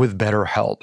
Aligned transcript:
with 0.00 0.18
BetterHelp. 0.18 0.82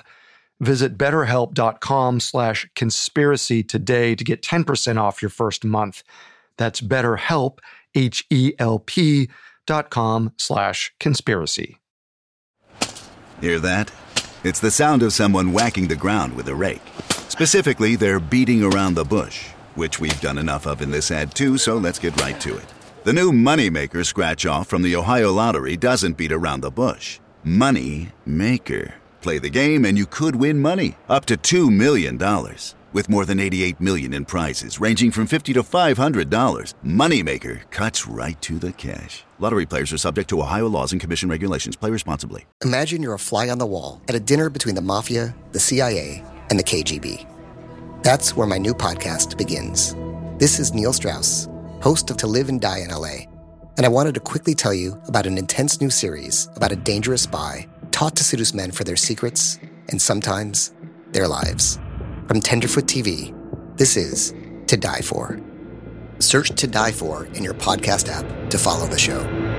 Visit 0.59 0.95
betterhelp.com 0.95 2.20
slash 2.20 2.70
conspiracy 2.75 3.64
today 3.64 4.14
to 4.14 4.23
get 4.23 4.44
10% 4.44 5.02
off 5.02 5.22
your 5.22 5.30
first 5.30 5.66
month. 5.66 6.03
That's 6.58 6.81
betterhelp, 6.81 7.58
H-E-L-P 7.95 9.30
dot 9.66 9.89
com 9.89 10.33
slash 10.38 10.94
conspiracy. 11.00 11.80
Hear 13.41 13.59
that? 13.59 13.91
It's 14.44 14.59
the 14.59 14.72
sound 14.72 15.02
of 15.02 15.14
someone 15.14 15.52
whacking 15.52 15.88
the 15.88 15.95
ground 15.95 16.36
with 16.36 16.47
a 16.47 16.56
rake. 16.56 16.81
Specifically, 17.28 17.95
they're 17.95 18.19
beating 18.19 18.63
around 18.63 18.94
the 18.94 19.03
bush, 19.03 19.47
which 19.75 20.00
we've 20.00 20.22
done 20.22 20.38
enough 20.38 20.67
of 20.67 20.81
in 20.81 20.91
this 20.91 21.11
ad 21.11 21.34
too, 21.34 21.58
so 21.58 21.78
let's 21.78 22.00
get 22.00 22.19
right 22.22 22.39
to 22.41 22.56
it. 22.56 22.66
The 23.03 23.13
new 23.13 23.31
Moneymaker 23.31 24.06
scratch 24.06 24.45
off 24.45 24.67
from 24.67 24.84
the 24.84 24.95
Ohio 24.95 25.31
Lottery 25.31 25.75
doesn't 25.75 26.17
beat 26.17 26.31
around 26.31 26.61
the 26.61 26.72
bush. 26.72 27.19
Money 27.44 28.09
Maker. 28.25 28.95
Play 29.21 29.39
the 29.39 29.49
game 29.49 29.85
and 29.85 29.97
you 29.97 30.05
could 30.05 30.35
win 30.35 30.59
money 30.59 30.95
up 31.09 31.25
to 31.25 31.37
$2 31.37 31.73
million. 31.73 32.17
With 32.93 33.09
more 33.09 33.25
than 33.25 33.39
88 33.39 33.81
million 33.81 34.13
in 34.13 34.25
prizes 34.25 34.79
ranging 34.79 35.11
from 35.11 35.27
50 35.27 35.53
to 35.53 35.63
$500, 35.63 36.73
Moneymaker 36.85 37.69
cuts 37.71 38.07
right 38.07 38.41
to 38.41 38.59
the 38.59 38.71
cash. 38.73 39.23
Lottery 39.39 39.65
players 39.65 39.91
are 39.93 39.97
subject 39.97 40.29
to 40.29 40.39
Ohio 40.41 40.67
laws 40.67 40.91
and 40.91 41.01
commission 41.01 41.29
regulations. 41.29 41.75
Play 41.75 41.91
responsibly. 41.91 42.45
Imagine 42.63 43.03
you're 43.03 43.13
a 43.13 43.19
fly 43.19 43.49
on 43.49 43.57
the 43.57 43.65
wall 43.65 44.01
at 44.07 44.15
a 44.15 44.19
dinner 44.19 44.49
between 44.49 44.75
the 44.75 44.81
mafia, 44.81 45.35
the 45.51 45.59
CIA, 45.59 46.23
and 46.49 46.57
the 46.57 46.63
KGB. 46.63 47.25
That's 48.03 48.35
where 48.35 48.47
my 48.47 48.57
new 48.57 48.73
podcast 48.73 49.38
begins. 49.38 49.95
This 50.38 50.59
is 50.59 50.73
Neil 50.73 50.93
Strauss, 50.93 51.47
host 51.81 52.09
of 52.09 52.17
To 52.17 52.27
Live 52.27 52.49
and 52.49 52.61
Die 52.61 52.79
in 52.79 52.89
LA 52.89 53.25
and 53.77 53.85
I 53.85 53.89
wanted 53.89 54.15
to 54.15 54.19
quickly 54.19 54.55
tell 54.55 54.73
you 54.73 54.99
about 55.07 55.27
an 55.27 55.38
intense 55.38 55.79
new 55.79 55.91
series 55.91 56.49
about 56.55 56.71
a 56.71 56.75
dangerous 56.75 57.21
spy 57.21 57.67
taught 57.91 58.16
to 58.17 58.23
seduce 58.23 58.53
men 58.53 58.71
for 58.71 58.83
their 58.83 58.95
secrets 58.95 59.59
and 59.89 60.02
sometimes 60.02 60.73
their 61.11 61.27
lives. 61.27 61.80
From 62.27 62.41
Tenderfoot 62.41 62.85
TV, 62.85 63.33
this 63.77 63.97
is 63.97 64.33
To 64.67 64.77
Die 64.77 65.02
For. 65.02 65.39
Search 66.19 66.49
To 66.49 66.67
Die 66.67 66.91
For 66.91 67.25
in 67.27 67.44
your 67.44 67.53
podcast 67.53 68.09
app 68.09 68.50
to 68.50 68.57
follow 68.57 68.88
the 68.88 68.97
show. 68.97 69.57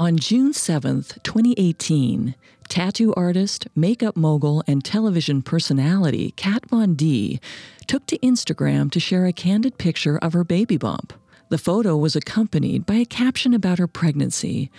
On 0.00 0.16
June 0.16 0.54
7, 0.54 1.02
2018, 1.22 2.34
tattoo 2.68 3.12
artist, 3.18 3.68
makeup 3.76 4.16
mogul, 4.16 4.64
and 4.66 4.82
television 4.82 5.42
personality 5.42 6.32
Kat 6.38 6.64
Von 6.70 6.94
D 6.94 7.38
took 7.86 8.06
to 8.06 8.18
Instagram 8.20 8.90
to 8.92 8.98
share 8.98 9.26
a 9.26 9.32
candid 9.34 9.76
picture 9.76 10.16
of 10.16 10.32
her 10.32 10.42
baby 10.42 10.78
bump. 10.78 11.12
The 11.50 11.58
photo 11.58 11.96
was 11.96 12.14
accompanied 12.14 12.86
by 12.86 12.94
a 12.94 13.04
caption 13.04 13.54
about 13.54 13.80
her 13.80 13.88
pregnancy, 13.88 14.70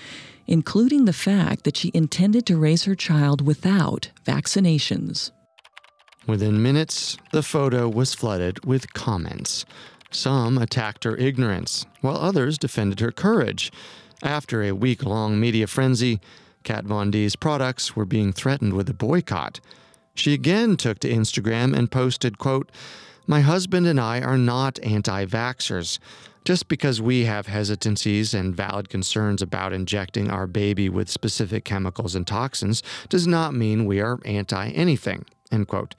including 0.47 1.03
the 1.03 1.13
fact 1.13 1.65
that 1.65 1.75
she 1.75 1.91
intended 1.93 2.45
to 2.45 2.57
raise 2.57 2.85
her 2.85 2.95
child 2.95 3.45
without 3.45 4.09
vaccinations. 4.25 5.31
Within 6.27 6.63
minutes, 6.63 7.17
the 7.33 7.43
photo 7.43 7.89
was 7.89 8.13
flooded 8.13 8.65
with 8.65 8.93
comments. 8.93 9.65
Some 10.11 10.57
attacked 10.57 11.03
her 11.03 11.17
ignorance, 11.17 11.85
while 11.99 12.15
others 12.15 12.57
defended 12.57 13.01
her 13.01 13.11
courage. 13.11 13.69
After 14.23 14.63
a 14.63 14.71
week 14.71 15.03
long 15.03 15.39
media 15.39 15.67
frenzy, 15.67 16.21
Kat 16.63 16.85
Von 16.85 17.11
D's 17.11 17.35
products 17.35 17.97
were 17.97 18.05
being 18.05 18.31
threatened 18.31 18.73
with 18.73 18.89
a 18.89 18.93
boycott. 18.93 19.59
She 20.15 20.33
again 20.33 20.77
took 20.77 20.99
to 20.99 21.09
Instagram 21.09 21.75
and 21.75 21.91
posted, 21.91 22.37
quote, 22.37 22.71
My 23.27 23.41
husband 23.41 23.87
and 23.87 23.99
I 23.99 24.21
are 24.21 24.37
not 24.37 24.79
anti 24.83 25.25
vaxxers. 25.25 25.99
Just 26.43 26.67
because 26.67 27.01
we 27.01 27.25
have 27.25 27.45
hesitancies 27.47 28.33
and 28.33 28.55
valid 28.55 28.89
concerns 28.89 29.41
about 29.41 29.73
injecting 29.73 30.31
our 30.31 30.47
baby 30.47 30.89
with 30.89 31.09
specific 31.09 31.65
chemicals 31.65 32.15
and 32.15 32.25
toxins 32.25 32.81
does 33.09 33.27
not 33.27 33.53
mean 33.53 33.85
we 33.85 34.01
are 34.01 34.19
anti 34.25 34.69
anything. 34.69 35.25
End 35.51 35.67
quote. 35.67 35.93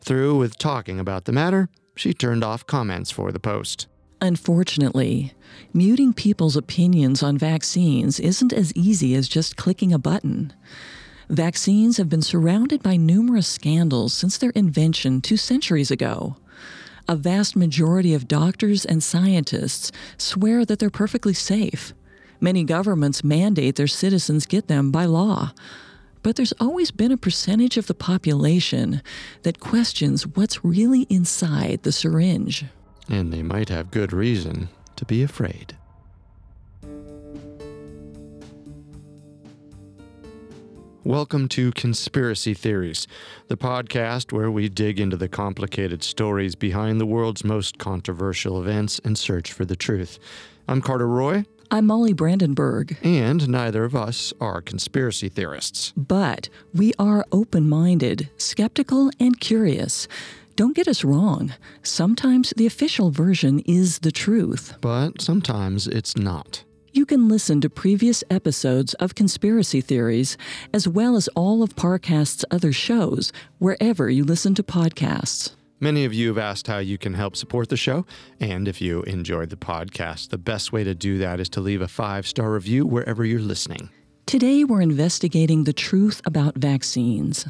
Through 0.00 0.38
with 0.38 0.56
talking 0.56 0.98
about 0.98 1.26
the 1.26 1.32
matter, 1.32 1.68
she 1.94 2.14
turned 2.14 2.42
off 2.42 2.66
comments 2.66 3.10
for 3.10 3.32
the 3.32 3.40
post. 3.40 3.86
Unfortunately, 4.20 5.34
muting 5.74 6.14
people's 6.14 6.56
opinions 6.56 7.22
on 7.22 7.36
vaccines 7.36 8.18
isn't 8.18 8.52
as 8.52 8.72
easy 8.74 9.14
as 9.14 9.28
just 9.28 9.56
clicking 9.56 9.92
a 9.92 9.98
button. 9.98 10.54
Vaccines 11.28 11.98
have 11.98 12.08
been 12.08 12.22
surrounded 12.22 12.82
by 12.82 12.96
numerous 12.96 13.46
scandals 13.48 14.14
since 14.14 14.38
their 14.38 14.50
invention 14.50 15.20
two 15.20 15.36
centuries 15.36 15.90
ago. 15.90 16.36
A 17.08 17.14
vast 17.14 17.54
majority 17.54 18.14
of 18.14 18.26
doctors 18.26 18.84
and 18.84 19.00
scientists 19.00 19.92
swear 20.18 20.64
that 20.64 20.80
they're 20.80 20.90
perfectly 20.90 21.34
safe. 21.34 21.94
Many 22.40 22.64
governments 22.64 23.22
mandate 23.22 23.76
their 23.76 23.86
citizens 23.86 24.44
get 24.44 24.66
them 24.66 24.90
by 24.90 25.04
law. 25.04 25.52
But 26.24 26.34
there's 26.34 26.52
always 26.58 26.90
been 26.90 27.12
a 27.12 27.16
percentage 27.16 27.76
of 27.76 27.86
the 27.86 27.94
population 27.94 29.02
that 29.42 29.60
questions 29.60 30.26
what's 30.26 30.64
really 30.64 31.02
inside 31.02 31.84
the 31.84 31.92
syringe. 31.92 32.64
And 33.08 33.32
they 33.32 33.42
might 33.44 33.68
have 33.68 33.92
good 33.92 34.12
reason 34.12 34.68
to 34.96 35.04
be 35.04 35.22
afraid. 35.22 35.76
Welcome 41.06 41.46
to 41.50 41.70
Conspiracy 41.70 42.52
Theories, 42.52 43.06
the 43.46 43.56
podcast 43.56 44.32
where 44.32 44.50
we 44.50 44.68
dig 44.68 44.98
into 44.98 45.16
the 45.16 45.28
complicated 45.28 46.02
stories 46.02 46.56
behind 46.56 47.00
the 47.00 47.06
world's 47.06 47.44
most 47.44 47.78
controversial 47.78 48.60
events 48.60 49.00
and 49.04 49.16
search 49.16 49.52
for 49.52 49.64
the 49.64 49.76
truth. 49.76 50.18
I'm 50.66 50.82
Carter 50.82 51.06
Roy. 51.06 51.44
I'm 51.70 51.86
Molly 51.86 52.12
Brandenburg. 52.12 52.96
And 53.04 53.48
neither 53.48 53.84
of 53.84 53.94
us 53.94 54.32
are 54.40 54.60
conspiracy 54.60 55.28
theorists. 55.28 55.92
But 55.96 56.48
we 56.74 56.92
are 56.98 57.24
open 57.30 57.68
minded, 57.68 58.28
skeptical, 58.36 59.12
and 59.20 59.38
curious. 59.38 60.08
Don't 60.56 60.74
get 60.74 60.88
us 60.88 61.04
wrong. 61.04 61.54
Sometimes 61.84 62.52
the 62.56 62.66
official 62.66 63.12
version 63.12 63.60
is 63.60 64.00
the 64.00 64.10
truth. 64.10 64.74
But 64.80 65.22
sometimes 65.22 65.86
it's 65.86 66.16
not. 66.16 66.64
You 66.96 67.04
can 67.04 67.28
listen 67.28 67.60
to 67.60 67.68
previous 67.68 68.24
episodes 68.30 68.94
of 68.94 69.14
Conspiracy 69.14 69.82
Theories, 69.82 70.38
as 70.72 70.88
well 70.88 71.14
as 71.14 71.28
all 71.36 71.62
of 71.62 71.76
Parcast's 71.76 72.42
other 72.50 72.72
shows, 72.72 73.34
wherever 73.58 74.08
you 74.08 74.24
listen 74.24 74.54
to 74.54 74.62
podcasts. 74.62 75.50
Many 75.78 76.06
of 76.06 76.14
you 76.14 76.28
have 76.28 76.38
asked 76.38 76.68
how 76.68 76.78
you 76.78 76.96
can 76.96 77.12
help 77.12 77.36
support 77.36 77.68
the 77.68 77.76
show, 77.76 78.06
and 78.40 78.66
if 78.66 78.80
you 78.80 79.02
enjoyed 79.02 79.50
the 79.50 79.56
podcast, 79.56 80.30
the 80.30 80.38
best 80.38 80.72
way 80.72 80.84
to 80.84 80.94
do 80.94 81.18
that 81.18 81.38
is 81.38 81.50
to 81.50 81.60
leave 81.60 81.82
a 81.82 81.86
five 81.86 82.26
star 82.26 82.50
review 82.50 82.86
wherever 82.86 83.26
you're 83.26 83.40
listening. 83.40 83.90
Today, 84.24 84.64
we're 84.64 84.80
investigating 84.80 85.64
the 85.64 85.74
truth 85.74 86.22
about 86.24 86.56
vaccines. 86.56 87.46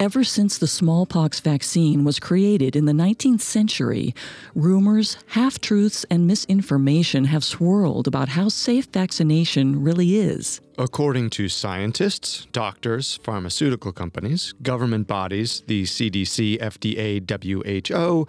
Ever 0.00 0.24
since 0.24 0.58
the 0.58 0.66
smallpox 0.66 1.40
vaccine 1.40 2.04
was 2.04 2.18
created 2.18 2.74
in 2.74 2.86
the 2.86 2.92
19th 2.92 3.40
century, 3.40 4.14
rumors, 4.54 5.16
half 5.28 5.60
truths, 5.60 6.04
and 6.10 6.26
misinformation 6.26 7.26
have 7.26 7.44
swirled 7.44 8.08
about 8.08 8.30
how 8.30 8.48
safe 8.48 8.86
vaccination 8.92 9.82
really 9.82 10.16
is. 10.16 10.60
According 10.78 11.30
to 11.30 11.48
scientists, 11.48 12.46
doctors, 12.50 13.20
pharmaceutical 13.22 13.92
companies, 13.92 14.54
government 14.62 15.06
bodies, 15.06 15.62
the 15.66 15.84
CDC, 15.84 16.58
FDA, 16.58 17.20
WHO, 17.20 18.26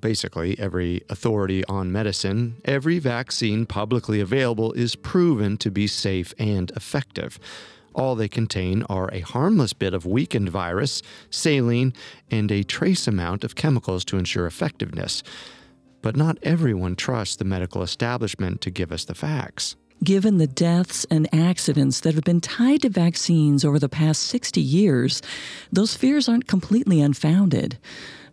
basically 0.00 0.58
every 0.58 1.02
authority 1.08 1.64
on 1.64 1.90
medicine, 1.90 2.56
every 2.64 2.98
vaccine 2.98 3.66
publicly 3.66 4.20
available 4.20 4.72
is 4.74 4.94
proven 4.94 5.56
to 5.58 5.70
be 5.70 5.86
safe 5.86 6.34
and 6.38 6.70
effective. 6.72 7.40
All 7.96 8.14
they 8.14 8.28
contain 8.28 8.82
are 8.90 9.08
a 9.10 9.20
harmless 9.20 9.72
bit 9.72 9.94
of 9.94 10.04
weakened 10.04 10.50
virus, 10.50 11.00
saline, 11.30 11.94
and 12.30 12.52
a 12.52 12.62
trace 12.62 13.08
amount 13.08 13.42
of 13.42 13.54
chemicals 13.54 14.04
to 14.04 14.18
ensure 14.18 14.46
effectiveness. 14.46 15.22
But 16.02 16.14
not 16.14 16.38
everyone 16.42 16.94
trusts 16.94 17.36
the 17.36 17.46
medical 17.46 17.82
establishment 17.82 18.60
to 18.60 18.70
give 18.70 18.92
us 18.92 19.06
the 19.06 19.14
facts. 19.14 19.76
Given 20.04 20.36
the 20.36 20.46
deaths 20.46 21.06
and 21.10 21.26
accidents 21.34 22.00
that 22.00 22.14
have 22.14 22.22
been 22.22 22.42
tied 22.42 22.82
to 22.82 22.90
vaccines 22.90 23.64
over 23.64 23.78
the 23.78 23.88
past 23.88 24.24
60 24.24 24.60
years, 24.60 25.22
those 25.72 25.94
fears 25.94 26.28
aren't 26.28 26.46
completely 26.46 27.00
unfounded. 27.00 27.78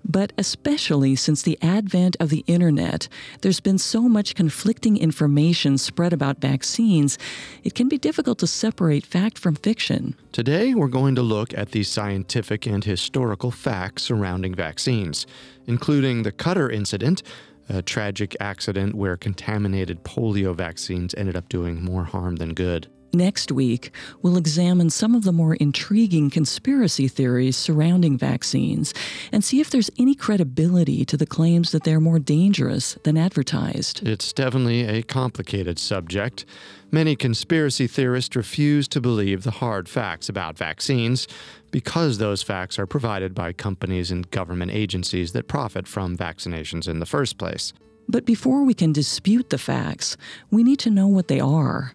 But 0.06 0.34
especially 0.38 1.16
since 1.16 1.42
the 1.42 1.58
advent 1.62 2.18
of 2.20 2.30
the 2.30 2.44
internet, 2.48 3.08
there's 3.42 3.60
been 3.60 3.78
so 3.78 4.02
much 4.04 4.36
conflicting 4.36 4.98
information 4.98 5.78
spread 5.78 6.14
about 6.14 6.40
vaccines, 6.40 7.18
it 7.64 7.74
can 7.74 7.88
be 7.88 7.98
difficult 7.98 8.40
to 8.40 8.48
separate 8.48 9.06
fact 9.06 9.38
from 9.38 9.56
fiction. 9.56 10.16
Today, 10.32 10.74
we're 10.74 10.88
going 10.88 11.16
to 11.16 11.22
look 11.22 11.54
at 11.58 11.72
the 11.72 11.84
scientific 11.84 12.66
and 12.66 12.84
historical 12.84 13.52
facts 13.52 14.04
surrounding 14.04 14.54
vaccines, 14.54 15.26
including 15.68 16.24
the 16.24 16.32
Cutter 16.32 16.70
incident, 16.70 17.24
a 17.70 17.82
tragic 17.82 18.36
accident 18.40 18.96
where 18.96 19.16
contaminated 19.16 20.04
polio 20.04 20.54
vaccines 20.54 21.16
ended 21.16 21.36
up 21.38 21.48
doing 21.48 21.84
more 21.84 22.04
harm 22.04 22.36
than 22.36 22.54
good. 22.54 22.88
Next 23.16 23.52
week, 23.52 23.92
we'll 24.24 24.38
examine 24.38 24.90
some 24.90 25.14
of 25.14 25.24
the 25.24 25.32
more 25.32 25.54
intriguing 25.54 26.32
conspiracy 26.32 27.08
theories 27.08 27.56
surrounding 27.56 28.18
vaccines 28.18 28.92
and 29.32 29.44
see 29.44 29.60
if 29.60 29.70
there's 29.70 29.92
any 30.00 30.16
credibility 30.16 31.06
to 31.06 31.16
the 31.16 31.28
claims 31.28 31.72
that 31.74 31.84
they're 31.84 32.00
more 32.00 32.18
dangerous 32.18 32.98
than 33.04 33.16
advertised. 33.16 34.02
It's 34.08 34.34
definitely 34.34 34.88
a 34.88 35.04
complicated 35.04 35.78
subject. 35.78 36.46
Many 36.92 37.16
conspiracy 37.16 37.86
theorists 37.86 38.36
refuse 38.36 38.88
to 38.88 39.00
believe 39.00 39.44
the 39.44 39.52
hard 39.52 39.88
facts 39.88 40.28
about 40.28 40.58
vaccines 40.58 41.28
because 41.70 42.18
those 42.18 42.42
facts 42.42 42.80
are 42.80 42.88
provided 42.88 43.36
by 43.36 43.54
companies 43.54 44.10
and 44.10 44.30
government 44.32 44.72
agencies 44.72 45.34
that 45.34 45.48
profit 45.48 45.88
from 45.88 46.18
vaccinations 46.18 46.88
in 46.88 46.98
the 46.98 47.06
first 47.06 47.38
place. 47.38 47.74
But 48.10 48.26
before 48.26 48.64
we 48.64 48.74
can 48.74 48.92
dispute 48.92 49.52
the 49.52 49.60
facts, 49.60 50.18
we 50.50 50.64
need 50.64 50.80
to 50.80 50.90
know 50.90 51.08
what 51.08 51.28
they 51.28 51.40
are. 51.40 51.94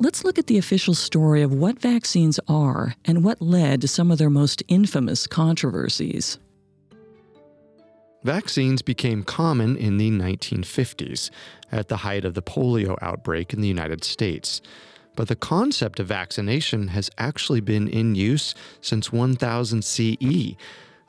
Let's 0.00 0.22
look 0.22 0.38
at 0.38 0.46
the 0.46 0.58
official 0.58 0.94
story 0.94 1.42
of 1.42 1.52
what 1.52 1.80
vaccines 1.80 2.38
are 2.46 2.94
and 3.04 3.24
what 3.24 3.42
led 3.42 3.80
to 3.80 3.88
some 3.88 4.12
of 4.12 4.18
their 4.18 4.30
most 4.30 4.62
infamous 4.68 5.26
controversies. 5.26 6.38
Vaccines 8.22 8.80
became 8.80 9.24
common 9.24 9.76
in 9.76 9.98
the 9.98 10.08
1950s, 10.08 11.30
at 11.72 11.88
the 11.88 11.96
height 11.96 12.24
of 12.24 12.34
the 12.34 12.42
polio 12.42 12.96
outbreak 13.02 13.52
in 13.52 13.60
the 13.60 13.66
United 13.66 14.04
States. 14.04 14.60
But 15.16 15.26
the 15.26 15.34
concept 15.34 15.98
of 15.98 16.06
vaccination 16.06 16.88
has 16.88 17.10
actually 17.18 17.60
been 17.60 17.88
in 17.88 18.14
use 18.14 18.54
since 18.80 19.10
1000 19.10 19.84
CE 19.84 20.54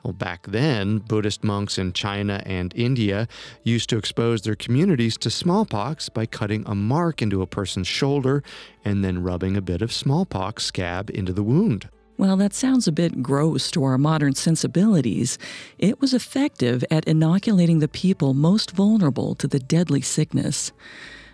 well, 0.02 0.12
back 0.12 0.46
then, 0.46 0.98
Buddhist 0.98 1.44
monks 1.44 1.76
in 1.76 1.92
China 1.92 2.42
and 2.46 2.72
India 2.74 3.28
used 3.64 3.90
to 3.90 3.98
expose 3.98 4.42
their 4.42 4.54
communities 4.54 5.18
to 5.18 5.30
smallpox 5.30 6.08
by 6.08 6.24
cutting 6.26 6.64
a 6.66 6.74
mark 6.74 7.20
into 7.20 7.42
a 7.42 7.46
person's 7.46 7.86
shoulder 7.86 8.42
and 8.84 9.04
then 9.04 9.22
rubbing 9.22 9.56
a 9.56 9.62
bit 9.62 9.82
of 9.82 9.92
smallpox 9.92 10.64
scab 10.64 11.10
into 11.10 11.32
the 11.32 11.42
wound. 11.42 11.88
While 12.16 12.36
that 12.38 12.52
sounds 12.54 12.86
a 12.86 12.92
bit 12.92 13.22
gross 13.22 13.70
to 13.70 13.84
our 13.84 13.96
modern 13.96 14.34
sensibilities, 14.34 15.38
it 15.78 16.00
was 16.00 16.12
effective 16.12 16.84
at 16.90 17.06
inoculating 17.06 17.78
the 17.78 17.88
people 17.88 18.34
most 18.34 18.72
vulnerable 18.72 19.34
to 19.36 19.46
the 19.46 19.58
deadly 19.58 20.02
sickness. 20.02 20.72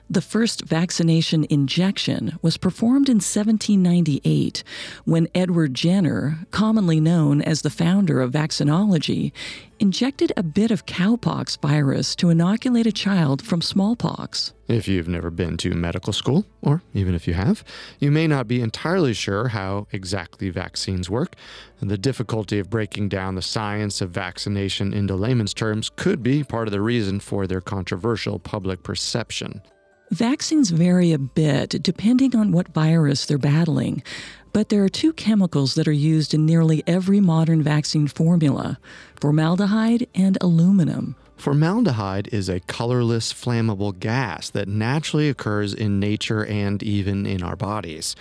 The 0.09 0.21
first 0.21 0.65
vaccination 0.65 1.45
injection 1.51 2.39
was 2.41 2.57
performed 2.57 3.09
in 3.09 3.17
1798 3.17 4.63
when 5.05 5.27
Edward 5.35 5.75
Jenner, 5.75 6.47
commonly 6.53 7.01
known 7.01 7.43
as 7.43 7.63
the 7.63 7.71
founder 7.71 8.21
of 8.21 8.31
vaccinology, 8.31 9.33
injected 9.81 10.33
a 10.37 10.45
bit 10.45 10.71
of 10.71 10.87
cowpox 10.87 11.61
virus 11.61 12.15
to 12.17 12.31
inoculate 12.31 12.87
a 12.87 12.93
child 12.93 13.43
from 13.43 13.61
smallpox. 13.61 14.53
If 14.69 14.87
you've 14.87 15.09
never 15.09 15.29
been 15.29 15.57
to 15.59 15.75
medical 15.75 16.13
school, 16.13 16.47
or 16.63 16.83
even 16.95 17.17
if 17.17 17.27
you 17.27 17.35
have, 17.35 17.65
you 17.99 18.13
may 18.13 18.29
not 18.29 18.47
be 18.47 18.61
entirely 18.61 19.13
sure 19.13 19.49
how 19.49 19.89
exactly 19.91 20.51
vaccines 20.51 21.11
work. 21.11 21.35
The 21.81 21.99
difficulty 21.99 22.61
of 22.61 22.71
breaking 22.71 23.09
down 23.09 23.35
the 23.35 23.43
science 23.43 24.01
of 24.01 24.11
vaccination 24.11 24.95
into 24.95 25.17
layman's 25.17 25.53
terms 25.53 25.91
could 25.91 26.23
be 26.23 26.45
part 26.45 26.69
of 26.69 26.73
the 26.73 26.81
reason 26.81 27.19
for 27.19 27.49
their 27.49 27.61
controversial 27.61 28.39
public 28.39 28.85
perception. 28.85 29.63
Vaccines 30.11 30.71
vary 30.71 31.13
a 31.13 31.19
bit 31.19 31.83
depending 31.83 32.37
on 32.37 32.53
what 32.53 32.69
virus 32.69 33.27
they're 33.27 33.39
battling, 33.39 34.05
but 34.53 34.69
there 34.69 34.85
are 34.85 34.89
two 34.89 35.13
chemicals 35.13 35.75
that 35.75 35.89
are 35.89 35.93
used 35.93 36.33
in 36.33 36.47
nearly 36.47 36.85
every 36.87 37.19
modern 37.21 37.61
vaccine 37.61 38.07
formula 38.07 38.79
formaldehyde 39.21 40.07
and 40.15 40.39
aluminum. 40.41 41.17
Formaldehyde 41.37 42.29
is 42.33 42.49
a 42.49 42.61
colorless, 42.61 43.33
flammable 43.33 43.99
gas 43.99 44.49
that 44.51 44.69
naturally 44.69 45.29
occurs 45.29 45.75
in 45.75 45.99
nature 45.99 46.47
and 46.47 46.83
even 46.83 47.27
in 47.27 47.43
our 47.43 47.57
bodies. 47.57 48.15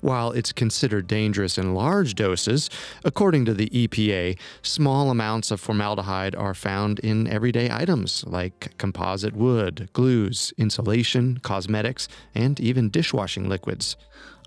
While 0.00 0.32
it's 0.32 0.52
considered 0.52 1.06
dangerous 1.06 1.58
in 1.58 1.74
large 1.74 2.14
doses, 2.14 2.70
according 3.04 3.44
to 3.44 3.54
the 3.54 3.68
EPA, 3.68 4.38
small 4.62 5.10
amounts 5.10 5.50
of 5.50 5.60
formaldehyde 5.60 6.34
are 6.34 6.54
found 6.54 6.98
in 7.00 7.26
everyday 7.26 7.70
items 7.70 8.24
like 8.26 8.76
composite 8.78 9.36
wood, 9.36 9.90
glues, 9.92 10.54
insulation, 10.56 11.38
cosmetics, 11.42 12.08
and 12.34 12.58
even 12.60 12.88
dishwashing 12.88 13.48
liquids. 13.48 13.96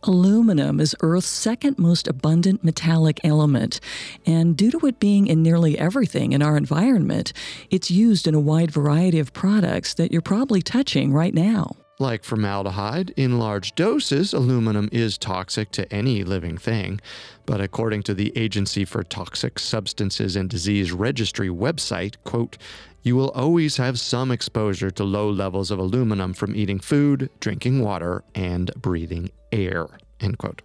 Aluminum 0.05 0.81
is 0.81 0.95
Earth's 1.01 1.27
second 1.27 1.79
most 1.79 2.07
abundant 2.07 2.63
metallic 2.63 3.21
element, 3.23 3.79
and 4.25 4.57
due 4.57 4.71
to 4.71 4.85
it 4.87 4.99
being 4.99 5.27
in 5.27 5.41
nearly 5.41 5.79
everything 5.79 6.33
in 6.33 6.41
our 6.41 6.57
environment, 6.57 7.31
it's 7.69 7.89
used 7.89 8.27
in 8.27 8.35
a 8.35 8.39
wide 8.39 8.71
variety 8.71 9.19
of 9.19 9.31
products 9.31 9.93
that 9.93 10.11
you're 10.11 10.21
probably 10.21 10.61
touching 10.61 11.13
right 11.13 11.33
now. 11.33 11.71
Like 12.03 12.25
formaldehyde, 12.25 13.13
in 13.15 13.39
large 13.39 13.75
doses, 13.75 14.33
aluminum 14.33 14.89
is 14.91 15.17
toxic 15.17 15.71
to 15.71 15.89
any 15.89 16.25
living 16.25 16.57
thing. 16.57 16.99
But 17.45 17.61
according 17.61 18.03
to 18.03 18.13
the 18.13 18.37
Agency 18.37 18.83
for 18.83 19.03
Toxic 19.03 19.57
Substances 19.57 20.35
and 20.35 20.49
Disease 20.49 20.91
Registry 20.91 21.47
website, 21.47 22.15
quote, 22.25 22.57
you 23.03 23.15
will 23.15 23.29
always 23.29 23.77
have 23.77 24.01
some 24.01 24.31
exposure 24.31 24.91
to 24.91 25.05
low 25.05 25.29
levels 25.29 25.71
of 25.71 25.79
aluminum 25.79 26.33
from 26.33 26.57
eating 26.57 26.77
food, 26.77 27.29
drinking 27.39 27.79
water, 27.81 28.25
and 28.35 28.69
breathing 28.75 29.31
air. 29.53 29.87
End 30.19 30.37
quote. 30.37 30.61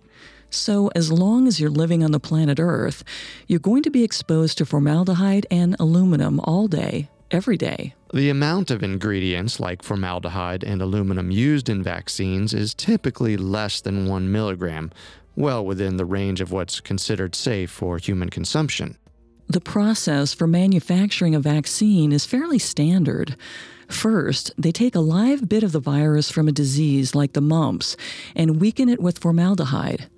So, 0.50 0.88
as 0.96 1.12
long 1.12 1.46
as 1.46 1.60
you're 1.60 1.70
living 1.70 2.02
on 2.02 2.10
the 2.10 2.18
planet 2.18 2.58
Earth, 2.58 3.04
you're 3.46 3.60
going 3.60 3.84
to 3.84 3.90
be 3.90 4.02
exposed 4.02 4.58
to 4.58 4.66
formaldehyde 4.66 5.46
and 5.52 5.76
aluminum 5.78 6.40
all 6.40 6.66
day, 6.66 7.08
every 7.30 7.56
day. 7.56 7.94
The 8.12 8.30
amount 8.30 8.70
of 8.70 8.82
ingredients 8.82 9.60
like 9.60 9.82
formaldehyde 9.82 10.64
and 10.64 10.80
aluminum 10.80 11.30
used 11.30 11.68
in 11.68 11.82
vaccines 11.82 12.54
is 12.54 12.74
typically 12.74 13.36
less 13.36 13.80
than 13.80 14.06
one 14.06 14.32
milligram, 14.32 14.90
well 15.36 15.64
within 15.64 15.96
the 15.96 16.04
range 16.04 16.40
of 16.40 16.52
what's 16.52 16.80
considered 16.80 17.34
safe 17.34 17.70
for 17.70 17.98
human 17.98 18.30
consumption. 18.30 18.96
The 19.46 19.60
process 19.60 20.34
for 20.34 20.46
manufacturing 20.46 21.34
a 21.34 21.40
vaccine 21.40 22.12
is 22.12 22.26
fairly 22.26 22.58
standard. 22.58 23.34
First, 23.88 24.52
they 24.58 24.72
take 24.72 24.94
a 24.94 25.00
live 25.00 25.48
bit 25.48 25.62
of 25.62 25.72
the 25.72 25.80
virus 25.80 26.30
from 26.30 26.48
a 26.48 26.52
disease 26.52 27.14
like 27.14 27.32
the 27.32 27.40
mumps 27.40 27.96
and 28.36 28.60
weaken 28.60 28.90
it 28.90 29.00
with 29.00 29.18
formaldehyde. 29.18 30.08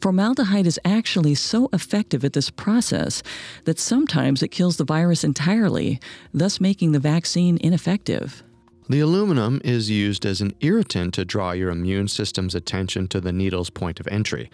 Formaldehyde 0.00 0.66
is 0.66 0.78
actually 0.84 1.34
so 1.34 1.68
effective 1.72 2.24
at 2.24 2.32
this 2.34 2.50
process 2.50 3.22
that 3.64 3.78
sometimes 3.78 4.42
it 4.42 4.48
kills 4.48 4.76
the 4.76 4.84
virus 4.84 5.24
entirely, 5.24 5.98
thus 6.32 6.60
making 6.60 6.92
the 6.92 6.98
vaccine 6.98 7.58
ineffective. 7.60 8.42
The 8.90 9.00
aluminum 9.00 9.60
is 9.64 9.90
used 9.90 10.24
as 10.24 10.40
an 10.40 10.54
irritant 10.60 11.12
to 11.14 11.24
draw 11.24 11.52
your 11.52 11.70
immune 11.70 12.08
system's 12.08 12.54
attention 12.54 13.06
to 13.08 13.20
the 13.20 13.32
needle's 13.32 13.70
point 13.70 14.00
of 14.00 14.08
entry. 14.08 14.50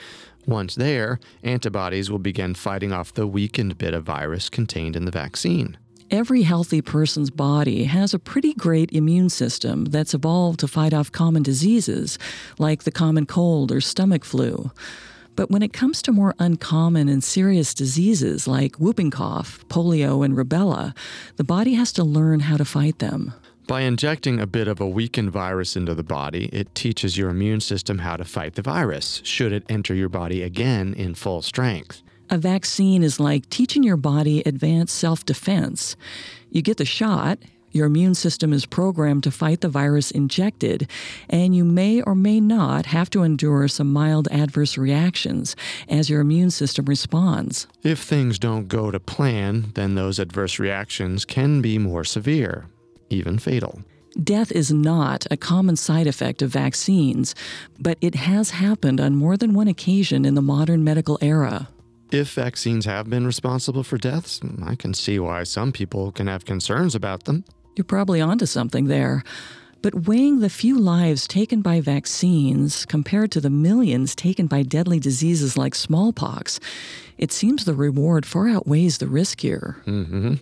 Once 0.47 0.75
there, 0.75 1.21
antibodies 1.43 2.11
will 2.11 2.19
begin 2.19 2.55
fighting 2.55 2.93
off 2.93 3.15
the 3.15 3.27
weakened 3.27 3.79
bit 3.79 3.95
of 3.95 4.05
virus 4.05 4.49
contained 4.49 4.97
in 4.97 5.05
the 5.05 5.11
vaccine. 5.11 5.77
Every 6.11 6.43
healthy 6.43 6.83
person's 6.83 7.31
body 7.31 7.85
has 7.85 8.13
a 8.13 8.19
pretty 8.19 8.55
great 8.55 8.93
immune 8.93 9.31
system 9.31 9.87
that's 9.87 10.15
evolved 10.15 10.61
to 10.61 10.69
fight 10.69 10.93
off 10.93 11.13
common 11.13 11.43
diseases, 11.43 12.19
like 12.59 12.83
the 12.83 12.91
common 12.91 13.27
cold 13.27 13.73
or 13.73 13.81
stomach 13.81 14.25
flu. 14.25 14.71
But 15.37 15.51
when 15.51 15.63
it 15.63 15.73
comes 15.73 16.01
to 16.03 16.13
more 16.13 16.35
uncommon 16.39 17.09
and 17.09 17.23
serious 17.23 17.75
diseases 17.75 18.47
like 18.47 18.77
whooping 18.77 19.11
cough, 19.11 19.65
polio, 19.69 20.25
and 20.25 20.37
rubella, 20.37 20.97
the 21.37 21.45
body 21.45 21.75
has 21.75 21.93
to 21.95 22.05
learn 22.05 22.41
how 22.41 22.57
to 22.57 22.65
fight 22.65 22.99
them. 22.99 23.35
By 23.67 23.81
injecting 23.81 24.41
a 24.41 24.47
bit 24.47 24.69
of 24.69 24.81
a 24.81 24.89
weakened 24.89 25.31
virus 25.31 25.75
into 25.75 25.95
the 25.95 26.03
body, 26.03 26.51
it 26.53 26.75
teaches 26.75 27.17
your 27.17 27.31
immune 27.31 27.61
system 27.61 27.99
how 27.99 28.17
to 28.17 28.25
fight 28.25 28.55
the 28.57 28.63
virus, 28.63 29.23
should 29.25 29.53
it 29.53 29.65
enter 29.71 29.95
your 29.95 30.11
body 30.11 30.43
again 30.43 30.93
in 30.95 31.15
full 31.15 31.41
strength. 31.41 32.03
A 32.29 32.37
vaccine 32.37 33.03
is 33.03 33.19
like 33.19 33.49
teaching 33.49 33.83
your 33.83 33.97
body 33.97 34.43
advanced 34.45 34.95
self 34.95 35.25
defense. 35.25 35.97
You 36.51 36.63
get 36.63 36.77
the 36.77 36.85
shot, 36.85 37.39
your 37.75 37.87
immune 37.87 38.15
system 38.15 38.53
is 38.53 38.67
programmed 38.67 39.25
to 39.25 39.31
fight 39.31 39.61
the 39.61 39.69
virus 39.69 40.11
injected, 40.13 40.89
and 41.29 41.57
you 41.57 41.65
may 41.65 42.01
or 42.03 42.15
may 42.15 42.41
not 42.41 42.87
have 42.87 43.11
to 43.11 43.25
endure 43.25 43.67
some 43.67 43.93
mild 43.93 44.29
adverse 44.31 44.79
reactions 44.79 45.57
as 45.89 46.09
your 46.09 46.21
immune 46.21 46.51
system 46.51 46.85
responds. 46.85 47.67
If 47.83 47.99
things 47.99 48.39
don't 48.39 48.69
go 48.69 48.91
to 48.91 49.01
plan, 49.01 49.73
then 49.75 49.97
those 49.97 50.21
adverse 50.21 50.61
reactions 50.61 51.25
can 51.25 51.61
be 51.61 51.79
more 51.79 52.05
severe, 52.05 52.67
even 53.11 53.39
fatal. 53.39 53.81
Death 54.23 54.53
is 54.53 54.73
not 54.73 55.27
a 55.33 55.37
common 55.37 55.75
side 55.75 56.07
effect 56.07 56.41
of 56.43 56.51
vaccines, 56.51 57.35
but 57.81 57.99
it 58.01 58.15
has 58.15 58.51
happened 58.51 59.01
on 59.01 59.17
more 59.17 59.37
than 59.37 59.55
one 59.55 59.67
occasion 59.67 60.25
in 60.25 60.37
the 60.37 60.43
modern 60.43 60.85
medical 60.85 61.19
era. 61.21 61.69
If 62.13 62.35
vaccines 62.35 62.85
have 62.85 63.11
been 63.11 63.27
responsible 63.27 63.83
for 63.83 63.99
deaths, 63.99 64.41
I 64.63 64.77
can 64.77 64.95
see 64.95 65.19
why 65.19 65.43
some 65.43 65.73
people 65.73 66.13
can 66.13 66.29
have 66.29 66.45
concerns 66.45 66.95
about 66.95 67.25
them. 67.25 67.45
You're 67.77 67.85
probably 67.85 68.21
onto 68.21 68.47
something 68.47 68.87
there. 68.87 69.23
But 69.83 70.07
weighing 70.07 70.41
the 70.41 70.49
few 70.49 70.79
lives 70.79 71.29
taken 71.29 71.61
by 71.61 71.83
vaccines 71.83 72.87
compared 72.87 73.31
to 73.33 73.41
the 73.43 73.51
millions 73.51 74.15
taken 74.15 74.47
by 74.47 74.63
deadly 74.63 74.99
diseases 74.99 75.59
like 75.59 75.75
smallpox, 75.75 76.59
it 77.19 77.33
seems 77.33 77.67
the 77.67 77.75
reward 77.75 78.25
far 78.25 78.49
outweighs 78.49 78.97
the 78.97 79.09
risk 79.09 79.41
here. 79.41 79.77
Mm-hmm. 79.87 80.37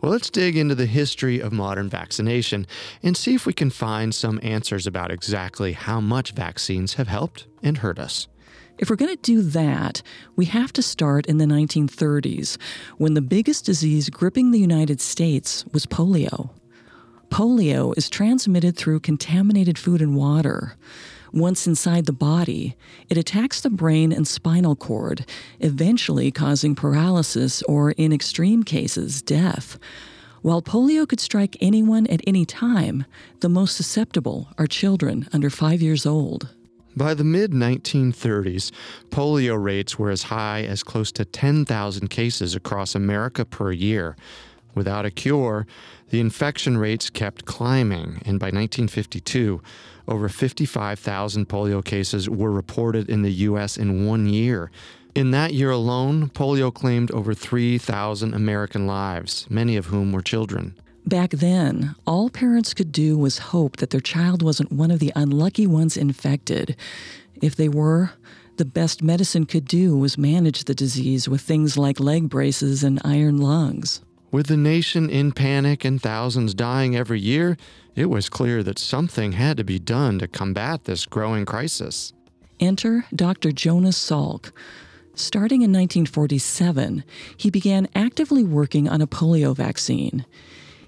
Well, 0.00 0.12
let's 0.12 0.30
dig 0.30 0.56
into 0.56 0.74
the 0.74 0.86
history 0.86 1.40
of 1.40 1.52
modern 1.52 1.90
vaccination 1.90 2.66
and 3.02 3.18
see 3.18 3.34
if 3.34 3.44
we 3.44 3.52
can 3.52 3.68
find 3.68 4.14
some 4.14 4.40
answers 4.42 4.86
about 4.86 5.10
exactly 5.10 5.74
how 5.74 6.00
much 6.00 6.32
vaccines 6.32 6.94
have 6.94 7.08
helped 7.08 7.46
and 7.62 7.76
hurt 7.76 7.98
us. 7.98 8.28
If 8.78 8.88
we're 8.88 8.96
going 8.96 9.14
to 9.14 9.22
do 9.22 9.42
that, 9.42 10.00
we 10.36 10.46
have 10.46 10.72
to 10.72 10.82
start 10.82 11.26
in 11.26 11.36
the 11.36 11.44
1930s, 11.44 12.56
when 12.96 13.12
the 13.12 13.20
biggest 13.20 13.66
disease 13.66 14.08
gripping 14.08 14.52
the 14.52 14.58
United 14.58 15.02
States 15.02 15.66
was 15.72 15.84
polio. 15.84 16.50
Polio 17.30 17.96
is 17.96 18.08
transmitted 18.08 18.76
through 18.76 19.00
contaminated 19.00 19.78
food 19.78 20.00
and 20.00 20.16
water. 20.16 20.76
Once 21.32 21.66
inside 21.66 22.06
the 22.06 22.12
body, 22.12 22.76
it 23.10 23.18
attacks 23.18 23.60
the 23.60 23.70
brain 23.70 24.12
and 24.12 24.26
spinal 24.26 24.76
cord, 24.76 25.26
eventually 25.60 26.30
causing 26.30 26.74
paralysis 26.74 27.62
or, 27.64 27.90
in 27.92 28.12
extreme 28.12 28.62
cases, 28.62 29.20
death. 29.20 29.78
While 30.42 30.62
polio 30.62 31.08
could 31.08 31.20
strike 31.20 31.56
anyone 31.60 32.06
at 32.06 32.20
any 32.26 32.44
time, 32.44 33.04
the 33.40 33.48
most 33.48 33.76
susceptible 33.76 34.48
are 34.56 34.66
children 34.66 35.28
under 35.32 35.50
five 35.50 35.82
years 35.82 36.06
old. 36.06 36.54
By 36.96 37.12
the 37.12 37.24
mid 37.24 37.50
1930s, 37.50 38.70
polio 39.10 39.62
rates 39.62 39.98
were 39.98 40.10
as 40.10 40.22
high 40.22 40.62
as 40.62 40.82
close 40.82 41.12
to 41.12 41.26
10,000 41.26 42.08
cases 42.08 42.54
across 42.54 42.94
America 42.94 43.44
per 43.44 43.72
year. 43.72 44.16
Without 44.76 45.06
a 45.06 45.10
cure, 45.10 45.66
the 46.10 46.20
infection 46.20 46.76
rates 46.76 47.08
kept 47.10 47.46
climbing, 47.46 48.22
and 48.26 48.38
by 48.38 48.46
1952, 48.46 49.60
over 50.06 50.28
55,000 50.28 51.48
polio 51.48 51.82
cases 51.84 52.28
were 52.28 52.52
reported 52.52 53.08
in 53.08 53.22
the 53.22 53.32
U.S. 53.32 53.78
in 53.78 54.06
one 54.06 54.28
year. 54.28 54.70
In 55.14 55.30
that 55.30 55.54
year 55.54 55.70
alone, 55.70 56.28
polio 56.28 56.72
claimed 56.72 57.10
over 57.10 57.32
3,000 57.32 58.34
American 58.34 58.86
lives, 58.86 59.46
many 59.48 59.76
of 59.76 59.86
whom 59.86 60.12
were 60.12 60.20
children. 60.20 60.76
Back 61.06 61.30
then, 61.30 61.94
all 62.06 62.28
parents 62.28 62.74
could 62.74 62.92
do 62.92 63.16
was 63.16 63.38
hope 63.38 63.76
that 63.76 63.90
their 63.90 64.00
child 64.00 64.42
wasn't 64.42 64.72
one 64.72 64.90
of 64.90 64.98
the 64.98 65.12
unlucky 65.16 65.66
ones 65.66 65.96
infected. 65.96 66.76
If 67.40 67.56
they 67.56 67.70
were, 67.70 68.10
the 68.58 68.64
best 68.66 69.02
medicine 69.02 69.46
could 69.46 69.66
do 69.66 69.96
was 69.96 70.18
manage 70.18 70.64
the 70.64 70.74
disease 70.74 71.28
with 71.28 71.40
things 71.40 71.78
like 71.78 71.98
leg 71.98 72.28
braces 72.28 72.84
and 72.84 73.00
iron 73.04 73.38
lungs. 73.38 74.02
With 74.30 74.48
the 74.48 74.56
nation 74.56 75.08
in 75.08 75.32
panic 75.32 75.84
and 75.84 76.02
thousands 76.02 76.52
dying 76.52 76.96
every 76.96 77.20
year, 77.20 77.56
it 77.94 78.06
was 78.06 78.28
clear 78.28 78.62
that 78.64 78.78
something 78.78 79.32
had 79.32 79.56
to 79.56 79.64
be 79.64 79.78
done 79.78 80.18
to 80.18 80.28
combat 80.28 80.84
this 80.84 81.06
growing 81.06 81.46
crisis. 81.46 82.12
Enter 82.58 83.06
Dr. 83.14 83.52
Jonas 83.52 83.98
Salk. 83.98 84.50
Starting 85.14 85.62
in 85.62 85.72
1947, 85.72 87.04
he 87.36 87.50
began 87.50 87.88
actively 87.94 88.42
working 88.42 88.88
on 88.88 89.00
a 89.00 89.06
polio 89.06 89.54
vaccine. 89.56 90.26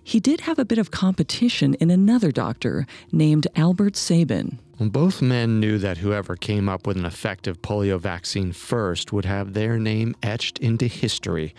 He 0.08 0.20
did 0.20 0.40
have 0.40 0.58
a 0.58 0.64
bit 0.64 0.78
of 0.78 0.90
competition 0.90 1.74
in 1.74 1.90
another 1.90 2.32
doctor 2.32 2.86
named 3.12 3.46
Albert 3.54 3.94
Sabin. 3.94 4.58
Both 4.80 5.20
men 5.20 5.60
knew 5.60 5.76
that 5.76 5.98
whoever 5.98 6.34
came 6.34 6.66
up 6.66 6.86
with 6.86 6.96
an 6.96 7.04
effective 7.04 7.60
polio 7.60 8.00
vaccine 8.00 8.52
first 8.52 9.12
would 9.12 9.26
have 9.26 9.52
their 9.52 9.78
name 9.78 10.16
etched 10.22 10.60
into 10.60 10.86
history. 10.86 11.54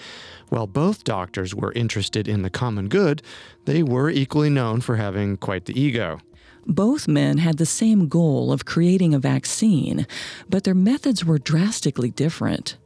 While 0.47 0.65
both 0.65 1.03
doctors 1.03 1.53
were 1.53 1.71
interested 1.73 2.27
in 2.27 2.41
the 2.41 2.49
common 2.49 2.89
good, 2.89 3.21
they 3.65 3.83
were 3.83 4.09
equally 4.09 4.49
known 4.49 4.81
for 4.81 4.95
having 4.95 5.37
quite 5.37 5.65
the 5.65 5.79
ego. 5.79 6.19
Both 6.65 7.07
men 7.07 7.37
had 7.37 7.59
the 7.59 7.67
same 7.67 8.07
goal 8.07 8.51
of 8.51 8.65
creating 8.65 9.13
a 9.13 9.19
vaccine, 9.19 10.07
but 10.49 10.63
their 10.63 10.73
methods 10.73 11.23
were 11.23 11.37
drastically 11.37 12.09
different. 12.09 12.77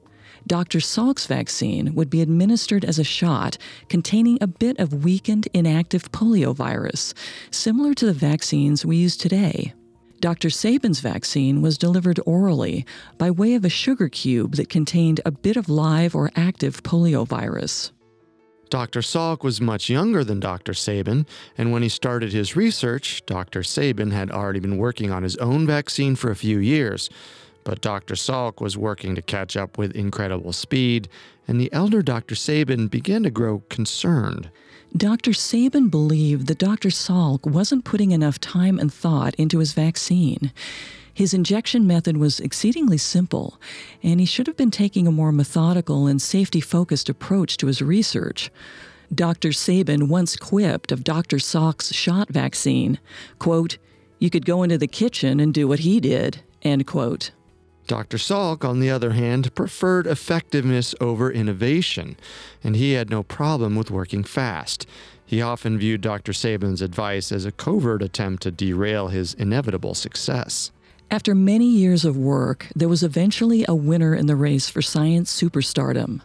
Dr. 0.46 0.80
Salk's 0.80 1.26
vaccine 1.26 1.96
would 1.96 2.10
be 2.10 2.22
administered 2.22 2.84
as 2.84 3.00
a 3.00 3.04
shot 3.04 3.58
containing 3.88 4.38
a 4.42 4.48
bit 4.48 4.80
of 4.80 5.06
weakened 5.06 5.48
inactive 5.54 6.12
polio 6.12 6.54
virus, 6.54 7.14
similar 7.52 7.94
to 7.94 8.06
the 8.06 8.14
vaccines 8.14 8.86
we 8.86 8.98
use 8.98 9.16
today. 9.16 9.74
Dr. 10.20 10.50
Sabin's 10.50 11.02
vaccine 11.02 11.62
was 11.62 11.78
delivered 11.78 12.20
orally 12.26 12.86
by 13.18 13.30
way 13.30 13.56
of 13.56 13.66
a 13.66 13.70
sugar 13.70 14.08
cube 14.08 14.56
that 14.56 14.70
contained 14.70 15.20
a 15.26 15.32
bit 15.32 15.58
of 15.58 15.68
live 15.68 16.16
or 16.16 16.32
active 16.36 16.82
polio 16.84 17.28
virus. 17.28 17.92
Dr. 18.70 19.02
Salk 19.02 19.44
was 19.44 19.62
much 19.62 19.90
younger 19.90 20.24
than 20.24 20.40
Dr. 20.40 20.74
Sabin, 20.74 21.28
and 21.58 21.72
when 21.72 21.84
he 21.84 21.90
started 21.90 22.34
his 22.34 22.56
research, 22.56 23.24
Dr. 23.26 23.62
Sabin 23.62 24.12
had 24.12 24.32
already 24.32 24.60
been 24.60 24.78
working 24.78 25.12
on 25.12 25.24
his 25.24 25.36
own 25.38 25.68
vaccine 25.68 26.16
for 26.16 26.32
a 26.32 26.36
few 26.36 26.58
years. 26.58 27.10
But 27.64 27.82
Dr. 27.82 28.16
Salk 28.16 28.62
was 28.62 28.78
working 28.78 29.16
to 29.16 29.22
catch 29.22 29.56
up 29.56 29.78
with 29.78 29.96
incredible 29.96 30.54
speed, 30.54 31.08
and 31.48 31.60
the 31.60 31.72
elder 31.72 32.02
Dr. 32.02 32.36
Sabin 32.36 32.88
began 32.88 33.24
to 33.24 33.30
grow 33.30 33.64
concerned. 33.70 34.50
Dr. 34.96 35.34
Sabin 35.34 35.90
believed 35.90 36.48
that 36.48 36.60
Dr. 36.60 36.90
Salk 36.90 37.50
wasn't 37.50 37.86
putting 37.86 38.12
enough 38.12 38.40
time 38.40 38.78
and 38.78 38.94
thought 38.94 39.34
into 39.36 39.60
his 39.60 39.74
vaccine. 39.74 40.52
His 41.14 41.34
injection 41.34 41.86
method 41.88 42.18
was 42.18 42.40
exceedingly 42.40 42.98
simple, 42.98 43.60
and 44.02 44.20
he 44.20 44.26
should 44.26 44.48
have 44.48 44.58
been 44.58 44.72
taking 44.72 45.08
a 45.08 45.12
more 45.12 45.32
methodical 45.32 46.08
and 46.08 46.22
safety 46.22 46.60
focused 46.60 47.08
approach 47.08 47.58
to 47.58 47.68
his 47.68 47.82
research. 47.82 48.52
Dr. 49.14 49.52
Sabin 49.52 50.08
once 50.08 50.36
quipped 50.36 50.92
of 50.92 51.04
Dr. 51.04 51.38
Salk's 51.38 51.94
shot 51.94 52.30
vaccine, 52.30 53.00
quote, 53.38 53.78
You 54.20 54.30
could 54.30 54.46
go 54.46 54.64
into 54.64 54.78
the 54.78 54.88
kitchen 54.88 55.40
and 55.40 55.54
do 55.54 55.68
what 55.68 55.80
he 55.80 56.00
did, 56.00 56.42
end 56.64 56.88
quote. 56.88 57.32
Dr. 57.88 58.18
Salk, 58.18 58.64
on 58.64 58.80
the 58.80 58.90
other 58.90 59.12
hand, 59.12 59.54
preferred 59.56 60.08
effectiveness 60.08 60.96
over 61.02 61.32
innovation, 61.32 62.16
and 62.64 62.76
he 62.76 62.94
had 62.94 63.10
no 63.10 63.24
problem 63.24 63.76
with 63.76 63.92
working 63.92 64.24
fast. 64.24 64.88
He 65.26 65.42
often 65.42 65.78
viewed 65.78 66.02
Dr. 66.02 66.32
Sabin's 66.32 66.82
advice 66.82 67.32
as 67.32 67.46
a 67.46 67.52
covert 67.52 68.02
attempt 68.02 68.44
to 68.44 68.52
derail 68.52 69.08
his 69.08 69.34
inevitable 69.34 69.96
success. 69.96 70.72
After 71.12 71.36
many 71.36 71.68
years 71.68 72.06
of 72.06 72.18
work, 72.18 72.68
there 72.76 72.88
was 72.88 73.04
eventually 73.04 73.66
a 73.68 73.76
winner 73.76 74.16
in 74.16 74.26
the 74.26 74.36
race 74.36 74.70
for 74.70 74.82
science 74.82 75.36
superstardom. 75.36 76.22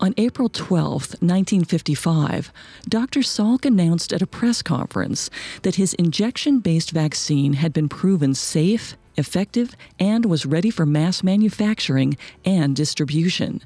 On 0.00 0.14
April 0.16 0.48
12, 0.48 1.20
1955, 1.20 2.52
Dr. 2.88 3.20
Salk 3.20 3.66
announced 3.66 4.12
at 4.12 4.22
a 4.22 4.26
press 4.26 4.62
conference 4.62 5.28
that 5.62 5.74
his 5.74 5.94
injection 5.94 6.60
based 6.60 6.90
vaccine 6.90 7.54
had 7.54 7.72
been 7.72 7.88
proven 7.88 8.34
safe 8.34 8.96
effective, 9.16 9.74
and 9.98 10.24
was 10.24 10.46
ready 10.46 10.70
for 10.70 10.86
mass 10.86 11.22
manufacturing 11.22 12.16
and 12.44 12.76
distribution. 12.76 13.62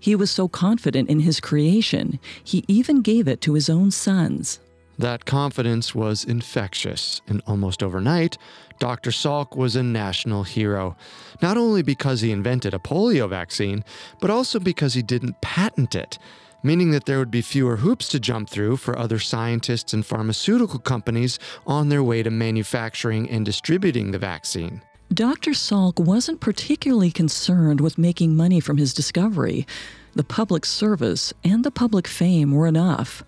He 0.00 0.14
was 0.14 0.30
so 0.30 0.48
confident 0.48 1.08
in 1.08 1.20
his 1.20 1.40
creation, 1.40 2.18
he 2.42 2.64
even 2.68 3.02
gave 3.02 3.28
it 3.28 3.40
to 3.42 3.54
his 3.54 3.68
own 3.68 3.90
sons. 3.90 4.60
That 4.98 5.24
confidence 5.24 5.94
was 5.94 6.24
infectious, 6.24 7.20
and 7.28 7.40
almost 7.46 7.84
overnight, 7.84 8.36
Dr. 8.80 9.10
Salk 9.10 9.56
was 9.56 9.76
a 9.76 9.82
national 9.82 10.42
hero, 10.42 10.96
not 11.40 11.56
only 11.56 11.82
because 11.82 12.20
he 12.20 12.32
invented 12.32 12.74
a 12.74 12.80
polio 12.80 13.28
vaccine, 13.28 13.84
but 14.20 14.30
also 14.30 14.58
because 14.58 14.94
he 14.94 15.02
didn't 15.02 15.40
patent 15.40 15.94
it, 15.94 16.18
meaning 16.64 16.90
that 16.90 17.06
there 17.06 17.18
would 17.18 17.30
be 17.30 17.42
fewer 17.42 17.76
hoops 17.76 18.08
to 18.08 18.18
jump 18.18 18.50
through 18.50 18.76
for 18.76 18.98
other 18.98 19.20
scientists 19.20 19.92
and 19.92 20.04
pharmaceutical 20.04 20.80
companies 20.80 21.38
on 21.66 21.88
their 21.88 22.02
way 22.02 22.22
to 22.22 22.30
manufacturing 22.30 23.30
and 23.30 23.44
distributing 23.44 24.10
the 24.10 24.18
vaccine. 24.18 24.82
Dr. 25.12 25.52
Salk 25.52 25.98
wasn't 25.98 26.40
particularly 26.40 27.10
concerned 27.10 27.80
with 27.80 27.96
making 27.96 28.36
money 28.36 28.60
from 28.60 28.76
his 28.76 28.92
discovery. 28.92 29.66
The 30.14 30.22
public 30.22 30.66
service 30.66 31.32
and 31.42 31.64
the 31.64 31.70
public 31.70 32.06
fame 32.06 32.52
were 32.52 32.66
enough. 32.66 33.22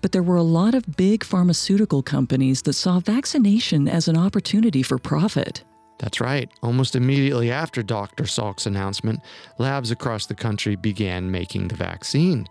But 0.00 0.12
there 0.12 0.22
were 0.22 0.36
a 0.36 0.42
lot 0.42 0.74
of 0.74 0.96
big 0.96 1.22
pharmaceutical 1.22 2.02
companies 2.02 2.62
that 2.62 2.72
saw 2.72 3.00
vaccination 3.00 3.86
as 3.86 4.08
an 4.08 4.16
opportunity 4.16 4.82
for 4.82 4.98
profit. 4.98 5.62
That's 5.98 6.22
right. 6.22 6.50
Almost 6.62 6.96
immediately 6.96 7.50
after 7.50 7.82
Dr. 7.82 8.24
Salk's 8.24 8.64
announcement, 8.64 9.20
labs 9.58 9.90
across 9.90 10.24
the 10.24 10.34
country 10.34 10.74
began 10.74 11.30
making 11.30 11.68
the 11.68 11.76
vaccine. 11.76 12.48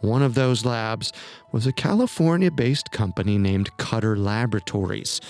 One 0.00 0.22
of 0.22 0.34
those 0.34 0.64
labs 0.64 1.12
was 1.50 1.66
a 1.66 1.72
California 1.72 2.52
based 2.52 2.92
company 2.92 3.36
named 3.36 3.76
Cutter 3.78 4.16
Laboratories. 4.16 5.20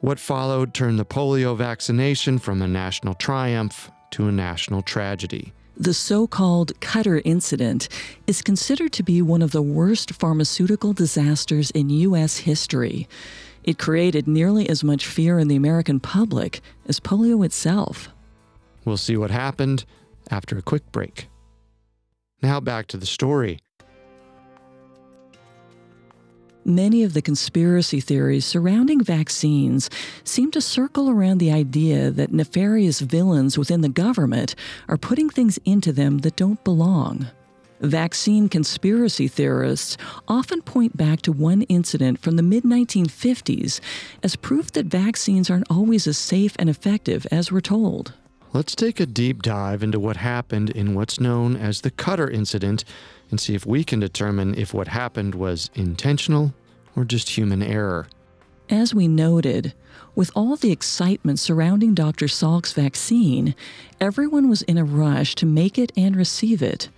What 0.00 0.20
followed 0.20 0.74
turned 0.74 0.98
the 0.98 1.04
polio 1.04 1.56
vaccination 1.56 2.38
from 2.38 2.62
a 2.62 2.68
national 2.68 3.14
triumph 3.14 3.90
to 4.12 4.28
a 4.28 4.32
national 4.32 4.82
tragedy. 4.82 5.52
The 5.76 5.94
so 5.94 6.26
called 6.26 6.78
Cutter 6.80 7.20
incident 7.24 7.88
is 8.26 8.42
considered 8.42 8.92
to 8.94 9.02
be 9.02 9.22
one 9.22 9.42
of 9.42 9.52
the 9.52 9.62
worst 9.62 10.12
pharmaceutical 10.12 10.92
disasters 10.92 11.70
in 11.72 11.90
U.S. 11.90 12.38
history. 12.38 13.08
It 13.64 13.78
created 13.78 14.26
nearly 14.26 14.68
as 14.68 14.82
much 14.82 15.06
fear 15.06 15.38
in 15.38 15.48
the 15.48 15.56
American 15.56 16.00
public 16.00 16.60
as 16.86 17.00
polio 17.00 17.44
itself. 17.44 18.08
We'll 18.84 18.96
see 18.96 19.16
what 19.16 19.30
happened 19.30 19.84
after 20.30 20.56
a 20.56 20.62
quick 20.62 20.90
break. 20.90 21.28
Now 22.42 22.60
back 22.60 22.86
to 22.88 22.96
the 22.96 23.06
story. 23.06 23.58
Many 26.68 27.02
of 27.02 27.14
the 27.14 27.22
conspiracy 27.22 27.98
theories 27.98 28.44
surrounding 28.44 29.02
vaccines 29.02 29.88
seem 30.22 30.50
to 30.50 30.60
circle 30.60 31.08
around 31.08 31.38
the 31.38 31.50
idea 31.50 32.10
that 32.10 32.30
nefarious 32.30 33.00
villains 33.00 33.56
within 33.56 33.80
the 33.80 33.88
government 33.88 34.54
are 34.86 34.98
putting 34.98 35.30
things 35.30 35.58
into 35.64 35.92
them 35.94 36.18
that 36.18 36.36
don't 36.36 36.62
belong. 36.64 37.28
Vaccine 37.80 38.50
conspiracy 38.50 39.28
theorists 39.28 39.96
often 40.28 40.60
point 40.60 40.94
back 40.94 41.22
to 41.22 41.32
one 41.32 41.62
incident 41.62 42.18
from 42.18 42.36
the 42.36 42.42
mid 42.42 42.64
1950s 42.64 43.80
as 44.22 44.36
proof 44.36 44.70
that 44.72 44.84
vaccines 44.84 45.48
aren't 45.48 45.70
always 45.70 46.06
as 46.06 46.18
safe 46.18 46.54
and 46.58 46.68
effective 46.68 47.26
as 47.30 47.50
we're 47.50 47.62
told. 47.62 48.12
Let's 48.54 48.74
take 48.74 48.98
a 48.98 49.04
deep 49.04 49.42
dive 49.42 49.82
into 49.82 50.00
what 50.00 50.16
happened 50.16 50.70
in 50.70 50.94
what's 50.94 51.20
known 51.20 51.54
as 51.54 51.82
the 51.82 51.90
Cutter 51.90 52.30
incident 52.30 52.82
and 53.30 53.38
see 53.38 53.54
if 53.54 53.66
we 53.66 53.84
can 53.84 54.00
determine 54.00 54.54
if 54.54 54.72
what 54.72 54.88
happened 54.88 55.34
was 55.34 55.68
intentional 55.74 56.54
or 56.96 57.04
just 57.04 57.36
human 57.36 57.62
error. 57.62 58.08
As 58.70 58.94
we 58.94 59.06
noted, 59.06 59.74
with 60.14 60.30
all 60.34 60.56
the 60.56 60.72
excitement 60.72 61.38
surrounding 61.38 61.92
Dr. 61.92 62.26
Salk's 62.26 62.72
vaccine, 62.72 63.54
everyone 64.00 64.48
was 64.48 64.62
in 64.62 64.78
a 64.78 64.84
rush 64.84 65.34
to 65.36 65.46
make 65.46 65.78
it 65.78 65.92
and 65.94 66.16
receive 66.16 66.62
it. 66.62 66.88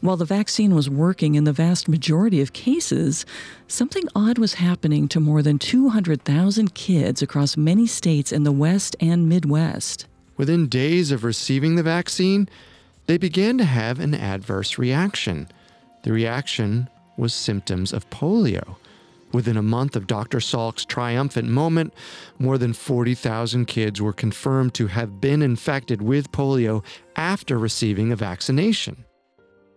While 0.00 0.16
the 0.16 0.24
vaccine 0.24 0.74
was 0.74 0.88
working 0.88 1.34
in 1.34 1.44
the 1.44 1.52
vast 1.52 1.86
majority 1.86 2.40
of 2.40 2.54
cases, 2.54 3.26
something 3.66 4.04
odd 4.14 4.38
was 4.38 4.54
happening 4.54 5.06
to 5.08 5.20
more 5.20 5.42
than 5.42 5.58
200,000 5.58 6.74
kids 6.74 7.20
across 7.20 7.58
many 7.58 7.86
states 7.86 8.32
in 8.32 8.44
the 8.44 8.52
West 8.52 8.96
and 9.00 9.28
Midwest. 9.28 10.06
Within 10.38 10.68
days 10.68 11.10
of 11.10 11.24
receiving 11.24 11.74
the 11.74 11.82
vaccine, 11.82 12.48
they 13.06 13.18
began 13.18 13.58
to 13.58 13.64
have 13.64 14.00
an 14.00 14.14
adverse 14.14 14.78
reaction. 14.78 15.48
The 16.04 16.12
reaction 16.12 16.88
was 17.18 17.34
symptoms 17.34 17.92
of 17.92 18.08
polio. 18.08 18.76
Within 19.32 19.58
a 19.58 19.62
month 19.62 19.94
of 19.96 20.06
Dr. 20.06 20.40
Salk's 20.40 20.86
triumphant 20.86 21.48
moment, 21.48 21.92
more 22.38 22.56
than 22.56 22.72
40,000 22.72 23.66
kids 23.66 24.00
were 24.00 24.12
confirmed 24.12 24.72
to 24.74 24.86
have 24.86 25.20
been 25.20 25.42
infected 25.42 26.00
with 26.00 26.32
polio 26.32 26.82
after 27.16 27.58
receiving 27.58 28.10
a 28.10 28.16
vaccination. 28.16 29.04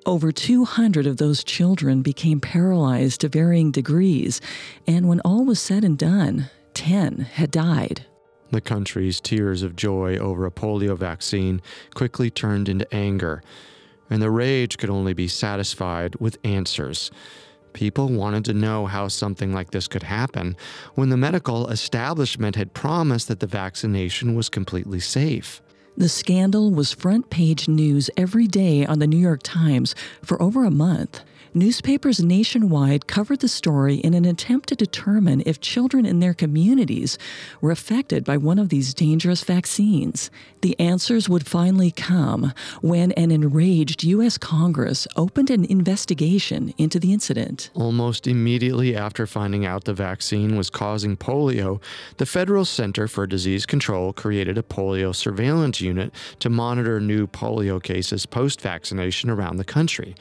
Over 0.06 0.32
200 0.32 1.06
of 1.06 1.18
those 1.18 1.44
children 1.44 2.02
became 2.02 2.40
paralyzed 2.40 3.22
to 3.22 3.30
varying 3.30 3.72
degrees, 3.72 4.42
and 4.88 5.08
when 5.10 5.20
all 5.22 5.44
was 5.44 5.60
said 5.60 5.84
and 5.84 5.98
done, 5.98 6.50
10 6.74 7.20
had 7.34 7.52
died. 7.52 8.06
The 8.52 8.62
country's 8.62 9.22
tears 9.22 9.64
of 9.64 9.76
joy 9.76 10.18
over 10.18 10.46
a 10.46 10.52
polio 10.52 10.98
vaccine 10.98 11.62
quickly 11.96 12.30
turned 12.30 12.68
into 12.68 12.94
anger, 12.94 13.42
and 14.10 14.22
the 14.22 14.30
rage 14.30 14.78
could 14.78 14.90
only 14.90 15.14
be 15.14 15.30
satisfied 15.30 16.16
with 16.20 16.38
answers. 16.44 17.12
People 17.72 18.10
wanted 18.10 18.44
to 18.46 18.54
know 18.54 18.86
how 18.86 19.08
something 19.08 19.54
like 19.54 19.72
this 19.72 19.88
could 19.88 20.04
happen 20.04 20.58
when 20.96 21.10
the 21.10 21.18
medical 21.18 21.70
establishment 21.70 22.58
had 22.58 22.74
promised 22.74 23.30
that 23.30 23.40
the 23.40 23.48
vaccination 23.48 24.36
was 24.36 24.50
completely 24.50 25.00
safe. 25.00 25.62
The 25.96 26.10
scandal 26.10 26.72
was 26.72 26.92
front 26.92 27.30
page 27.30 27.68
news 27.68 28.10
every 28.18 28.48
day 28.48 28.86
on 28.86 29.00
the 29.00 29.08
New 29.08 29.18
York 29.18 29.42
Times 29.44 29.96
for 30.22 30.42
over 30.42 30.66
a 30.66 30.72
month. 30.72 31.22
Newspapers 31.54 32.24
nationwide 32.24 33.08
covered 33.08 33.42
the 33.42 33.50
story 33.50 33.96
in 33.96 34.14
an 34.14 34.24
attempt 34.24 34.70
to 34.70 34.76
determine 34.76 35.44
if 35.46 35.60
children 35.60 36.06
in 36.06 36.22
their 36.22 36.34
communities 36.34 37.18
were 37.60 37.72
affected 37.72 38.24
by 38.24 38.38
one 38.38 38.58
of 38.58 38.70
these 38.70 38.94
dangerous 38.94 39.44
vaccines. 39.44 40.32
The 40.62 40.80
answers 40.80 41.28
would 41.28 41.46
finally 41.46 41.92
come 41.92 42.54
when 42.80 43.12
an 43.14 43.32
enraged 43.32 44.02
U.S. 44.06 44.38
Congress 44.38 45.10
opened 45.18 45.50
an 45.50 45.66
investigation 45.66 46.74
into 46.78 47.00
the 47.00 47.12
incident. 47.12 47.70
Almost 47.74 48.28
immediately 48.28 48.96
after 48.96 49.28
finding 49.28 49.66
out 49.66 49.84
the 49.84 49.94
vaccine 49.94 50.56
was 50.56 50.70
causing 50.70 51.18
polio, 51.18 51.82
the 52.16 52.26
Federal 52.26 52.64
Center 52.64 53.10
for 53.10 53.28
Disease 53.28 53.66
Control 53.66 54.14
created 54.14 54.58
a 54.58 54.64
polio 54.64 55.14
surveillance 55.14 55.82
unit 55.82 56.14
to 56.40 56.50
monitor 56.50 57.02
new 57.02 57.28
polio 57.28 57.84
cases 57.84 58.26
post 58.26 58.62
vaccination 58.62 59.30
around 59.30 59.58
the 59.58 59.66
country. 59.66 60.16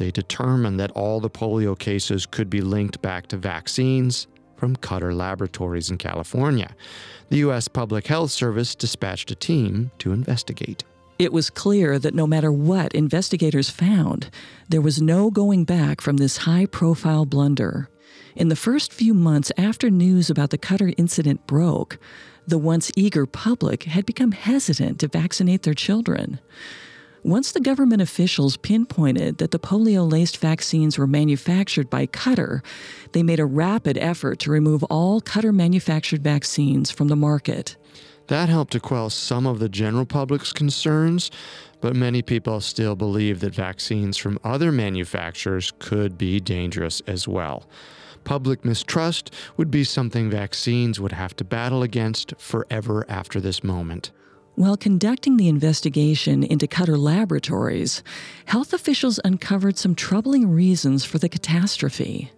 They 0.00 0.10
determined 0.10 0.80
that 0.80 0.92
all 0.92 1.20
the 1.20 1.28
polio 1.28 1.78
cases 1.78 2.24
could 2.24 2.48
be 2.48 2.62
linked 2.62 3.02
back 3.02 3.26
to 3.26 3.36
vaccines 3.36 4.28
from 4.56 4.74
Cutter 4.76 5.12
Laboratories 5.12 5.90
in 5.90 5.98
California. 5.98 6.74
The 7.28 7.36
U.S. 7.40 7.68
Public 7.68 8.06
Health 8.06 8.30
Service 8.30 8.74
dispatched 8.74 9.30
a 9.30 9.34
team 9.34 9.90
to 9.98 10.12
investigate. 10.12 10.84
It 11.18 11.34
was 11.34 11.50
clear 11.50 11.98
that 11.98 12.14
no 12.14 12.26
matter 12.26 12.50
what 12.50 12.94
investigators 12.94 13.68
found, 13.68 14.30
there 14.70 14.80
was 14.80 15.02
no 15.02 15.30
going 15.30 15.64
back 15.64 16.00
from 16.00 16.16
this 16.16 16.38
high 16.38 16.64
profile 16.64 17.26
blunder. 17.26 17.90
In 18.34 18.48
the 18.48 18.56
first 18.56 18.94
few 18.94 19.12
months 19.12 19.52
after 19.58 19.90
news 19.90 20.30
about 20.30 20.48
the 20.48 20.56
Cutter 20.56 20.94
incident 20.96 21.46
broke, 21.46 21.98
the 22.46 22.56
once 22.56 22.90
eager 22.96 23.26
public 23.26 23.82
had 23.82 24.06
become 24.06 24.32
hesitant 24.32 24.98
to 25.00 25.08
vaccinate 25.08 25.64
their 25.64 25.74
children. 25.74 26.40
Once 27.22 27.52
the 27.52 27.60
government 27.60 28.00
officials 28.00 28.56
pinpointed 28.56 29.36
that 29.38 29.50
the 29.50 29.58
polio 29.58 30.10
laced 30.10 30.38
vaccines 30.38 30.96
were 30.96 31.06
manufactured 31.06 31.90
by 31.90 32.06
Cutter, 32.06 32.62
they 33.12 33.22
made 33.22 33.38
a 33.38 33.44
rapid 33.44 33.98
effort 33.98 34.38
to 34.38 34.50
remove 34.50 34.82
all 34.84 35.20
Cutter 35.20 35.52
manufactured 35.52 36.24
vaccines 36.24 36.90
from 36.90 37.08
the 37.08 37.16
market. 37.16 37.76
That 38.28 38.48
helped 38.48 38.72
to 38.72 38.80
quell 38.80 39.10
some 39.10 39.46
of 39.46 39.58
the 39.58 39.68
general 39.68 40.06
public's 40.06 40.52
concerns, 40.52 41.30
but 41.82 41.94
many 41.94 42.22
people 42.22 42.60
still 42.60 42.96
believe 42.96 43.40
that 43.40 43.54
vaccines 43.54 44.16
from 44.16 44.38
other 44.42 44.72
manufacturers 44.72 45.72
could 45.78 46.16
be 46.16 46.40
dangerous 46.40 47.02
as 47.06 47.28
well. 47.28 47.68
Public 48.24 48.64
mistrust 48.64 49.34
would 49.58 49.70
be 49.70 49.84
something 49.84 50.30
vaccines 50.30 51.00
would 51.00 51.12
have 51.12 51.36
to 51.36 51.44
battle 51.44 51.82
against 51.82 52.32
forever 52.38 53.04
after 53.08 53.40
this 53.40 53.62
moment. 53.62 54.10
While 54.56 54.76
conducting 54.76 55.36
the 55.36 55.48
investigation 55.48 56.42
into 56.42 56.66
Cutter 56.66 56.98
Laboratories, 56.98 58.02
health 58.46 58.72
officials 58.72 59.20
uncovered 59.24 59.78
some 59.78 59.94
troubling 59.94 60.50
reasons 60.50 61.04
for 61.04 61.18
the 61.18 61.28
catastrophe. 61.28 62.32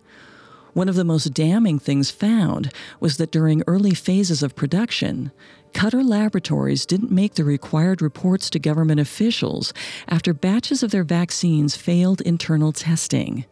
One 0.72 0.88
of 0.88 0.94
the 0.94 1.04
most 1.04 1.34
damning 1.34 1.78
things 1.78 2.10
found 2.10 2.72
was 3.00 3.16
that 3.16 3.32
during 3.32 3.62
early 3.66 3.92
phases 3.92 4.42
of 4.42 4.56
production, 4.56 5.32
Cutter 5.74 6.04
Laboratories 6.04 6.86
didn't 6.86 7.10
make 7.10 7.34
the 7.34 7.44
required 7.44 8.00
reports 8.00 8.48
to 8.50 8.58
government 8.58 9.00
officials 9.00 9.74
after 10.08 10.32
batches 10.32 10.82
of 10.82 10.90
their 10.90 11.04
vaccines 11.04 11.76
failed 11.76 12.20
internal 12.20 12.72
testing. 12.72 13.46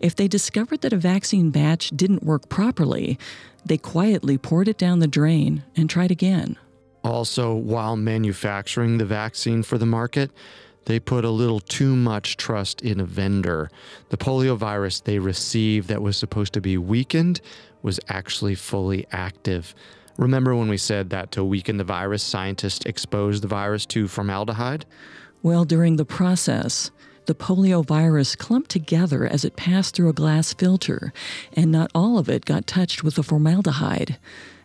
If 0.00 0.14
they 0.16 0.28
discovered 0.28 0.82
that 0.82 0.92
a 0.92 0.98
vaccine 0.98 1.50
batch 1.50 1.90
didn't 1.90 2.24
work 2.24 2.48
properly, 2.48 3.18
they 3.64 3.78
quietly 3.78 4.36
poured 4.38 4.68
it 4.68 4.78
down 4.78 4.98
the 4.98 5.06
drain 5.06 5.62
and 5.76 5.88
tried 5.88 6.10
again. 6.10 6.56
Also, 7.04 7.54
while 7.54 7.96
manufacturing 7.96 8.98
the 8.98 9.04
vaccine 9.04 9.62
for 9.62 9.78
the 9.78 9.86
market, 9.86 10.30
they 10.84 10.98
put 10.98 11.24
a 11.24 11.30
little 11.30 11.60
too 11.60 11.94
much 11.94 12.36
trust 12.36 12.82
in 12.82 13.00
a 13.00 13.04
vendor. 13.04 13.70
The 14.10 14.16
polio 14.16 14.56
virus 14.56 15.00
they 15.00 15.18
received 15.18 15.88
that 15.88 16.02
was 16.02 16.16
supposed 16.16 16.52
to 16.54 16.60
be 16.60 16.76
weakened 16.76 17.40
was 17.82 18.00
actually 18.08 18.54
fully 18.54 19.06
active. 19.12 19.74
Remember 20.16 20.54
when 20.54 20.68
we 20.68 20.76
said 20.76 21.10
that 21.10 21.32
to 21.32 21.44
weaken 21.44 21.78
the 21.78 21.84
virus, 21.84 22.22
scientists 22.22 22.84
exposed 22.86 23.42
the 23.42 23.48
virus 23.48 23.86
to 23.86 24.08
formaldehyde? 24.08 24.84
Well, 25.42 25.64
during 25.64 25.96
the 25.96 26.04
process, 26.04 26.90
the 27.26 27.34
polio 27.34 27.84
virus 27.84 28.36
clumped 28.36 28.70
together 28.70 29.26
as 29.26 29.44
it 29.44 29.56
passed 29.56 29.94
through 29.94 30.08
a 30.08 30.12
glass 30.12 30.52
filter, 30.52 31.12
and 31.52 31.72
not 31.72 31.90
all 31.94 32.18
of 32.18 32.28
it 32.28 32.44
got 32.44 32.66
touched 32.66 33.02
with 33.02 33.14
the 33.14 33.22
formaldehyde. 33.22 34.18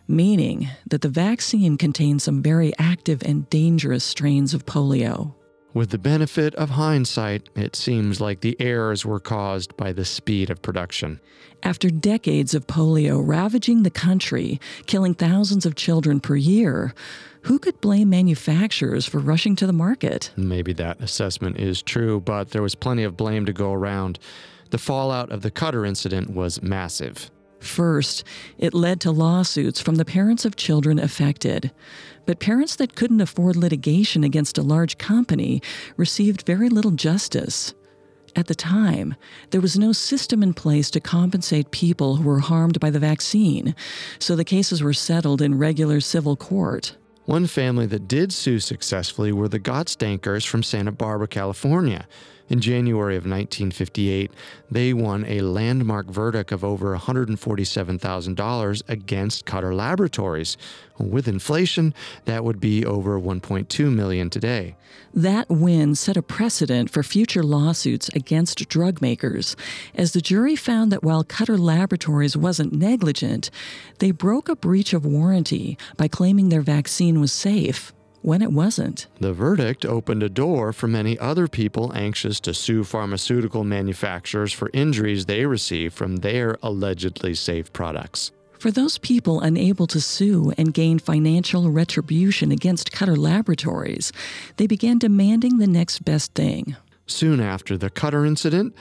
Meaning 0.08 0.68
that 0.86 1.02
the 1.02 1.08
vaccine 1.08 1.76
contains 1.76 2.24
some 2.24 2.42
very 2.42 2.72
active 2.78 3.22
and 3.22 3.48
dangerous 3.50 4.02
strains 4.02 4.54
of 4.54 4.66
polio. 4.66 5.34
With 5.74 5.90
the 5.90 5.98
benefit 5.98 6.54
of 6.54 6.70
hindsight, 6.70 7.50
it 7.54 7.76
seems 7.76 8.20
like 8.20 8.40
the 8.40 8.56
errors 8.58 9.04
were 9.04 9.20
caused 9.20 9.76
by 9.76 9.92
the 9.92 10.04
speed 10.04 10.48
of 10.48 10.62
production. 10.62 11.20
After 11.62 11.90
decades 11.90 12.54
of 12.54 12.66
polio 12.66 13.20
ravaging 13.24 13.82
the 13.82 13.90
country, 13.90 14.60
killing 14.86 15.14
thousands 15.14 15.66
of 15.66 15.74
children 15.74 16.20
per 16.20 16.36
year, 16.36 16.94
who 17.42 17.58
could 17.58 17.80
blame 17.80 18.10
manufacturers 18.10 19.06
for 19.06 19.18
rushing 19.18 19.56
to 19.56 19.66
the 19.66 19.72
market? 19.72 20.32
Maybe 20.36 20.72
that 20.74 21.00
assessment 21.00 21.58
is 21.58 21.82
true, 21.82 22.20
but 22.20 22.50
there 22.50 22.62
was 22.62 22.74
plenty 22.74 23.04
of 23.04 23.16
blame 23.16 23.44
to 23.46 23.52
go 23.52 23.72
around. 23.72 24.18
The 24.70 24.78
fallout 24.78 25.30
of 25.30 25.42
the 25.42 25.50
Cutter 25.50 25.84
incident 25.84 26.30
was 26.30 26.62
massive. 26.62 27.30
First, 27.60 28.24
it 28.56 28.74
led 28.74 29.00
to 29.00 29.10
lawsuits 29.10 29.80
from 29.80 29.96
the 29.96 30.04
parents 30.04 30.44
of 30.44 30.56
children 30.56 30.98
affected. 30.98 31.72
But 32.26 32.40
parents 32.40 32.76
that 32.76 32.94
couldn't 32.94 33.20
afford 33.20 33.56
litigation 33.56 34.22
against 34.22 34.58
a 34.58 34.62
large 34.62 34.98
company 34.98 35.62
received 35.96 36.42
very 36.42 36.68
little 36.68 36.90
justice. 36.90 37.74
At 38.36 38.46
the 38.46 38.54
time, 38.54 39.16
there 39.50 39.60
was 39.60 39.78
no 39.78 39.92
system 39.92 40.42
in 40.42 40.54
place 40.54 40.90
to 40.90 41.00
compensate 41.00 41.70
people 41.70 42.16
who 42.16 42.24
were 42.24 42.38
harmed 42.40 42.78
by 42.78 42.90
the 42.90 43.00
vaccine, 43.00 43.74
so 44.18 44.36
the 44.36 44.44
cases 44.44 44.82
were 44.82 44.92
settled 44.92 45.42
in 45.42 45.58
regular 45.58 46.00
civil 46.00 46.36
court. 46.36 46.96
One 47.24 47.46
family 47.46 47.86
that 47.86 48.08
did 48.08 48.32
sue 48.32 48.60
successfully 48.60 49.32
were 49.32 49.48
the 49.48 49.60
Gottsdankers 49.60 50.46
from 50.46 50.62
Santa 50.62 50.92
Barbara, 50.92 51.28
California. 51.28 52.06
In 52.48 52.60
January 52.60 53.14
of 53.14 53.24
1958, 53.24 54.32
they 54.70 54.94
won 54.94 55.26
a 55.26 55.42
landmark 55.42 56.06
verdict 56.06 56.50
of 56.50 56.64
over 56.64 56.96
$147,000 56.96 58.82
against 58.88 59.44
Cutter 59.44 59.74
Laboratories. 59.74 60.56
With 60.98 61.28
inflation, 61.28 61.92
that 62.24 62.44
would 62.44 62.58
be 62.58 62.86
over 62.86 63.20
1.2 63.20 63.92
million 63.92 64.30
today. 64.30 64.76
That 65.12 65.50
win 65.50 65.94
set 65.94 66.16
a 66.16 66.22
precedent 66.22 66.90
for 66.90 67.02
future 67.02 67.42
lawsuits 67.42 68.08
against 68.14 68.66
drug 68.68 69.02
makers, 69.02 69.54
as 69.94 70.12
the 70.12 70.22
jury 70.22 70.56
found 70.56 70.90
that 70.90 71.04
while 71.04 71.24
Cutter 71.24 71.58
Laboratories 71.58 72.36
wasn't 72.36 72.72
negligent, 72.72 73.50
they 73.98 74.10
broke 74.10 74.48
a 74.48 74.56
breach 74.56 74.94
of 74.94 75.04
warranty 75.04 75.76
by 75.98 76.08
claiming 76.08 76.48
their 76.48 76.62
vaccine 76.62 77.20
was 77.20 77.32
safe 77.32 77.92
when 78.28 78.42
it 78.42 78.52
wasn't. 78.52 79.06
The 79.20 79.32
verdict 79.32 79.86
opened 79.86 80.22
a 80.22 80.28
door 80.28 80.74
for 80.74 80.86
many 80.86 81.18
other 81.18 81.48
people 81.48 81.90
anxious 81.94 82.38
to 82.40 82.52
sue 82.52 82.84
pharmaceutical 82.84 83.64
manufacturers 83.64 84.52
for 84.52 84.68
injuries 84.74 85.24
they 85.24 85.46
received 85.46 85.94
from 85.94 86.16
their 86.16 86.58
allegedly 86.62 87.34
safe 87.34 87.72
products. 87.72 88.30
For 88.58 88.70
those 88.70 88.98
people 88.98 89.40
unable 89.40 89.86
to 89.86 90.00
sue 90.00 90.52
and 90.58 90.74
gain 90.74 90.98
financial 90.98 91.70
retribution 91.70 92.52
against 92.52 92.92
Cutter 92.92 93.16
Laboratories, 93.16 94.12
they 94.58 94.66
began 94.66 94.98
demanding 94.98 95.56
the 95.56 95.66
next 95.66 96.04
best 96.04 96.34
thing. 96.34 96.76
Soon 97.06 97.40
after 97.40 97.78
the 97.78 97.88
Cutter 97.88 98.26
incident, 98.26 98.74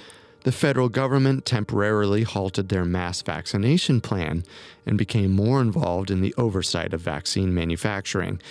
the 0.44 0.52
federal 0.52 0.90
government 0.90 1.46
temporarily 1.46 2.24
halted 2.24 2.68
their 2.68 2.84
mass 2.84 3.22
vaccination 3.22 4.02
plan 4.02 4.44
and 4.86 4.98
became 4.98 5.32
more 5.32 5.62
involved 5.62 6.12
in 6.12 6.20
the 6.20 6.34
oversight 6.38 6.94
of 6.94 7.00
vaccine 7.00 7.54
manufacturing. 7.54 8.42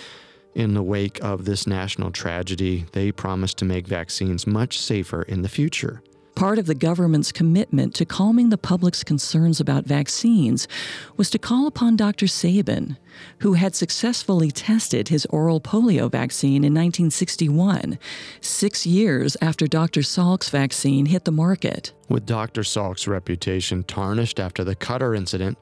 In 0.57 0.73
the 0.73 0.81
wake 0.81 1.23
of 1.23 1.45
this 1.45 1.67
national 1.67 2.09
tragedy, 2.09 2.87
they 2.93 3.11
promised 3.11 3.59
to 3.59 3.65
make 3.65 3.85
vaccines 3.85 4.47
much 4.47 4.79
safer 4.79 5.21
in 5.21 5.43
the 5.43 5.49
future. 5.49 6.01
Part 6.33 6.57
of 6.57 6.65
the 6.65 6.73
government's 6.73 7.31
commitment 7.31 7.93
to 7.93 8.05
calming 8.05 8.49
the 8.49 8.57
public's 8.57 9.03
concerns 9.03 9.59
about 9.59 9.85
vaccines 9.85 10.67
was 11.15 11.29
to 11.29 11.37
call 11.37 11.67
upon 11.67 11.95
Dr. 11.95 12.25
Sabin, 12.25 12.97
who 13.39 13.53
had 13.53 13.75
successfully 13.75 14.49
tested 14.49 15.09
his 15.09 15.27
oral 15.27 15.61
polio 15.61 16.09
vaccine 16.11 16.63
in 16.63 16.73
1961, 16.73 17.99
six 18.41 18.87
years 18.87 19.37
after 19.41 19.67
Dr. 19.67 20.01
Salk's 20.01 20.49
vaccine 20.49 21.05
hit 21.05 21.25
the 21.25 21.31
market. 21.31 21.93
With 22.09 22.25
Dr. 22.25 22.63
Salk's 22.63 23.07
reputation 23.07 23.83
tarnished 23.83 24.39
after 24.39 24.63
the 24.63 24.75
Cutter 24.75 25.13
incident, 25.13 25.59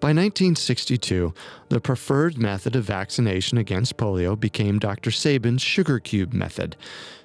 by 0.00 0.08
1962, 0.08 1.34
the 1.70 1.80
preferred 1.80 2.38
method 2.38 2.76
of 2.76 2.84
vaccination 2.84 3.58
against 3.58 3.96
polio 3.96 4.38
became 4.38 4.78
Dr. 4.78 5.10
Sabin's 5.10 5.62
sugar 5.62 5.98
cube 5.98 6.32
method. 6.32 6.76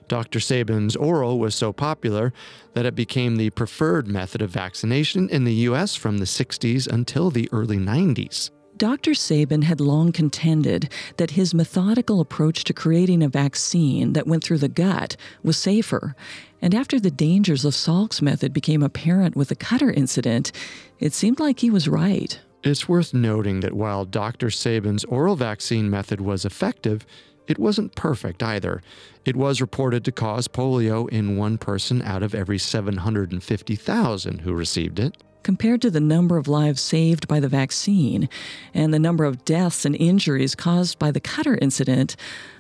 Dr. 0.08 0.40
Sabin's 0.40 0.96
oral 0.96 1.38
was 1.38 1.54
so 1.54 1.72
popular 1.72 2.34
that 2.74 2.86
it 2.86 2.96
became 2.96 3.36
the 3.36 3.52
preferred 3.52 4.08
method 4.08 4.42
of 4.42 4.50
vaccination 4.50 5.30
in 5.30 5.44
the 5.44 5.54
U.S. 5.54 5.96
from 5.96 6.18
the 6.18 6.26
60s 6.26 6.88
until 6.88 7.30
the 7.30 7.48
early 7.52 7.78
90s. 7.78 8.50
Dr. 8.76 9.14
Sabin 9.14 9.62
had 9.62 9.80
long 9.80 10.12
contended 10.12 10.90
that 11.18 11.32
his 11.32 11.54
methodical 11.54 12.20
approach 12.20 12.64
to 12.64 12.74
creating 12.74 13.22
a 13.22 13.30
vaccine 13.30 14.14
that 14.14 14.26
went 14.26 14.44
through 14.44 14.58
the 14.58 14.68
gut 14.68 15.16
was 15.44 15.58
safer. 15.58 16.16
And 16.62 16.74
after 16.74 17.00
the 17.00 17.12
dangers 17.12 17.66
of 17.66 17.76
Salk's 17.76 18.22
method 18.22 18.52
became 18.52 18.82
apparent 18.82 19.36
with 19.36 19.50
the 19.50 19.56
Cutter 19.56 19.92
incident, 19.92 20.52
it 21.00 21.14
seemed 21.14 21.40
like 21.40 21.60
he 21.60 21.70
was 21.70 21.88
right. 21.88 22.40
It's 22.64 22.88
worth 22.88 23.14
noting 23.14 23.60
that 23.60 23.74
while 23.74 24.06
Dr. 24.06 24.50
Sabin's 24.50 25.04
oral 25.06 25.36
vaccine 25.36 25.90
method 25.90 26.22
was 26.22 26.46
effective, 26.46 27.06
it 27.46 27.60
wasn't 27.60 27.96
perfect 27.96 28.42
either. 28.42 28.82
It 29.26 29.36
was 29.36 29.60
reported 29.60 30.06
to 30.06 30.14
cause 30.14 30.48
polio 30.48 31.10
in 31.10 31.36
one 31.36 31.58
person 31.58 32.02
out 32.02 32.24
of 32.24 32.34
every 32.34 32.58
750,000 32.58 34.40
who 34.40 34.54
received 34.54 35.00
it. 35.00 35.18
Compared 35.44 35.82
to 35.82 35.92
the 35.92 36.00
number 36.00 36.38
of 36.38 36.48
lives 36.48 36.80
saved 36.80 37.28
by 37.28 37.42
the 37.42 37.50
vaccine 37.50 38.30
and 38.74 38.94
the 38.94 39.00
number 39.00 39.26
of 39.26 39.44
deaths 39.44 39.84
and 39.84 39.94
injuries 39.98 40.56
caused 40.56 40.98
by 40.98 41.12
the 41.12 41.20
Cutter 41.20 41.58
incident, 41.62 42.16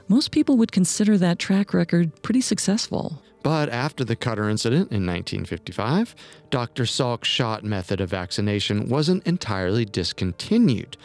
most 0.10 0.32
people 0.32 0.58
would 0.58 0.74
consider 0.74 1.18
that 1.18 1.40
track 1.40 1.74
record 1.74 2.22
pretty 2.24 2.42
successful. 2.42 3.24
But 3.44 3.68
after 3.70 4.06
the 4.06 4.16
Cutter 4.16 4.50
incident 4.50 4.92
in 4.92 5.06
1955, 5.06 6.16
Dr. 6.50 6.86
Salk's 6.86 7.28
shot 7.28 7.64
method 7.64 8.00
of 8.00 8.10
vaccination 8.10 8.88
wasn't 8.88 9.28
entirely 9.28 9.84
discontinued. 9.84 10.96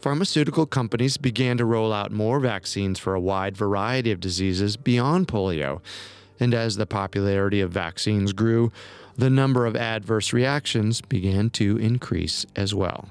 Pharmaceutical 0.00 0.66
companies 0.66 1.18
began 1.18 1.58
to 1.58 1.64
roll 1.66 1.92
out 1.92 2.10
more 2.10 2.40
vaccines 2.40 2.98
for 2.98 3.14
a 3.14 3.20
wide 3.20 3.56
variety 3.56 4.10
of 4.10 4.20
diseases 4.20 4.76
beyond 4.76 5.28
polio. 5.28 5.80
And 6.40 6.54
as 6.54 6.76
the 6.76 6.86
popularity 6.86 7.60
of 7.60 7.70
vaccines 7.70 8.32
grew, 8.32 8.72
the 9.16 9.30
number 9.30 9.66
of 9.66 9.76
adverse 9.76 10.32
reactions 10.32 11.02
began 11.02 11.50
to 11.50 11.76
increase 11.76 12.46
as 12.56 12.74
well. 12.74 13.10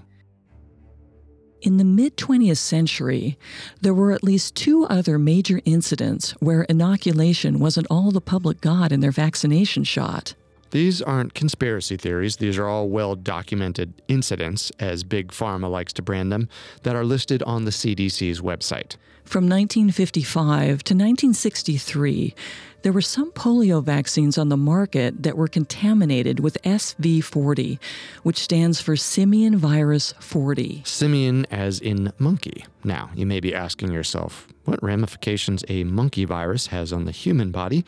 In 1.61 1.77
the 1.77 1.83
mid 1.83 2.17
20th 2.17 2.57
century, 2.57 3.37
there 3.81 3.93
were 3.93 4.11
at 4.11 4.23
least 4.23 4.55
two 4.55 4.85
other 4.85 5.19
major 5.19 5.61
incidents 5.63 6.31
where 6.39 6.63
inoculation 6.63 7.59
wasn't 7.59 7.85
all 7.91 8.09
the 8.09 8.19
public 8.19 8.61
got 8.61 8.91
in 8.91 8.99
their 8.99 9.11
vaccination 9.11 9.83
shot. 9.83 10.33
These 10.71 11.03
aren't 11.03 11.35
conspiracy 11.35 11.97
theories, 11.97 12.37
these 12.37 12.57
are 12.57 12.67
all 12.67 12.89
well 12.89 13.15
documented 13.15 14.01
incidents, 14.07 14.71
as 14.79 15.03
Big 15.03 15.27
Pharma 15.27 15.69
likes 15.69 15.93
to 15.93 16.01
brand 16.01 16.31
them, 16.31 16.49
that 16.81 16.95
are 16.95 17.05
listed 17.05 17.43
on 17.43 17.65
the 17.65 17.71
CDC's 17.71 18.41
website. 18.41 18.95
From 19.23 19.43
1955 19.43 20.83
to 20.83 20.93
1963, 20.95 22.33
there 22.81 22.91
were 22.91 23.01
some 23.01 23.31
polio 23.31 23.83
vaccines 23.83 24.37
on 24.37 24.49
the 24.49 24.57
market 24.57 25.23
that 25.23 25.37
were 25.37 25.47
contaminated 25.47 26.39
with 26.39 26.57
SV40, 26.63 27.79
which 28.23 28.37
stands 28.37 28.81
for 28.81 28.95
simian 28.95 29.57
virus 29.57 30.13
40. 30.19 30.81
Simian 30.85 31.45
as 31.51 31.79
in 31.79 32.11
monkey. 32.17 32.65
Now, 32.83 33.11
you 33.15 33.25
may 33.25 33.39
be 33.39 33.53
asking 33.53 33.91
yourself, 33.91 34.47
what 34.65 34.81
ramifications 34.81 35.63
a 35.67 35.83
monkey 35.83 36.25
virus 36.25 36.67
has 36.67 36.91
on 36.91 37.05
the 37.05 37.11
human 37.11 37.51
body? 37.51 37.85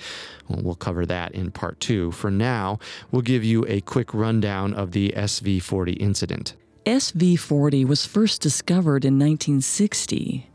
Well, 0.48 0.62
we'll 0.64 0.76
cover 0.76 1.06
that 1.06 1.34
in 1.34 1.52
part 1.52 1.80
two. 1.80 2.12
For 2.12 2.30
now, 2.30 2.80
we'll 3.12 3.22
give 3.22 3.44
you 3.44 3.66
a 3.68 3.82
quick 3.82 4.14
rundown 4.14 4.74
of 4.74 4.92
the 4.92 5.14
SV40 5.16 6.00
incident. 6.00 6.56
SV40 6.86 7.86
was 7.86 8.06
first 8.06 8.42
discovered 8.42 9.06
in 9.06 9.18
1960. 9.18 10.50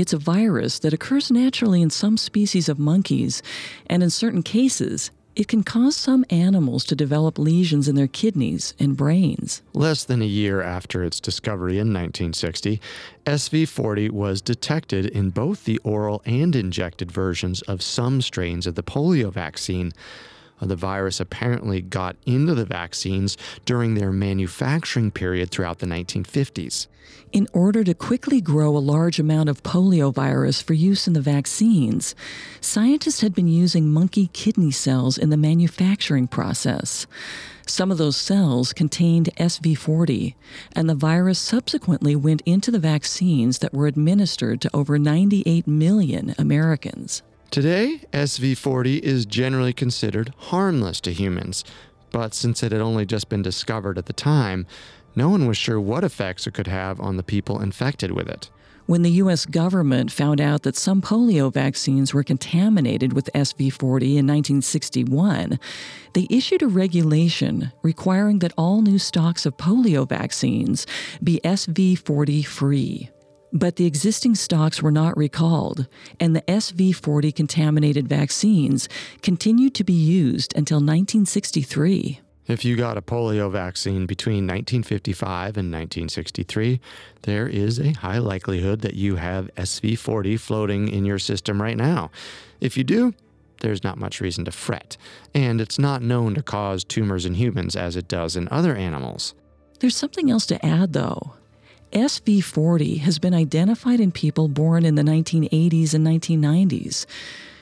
It's 0.00 0.14
a 0.14 0.18
virus 0.18 0.78
that 0.78 0.94
occurs 0.94 1.30
naturally 1.30 1.82
in 1.82 1.90
some 1.90 2.16
species 2.16 2.70
of 2.70 2.78
monkeys, 2.78 3.42
and 3.86 4.02
in 4.02 4.08
certain 4.08 4.42
cases, 4.42 5.10
it 5.36 5.46
can 5.46 5.62
cause 5.62 5.94
some 5.94 6.24
animals 6.30 6.86
to 6.86 6.96
develop 6.96 7.38
lesions 7.38 7.86
in 7.86 7.96
their 7.96 8.08
kidneys 8.08 8.72
and 8.78 8.96
brains. 8.96 9.60
Less 9.74 10.04
than 10.04 10.22
a 10.22 10.24
year 10.24 10.62
after 10.62 11.04
its 11.04 11.20
discovery 11.20 11.74
in 11.74 11.92
1960, 11.92 12.80
SV40 13.26 14.10
was 14.10 14.40
detected 14.40 15.04
in 15.04 15.28
both 15.28 15.66
the 15.66 15.76
oral 15.84 16.22
and 16.24 16.56
injected 16.56 17.12
versions 17.12 17.60
of 17.62 17.82
some 17.82 18.22
strains 18.22 18.66
of 18.66 18.76
the 18.76 18.82
polio 18.82 19.30
vaccine. 19.30 19.92
Uh, 20.60 20.66
the 20.66 20.76
virus 20.76 21.20
apparently 21.20 21.80
got 21.80 22.16
into 22.26 22.54
the 22.54 22.64
vaccines 22.64 23.36
during 23.64 23.94
their 23.94 24.12
manufacturing 24.12 25.10
period 25.10 25.50
throughout 25.50 25.78
the 25.78 25.86
1950s. 25.86 26.86
In 27.32 27.46
order 27.52 27.84
to 27.84 27.94
quickly 27.94 28.40
grow 28.40 28.76
a 28.76 28.78
large 28.78 29.20
amount 29.20 29.48
of 29.48 29.62
poliovirus 29.62 30.60
for 30.60 30.74
use 30.74 31.06
in 31.06 31.12
the 31.12 31.20
vaccines, 31.20 32.16
scientists 32.60 33.20
had 33.20 33.34
been 33.36 33.46
using 33.46 33.88
monkey 33.88 34.28
kidney 34.32 34.72
cells 34.72 35.16
in 35.16 35.30
the 35.30 35.36
manufacturing 35.36 36.26
process. 36.26 37.06
Some 37.66 37.92
of 37.92 37.98
those 37.98 38.16
cells 38.16 38.72
contained 38.72 39.30
SV40, 39.36 40.34
and 40.74 40.90
the 40.90 40.96
virus 40.96 41.38
subsequently 41.38 42.16
went 42.16 42.42
into 42.44 42.72
the 42.72 42.80
vaccines 42.80 43.60
that 43.60 43.72
were 43.72 43.86
administered 43.86 44.60
to 44.62 44.70
over 44.74 44.98
98 44.98 45.68
million 45.68 46.34
Americans. 46.36 47.22
Today, 47.50 48.02
SV40 48.12 49.00
is 49.00 49.26
generally 49.26 49.72
considered 49.72 50.32
harmless 50.36 51.00
to 51.00 51.12
humans, 51.12 51.64
but 52.12 52.32
since 52.32 52.62
it 52.62 52.70
had 52.70 52.80
only 52.80 53.04
just 53.04 53.28
been 53.28 53.42
discovered 53.42 53.98
at 53.98 54.06
the 54.06 54.12
time, 54.12 54.68
no 55.16 55.28
one 55.28 55.48
was 55.48 55.56
sure 55.56 55.80
what 55.80 56.04
effects 56.04 56.46
it 56.46 56.54
could 56.54 56.68
have 56.68 57.00
on 57.00 57.16
the 57.16 57.24
people 57.24 57.60
infected 57.60 58.12
with 58.12 58.28
it. 58.28 58.50
When 58.86 59.02
the 59.02 59.10
U.S. 59.22 59.46
government 59.46 60.12
found 60.12 60.40
out 60.40 60.62
that 60.62 60.76
some 60.76 61.02
polio 61.02 61.52
vaccines 61.52 62.14
were 62.14 62.22
contaminated 62.22 63.14
with 63.14 63.28
SV40 63.34 64.16
in 64.16 64.28
1961, 64.28 65.58
they 66.12 66.28
issued 66.30 66.62
a 66.62 66.68
regulation 66.68 67.72
requiring 67.82 68.38
that 68.40 68.54
all 68.56 68.80
new 68.80 68.98
stocks 68.98 69.44
of 69.44 69.56
polio 69.56 70.08
vaccines 70.08 70.86
be 71.20 71.40
SV40 71.42 72.46
free. 72.46 73.10
But 73.52 73.76
the 73.76 73.86
existing 73.86 74.36
stocks 74.36 74.80
were 74.80 74.92
not 74.92 75.16
recalled, 75.16 75.88
and 76.20 76.36
the 76.36 76.42
SV40 76.42 77.34
contaminated 77.34 78.08
vaccines 78.08 78.88
continued 79.22 79.74
to 79.74 79.84
be 79.84 79.92
used 79.92 80.54
until 80.56 80.76
1963. 80.76 82.20
If 82.46 82.64
you 82.64 82.76
got 82.76 82.96
a 82.96 83.02
polio 83.02 83.50
vaccine 83.50 84.06
between 84.06 84.46
1955 84.46 85.56
and 85.56 85.70
1963, 85.70 86.80
there 87.22 87.46
is 87.46 87.78
a 87.78 87.92
high 87.92 88.18
likelihood 88.18 88.80
that 88.80 88.94
you 88.94 89.16
have 89.16 89.54
SV40 89.56 90.38
floating 90.38 90.88
in 90.88 91.04
your 91.04 91.18
system 91.18 91.62
right 91.62 91.76
now. 91.76 92.10
If 92.60 92.76
you 92.76 92.82
do, 92.82 93.14
there's 93.60 93.84
not 93.84 93.98
much 93.98 94.20
reason 94.20 94.44
to 94.46 94.50
fret, 94.50 94.96
and 95.34 95.60
it's 95.60 95.78
not 95.78 96.02
known 96.02 96.34
to 96.34 96.42
cause 96.42 96.82
tumors 96.82 97.24
in 97.24 97.34
humans 97.34 97.76
as 97.76 97.94
it 97.94 98.08
does 98.08 98.34
in 98.36 98.48
other 98.50 98.74
animals. 98.74 99.34
There's 99.78 99.96
something 99.96 100.30
else 100.30 100.46
to 100.46 100.64
add, 100.64 100.92
though. 100.92 101.34
SV40 101.92 103.00
has 103.00 103.18
been 103.18 103.34
identified 103.34 104.00
in 104.00 104.12
people 104.12 104.48
born 104.48 104.84
in 104.84 104.94
the 104.94 105.02
1980s 105.02 105.94
and 105.94 106.06
1990s. 106.06 107.06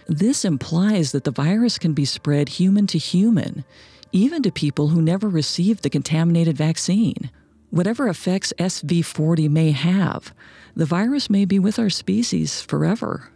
This 0.06 0.44
implies 0.44 1.12
that 1.12 1.24
the 1.24 1.30
virus 1.30 1.78
can 1.78 1.92
be 1.92 2.04
spread 2.04 2.48
human 2.48 2.86
to 2.88 2.98
human, 2.98 3.64
even 4.12 4.42
to 4.42 4.50
people 4.50 4.88
who 4.88 5.02
never 5.02 5.28
received 5.28 5.82
the 5.82 5.90
contaminated 5.90 6.56
vaccine. 6.56 7.30
Whatever 7.70 8.08
effects 8.08 8.52
SV40 8.58 9.50
may 9.50 9.72
have, 9.72 10.32
the 10.74 10.86
virus 10.86 11.28
may 11.28 11.44
be 11.44 11.58
with 11.58 11.78
our 11.78 11.90
species 11.90 12.62
forever. 12.62 13.30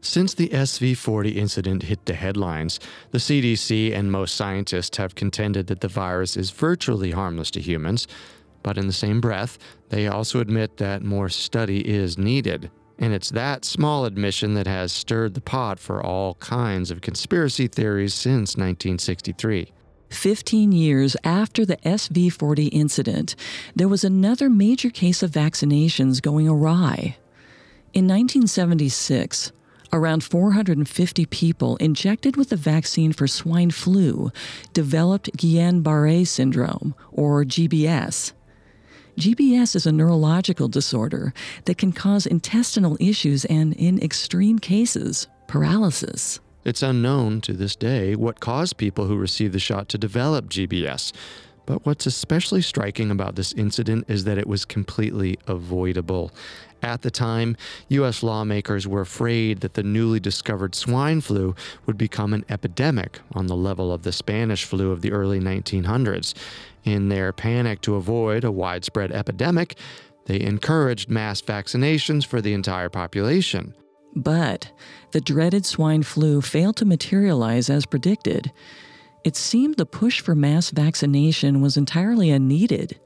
Since 0.00 0.34
the 0.34 0.48
SV40 0.50 1.34
incident 1.34 1.82
hit 1.84 2.06
the 2.06 2.14
headlines, 2.14 2.78
the 3.10 3.18
CDC 3.18 3.92
and 3.92 4.12
most 4.12 4.36
scientists 4.36 4.96
have 4.98 5.14
contended 5.14 5.66
that 5.66 5.80
the 5.80 5.88
virus 5.88 6.36
is 6.36 6.50
virtually 6.50 7.10
harmless 7.10 7.50
to 7.52 7.60
humans, 7.60 8.06
but 8.66 8.76
in 8.76 8.88
the 8.88 8.92
same 8.92 9.20
breath, 9.20 9.58
they 9.90 10.08
also 10.08 10.40
admit 10.40 10.78
that 10.78 11.00
more 11.00 11.28
study 11.28 11.86
is 11.88 12.18
needed. 12.18 12.68
And 12.98 13.12
it's 13.12 13.30
that 13.30 13.64
small 13.64 14.06
admission 14.06 14.54
that 14.54 14.66
has 14.66 14.90
stirred 14.90 15.34
the 15.34 15.40
pot 15.40 15.78
for 15.78 16.02
all 16.04 16.34
kinds 16.34 16.90
of 16.90 17.00
conspiracy 17.00 17.68
theories 17.68 18.12
since 18.12 18.56
1963. 18.56 19.70
15 20.10 20.72
years 20.72 21.16
after 21.22 21.64
the 21.64 21.76
SV40 21.76 22.68
incident, 22.72 23.36
there 23.76 23.86
was 23.86 24.02
another 24.02 24.50
major 24.50 24.90
case 24.90 25.22
of 25.22 25.30
vaccinations 25.30 26.20
going 26.20 26.48
awry. 26.48 27.16
In 27.94 28.08
1976, 28.08 29.52
around 29.92 30.24
450 30.24 31.24
people 31.26 31.76
injected 31.76 32.36
with 32.36 32.48
the 32.48 32.56
vaccine 32.56 33.12
for 33.12 33.28
swine 33.28 33.70
flu 33.70 34.32
developed 34.72 35.30
Guillain 35.36 35.84
Barre 35.84 36.24
syndrome, 36.24 36.96
or 37.12 37.44
GBS. 37.44 38.32
GBS 39.18 39.74
is 39.74 39.86
a 39.86 39.92
neurological 39.92 40.68
disorder 40.68 41.32
that 41.64 41.78
can 41.78 41.90
cause 41.90 42.26
intestinal 42.26 42.98
issues 43.00 43.46
and, 43.46 43.72
in 43.72 43.98
extreme 44.02 44.58
cases, 44.58 45.26
paralysis. 45.46 46.38
It's 46.66 46.82
unknown 46.82 47.40
to 47.42 47.54
this 47.54 47.74
day 47.74 48.14
what 48.14 48.40
caused 48.40 48.76
people 48.76 49.06
who 49.06 49.16
received 49.16 49.54
the 49.54 49.58
shot 49.58 49.88
to 49.90 49.98
develop 49.98 50.50
GBS. 50.50 51.14
But 51.64 51.86
what's 51.86 52.04
especially 52.04 52.60
striking 52.60 53.10
about 53.10 53.36
this 53.36 53.54
incident 53.54 54.04
is 54.06 54.24
that 54.24 54.36
it 54.36 54.46
was 54.46 54.66
completely 54.66 55.38
avoidable. 55.46 56.30
At 56.82 57.00
the 57.00 57.10
time, 57.10 57.56
U.S. 57.88 58.22
lawmakers 58.22 58.86
were 58.86 59.00
afraid 59.00 59.60
that 59.60 59.74
the 59.74 59.82
newly 59.82 60.20
discovered 60.20 60.74
swine 60.74 61.22
flu 61.22 61.56
would 61.86 61.96
become 61.96 62.34
an 62.34 62.44
epidemic 62.50 63.20
on 63.32 63.46
the 63.46 63.56
level 63.56 63.92
of 63.92 64.02
the 64.02 64.12
Spanish 64.12 64.64
flu 64.64 64.92
of 64.92 65.00
the 65.00 65.10
early 65.10 65.40
1900s. 65.40 66.34
In 66.86 67.08
their 67.08 67.32
panic 67.32 67.80
to 67.82 67.96
avoid 67.96 68.44
a 68.44 68.52
widespread 68.52 69.10
epidemic, 69.10 69.76
they 70.26 70.40
encouraged 70.40 71.10
mass 71.10 71.42
vaccinations 71.42 72.24
for 72.24 72.40
the 72.40 72.54
entire 72.54 72.88
population. 72.88 73.74
But 74.14 74.70
the 75.10 75.20
dreaded 75.20 75.66
swine 75.66 76.04
flu 76.04 76.40
failed 76.40 76.76
to 76.76 76.84
materialize 76.84 77.68
as 77.68 77.86
predicted. 77.86 78.52
It 79.24 79.34
seemed 79.34 79.76
the 79.76 79.84
push 79.84 80.20
for 80.20 80.36
mass 80.36 80.70
vaccination 80.70 81.60
was 81.60 81.76
entirely 81.76 82.30
unneeded. 82.30 83.00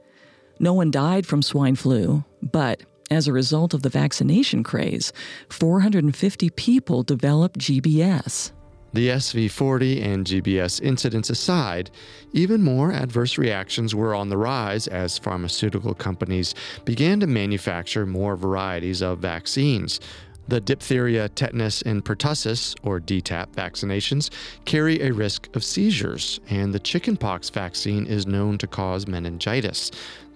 No 0.59 0.73
one 0.73 0.91
died 0.91 1.25
from 1.25 1.41
swine 1.41 1.75
flu, 1.75 2.23
but 2.39 2.83
as 3.09 3.27
a 3.27 3.33
result 3.33 3.73
of 3.73 3.81
the 3.81 3.89
vaccination 3.89 4.63
craze, 4.63 5.11
450 5.49 6.51
people 6.51 7.01
developed 7.01 7.59
GBS. 7.59 8.51
The 8.93 9.07
SV40 9.07 10.03
and 10.03 10.25
GBS 10.25 10.81
incidents 10.81 11.29
aside, 11.29 11.89
even 12.33 12.61
more 12.61 12.91
adverse 12.91 13.37
reactions 13.37 13.95
were 13.95 14.13
on 14.13 14.27
the 14.27 14.37
rise 14.37 14.87
as 14.87 15.17
pharmaceutical 15.17 15.93
companies 15.93 16.53
began 16.83 17.21
to 17.21 17.27
manufacture 17.27 18.05
more 18.05 18.35
varieties 18.35 19.01
of 19.01 19.19
vaccines, 19.19 20.01
the 20.47 20.59
diphtheria, 20.59 21.29
tetanus, 21.29 21.81
and 21.83 22.03
pertussis, 22.03 22.75
or 22.83 22.99
DTaP, 22.99 23.53
vaccinations 23.53 24.29
carry 24.65 25.01
a 25.01 25.13
risk 25.13 25.47
of 25.55 25.63
seizures, 25.63 26.41
and 26.49 26.73
the 26.73 26.79
chickenpox 26.79 27.49
vaccine 27.49 28.05
is 28.05 28.27
known 28.27 28.57
to 28.57 28.67
cause 28.67 29.07
meningitis. 29.07 29.91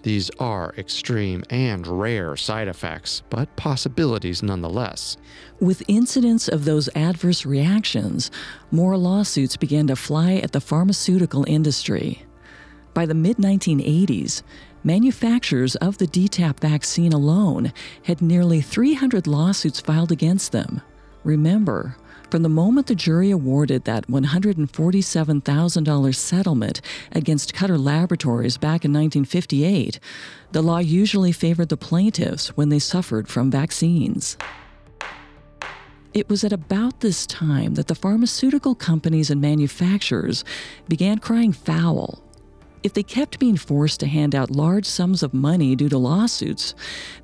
These 0.06 0.30
are 0.38 0.72
extreme 0.78 1.42
and 1.50 1.84
rare 1.84 2.36
side 2.36 2.68
effects, 2.68 3.24
but 3.28 3.56
possibilities 3.56 4.40
nonetheless. 4.40 5.16
With 5.58 5.82
incidents 5.88 6.46
of 6.46 6.64
those 6.64 6.88
adverse 6.94 7.44
reactions, 7.44 8.30
more 8.70 8.96
lawsuits 8.96 9.56
began 9.56 9.88
to 9.88 9.96
fly 9.96 10.34
at 10.34 10.52
the 10.52 10.60
pharmaceutical 10.60 11.44
industry. 11.48 12.24
By 12.94 13.06
the 13.06 13.14
mid 13.14 13.38
1980s, 13.38 14.44
manufacturers 14.84 15.74
of 15.74 15.98
the 15.98 16.06
DTaP 16.06 16.60
vaccine 16.60 17.12
alone 17.12 17.72
had 18.04 18.22
nearly 18.22 18.60
300 18.60 19.26
lawsuits 19.26 19.80
filed 19.80 20.12
against 20.12 20.52
them. 20.52 20.82
Remember, 21.24 21.96
from 22.30 22.42
the 22.42 22.48
moment 22.48 22.86
the 22.86 22.94
jury 22.94 23.30
awarded 23.30 23.84
that 23.84 24.06
$147,000 24.08 26.14
settlement 26.14 26.80
against 27.12 27.54
Cutter 27.54 27.78
Laboratories 27.78 28.56
back 28.56 28.84
in 28.84 28.92
1958, 28.92 30.00
the 30.52 30.62
law 30.62 30.78
usually 30.78 31.32
favored 31.32 31.68
the 31.68 31.76
plaintiffs 31.76 32.56
when 32.56 32.68
they 32.68 32.78
suffered 32.78 33.28
from 33.28 33.50
vaccines. 33.50 34.36
It 36.14 36.28
was 36.28 36.44
at 36.44 36.52
about 36.52 37.00
this 37.00 37.26
time 37.26 37.74
that 37.74 37.88
the 37.88 37.94
pharmaceutical 37.94 38.74
companies 38.74 39.30
and 39.30 39.40
manufacturers 39.40 40.44
began 40.88 41.18
crying 41.18 41.52
foul 41.52 42.22
if 42.86 42.92
they 42.92 43.02
kept 43.02 43.40
being 43.40 43.56
forced 43.56 43.98
to 43.98 44.06
hand 44.06 44.32
out 44.32 44.48
large 44.48 44.86
sums 44.86 45.24
of 45.24 45.34
money 45.34 45.74
due 45.74 45.88
to 45.88 45.98
lawsuits, 45.98 46.72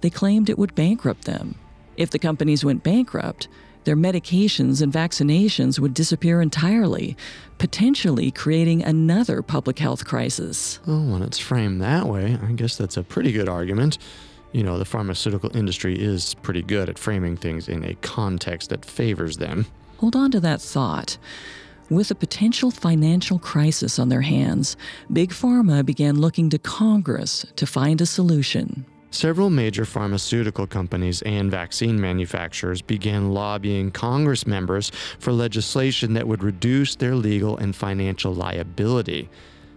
they 0.01 0.11
claimed 0.11 0.51
it 0.51 0.59
would 0.59 0.75
bankrupt 0.75 1.25
them. 1.25 1.55
If 1.97 2.11
the 2.11 2.19
companies 2.19 2.65
went 2.65 2.83
bankrupt, 2.83 3.47
their 3.85 3.97
medications 3.97 4.83
and 4.83 4.93
vaccinations 4.93 5.79
would 5.79 5.95
disappear 5.95 6.41
entirely, 6.41 7.17
potentially 7.59 8.31
creating 8.31 8.83
another 8.83 9.43
public 9.43 9.79
health 9.79 10.05
crisis. 10.05 10.81
Oh, 10.87 11.13
when 11.13 11.23
it's 11.23 11.39
framed 11.39 11.81
that 11.81 12.07
way, 12.07 12.39
I 12.43 12.53
guess 12.53 12.77
that's 12.77 12.97
a 12.97 13.03
pretty 13.03 13.33
good 13.33 13.49
argument. 13.49 13.99
You 14.53 14.63
know, 14.63 14.79
the 14.79 14.85
pharmaceutical 14.85 15.57
industry 15.57 15.99
is 15.99 16.35
pretty 16.35 16.63
good 16.63 16.89
at 16.89 16.99
framing 16.99 17.37
things 17.37 17.69
in 17.69 17.85
a 17.85 17.95
context 17.97 18.71
that 18.71 18.85
favors 18.85 19.39
them. 19.39 19.67
Hold 19.99 20.15
on 20.17 20.31
to 20.33 20.41
that 20.41 20.61
thought. 20.61 21.17
With 21.89 22.11
a 22.11 22.15
potential 22.15 22.71
financial 22.71 23.39
crisis 23.39 23.99
on 23.99 24.09
their 24.09 24.23
hands, 24.23 24.77
Big 25.13 25.31
Pharma 25.31 25.85
began 25.85 26.21
looking 26.21 26.49
to 26.51 26.59
Congress 26.59 27.45
to 27.57 27.67
find 27.67 28.01
a 28.01 28.07
solution. 28.07 28.87
Several 29.13 29.51
major 29.51 29.85
pharmaceutical 29.85 30.67
companies 30.67 31.21
and 31.21 31.51
vaccine 31.51 32.01
manufacturers 32.01 32.81
began 32.81 33.35
lobbying 33.35 33.91
Congress 33.91 34.47
members 34.47 34.91
for 35.19 35.33
legislation 35.33 36.15
that 36.15 36.27
would 36.27 36.43
reduce 36.43 36.97
their 36.97 37.15
legal 37.15 37.59
and 37.59 37.77
financial 37.77 38.33
liability. 38.33 39.29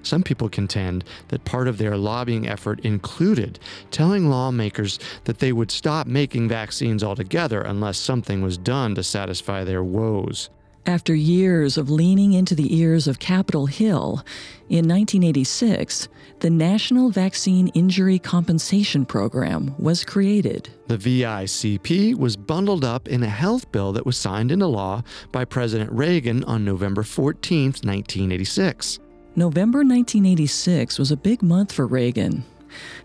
Some 0.03 0.23
people 0.23 0.47
contend 0.47 1.03
that 1.27 1.43
part 1.43 1.67
of 1.67 1.77
their 1.77 1.97
lobbying 1.97 2.47
effort 2.47 2.79
included 2.79 3.59
telling 3.91 4.29
lawmakers 4.29 4.99
that 5.25 5.39
they 5.39 5.51
would 5.51 5.69
stop 5.69 6.07
making 6.07 6.47
vaccines 6.47 7.03
altogether 7.03 7.61
unless 7.61 7.97
something 7.97 8.41
was 8.41 8.57
done 8.57 8.95
to 8.95 9.03
satisfy 9.03 9.65
their 9.65 9.83
woes. 9.83 10.49
After 10.87 11.15
years 11.15 11.77
of 11.77 11.89
leaning 11.89 12.33
into 12.33 12.53
the 12.53 12.77
ears 12.77 13.07
of 13.07 13.17
Capitol 13.17 13.65
Hill, 13.65 14.23
in 14.69 14.87
1986, 14.87 16.07
the 16.41 16.49
National 16.51 17.09
Vaccine 17.09 17.69
Injury 17.69 18.19
Compensation 18.19 19.03
Program 19.03 19.73
was 19.79 20.03
created. 20.03 20.69
The 20.85 20.97
VICP 20.97 22.15
was 22.15 22.37
bundled 22.37 22.85
up 22.85 23.07
in 23.07 23.23
a 23.23 23.29
health 23.29 23.71
bill 23.71 23.93
that 23.93 24.05
was 24.05 24.15
signed 24.15 24.51
into 24.51 24.67
law 24.67 25.01
by 25.31 25.43
President 25.43 25.91
Reagan 25.91 26.43
on 26.43 26.63
November 26.63 27.01
14, 27.01 27.65
1986. 27.65 28.99
November 29.35 29.79
1986 29.79 30.99
was 30.99 31.09
a 31.09 31.17
big 31.17 31.41
month 31.41 31.71
for 31.71 31.87
Reagan. 31.87 32.45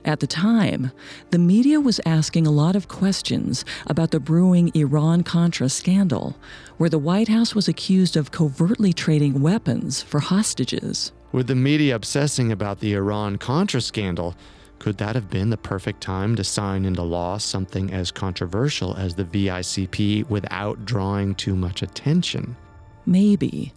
At 0.04 0.20
the 0.20 0.26
time, 0.26 0.92
the 1.30 1.38
media 1.38 1.80
was 1.80 2.00
asking 2.06 2.46
a 2.46 2.50
lot 2.50 2.76
of 2.76 2.88
questions 2.88 3.64
about 3.86 4.10
the 4.10 4.20
brewing 4.20 4.70
Iran 4.74 5.22
Contra 5.22 5.68
scandal, 5.68 6.36
where 6.78 6.90
the 6.90 6.98
White 6.98 7.28
House 7.28 7.54
was 7.54 7.68
accused 7.68 8.16
of 8.16 8.30
covertly 8.30 8.92
trading 8.92 9.40
weapons 9.40 10.02
for 10.02 10.20
hostages. 10.20 11.12
With 11.32 11.46
the 11.46 11.54
media 11.54 11.94
obsessing 11.94 12.50
about 12.50 12.80
the 12.80 12.94
Iran 12.94 13.36
Contra 13.36 13.80
scandal, 13.80 14.34
could 14.80 14.96
that 14.96 15.14
have 15.14 15.28
been 15.28 15.50
the 15.50 15.58
perfect 15.58 16.00
time 16.00 16.34
to 16.36 16.42
sign 16.42 16.86
into 16.86 17.02
law 17.02 17.36
something 17.36 17.92
as 17.92 18.10
controversial 18.10 18.96
as 18.96 19.14
the 19.14 19.24
VICP 19.24 20.28
without 20.30 20.86
drawing 20.86 21.34
too 21.34 21.54
much 21.54 21.82
attention? 21.82 22.56
Maybe. 23.04 23.74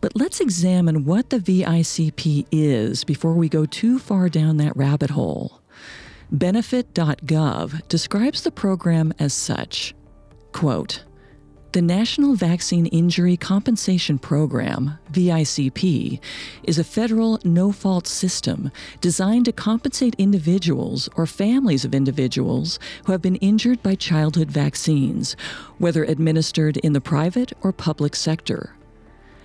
But 0.00 0.14
let's 0.14 0.40
examine 0.40 1.04
what 1.04 1.30
the 1.30 1.38
VICP 1.38 2.46
is 2.52 3.04
before 3.04 3.34
we 3.34 3.48
go 3.48 3.66
too 3.66 3.98
far 3.98 4.28
down 4.28 4.56
that 4.58 4.76
rabbit 4.76 5.10
hole. 5.10 5.60
Benefit.gov 6.30 7.88
describes 7.88 8.42
the 8.42 8.50
program 8.50 9.14
as 9.18 9.32
such 9.32 9.94
quote, 10.52 11.04
the 11.72 11.82
National 11.82 12.34
Vaccine 12.34 12.86
Injury 12.86 13.36
Compensation 13.36 14.18
Program, 14.18 14.98
VICP, 15.12 16.18
is 16.62 16.78
a 16.78 16.84
federal 16.84 17.38
no 17.44 17.70
fault 17.70 18.06
system 18.06 18.70
designed 19.02 19.44
to 19.44 19.52
compensate 19.52 20.14
individuals 20.16 21.10
or 21.16 21.26
families 21.26 21.84
of 21.84 21.94
individuals 21.94 22.78
who 23.04 23.12
have 23.12 23.20
been 23.20 23.36
injured 23.36 23.82
by 23.82 23.94
childhood 23.94 24.50
vaccines, 24.50 25.36
whether 25.76 26.04
administered 26.04 26.78
in 26.78 26.94
the 26.94 27.00
private 27.02 27.52
or 27.60 27.72
public 27.72 28.16
sector. 28.16 28.75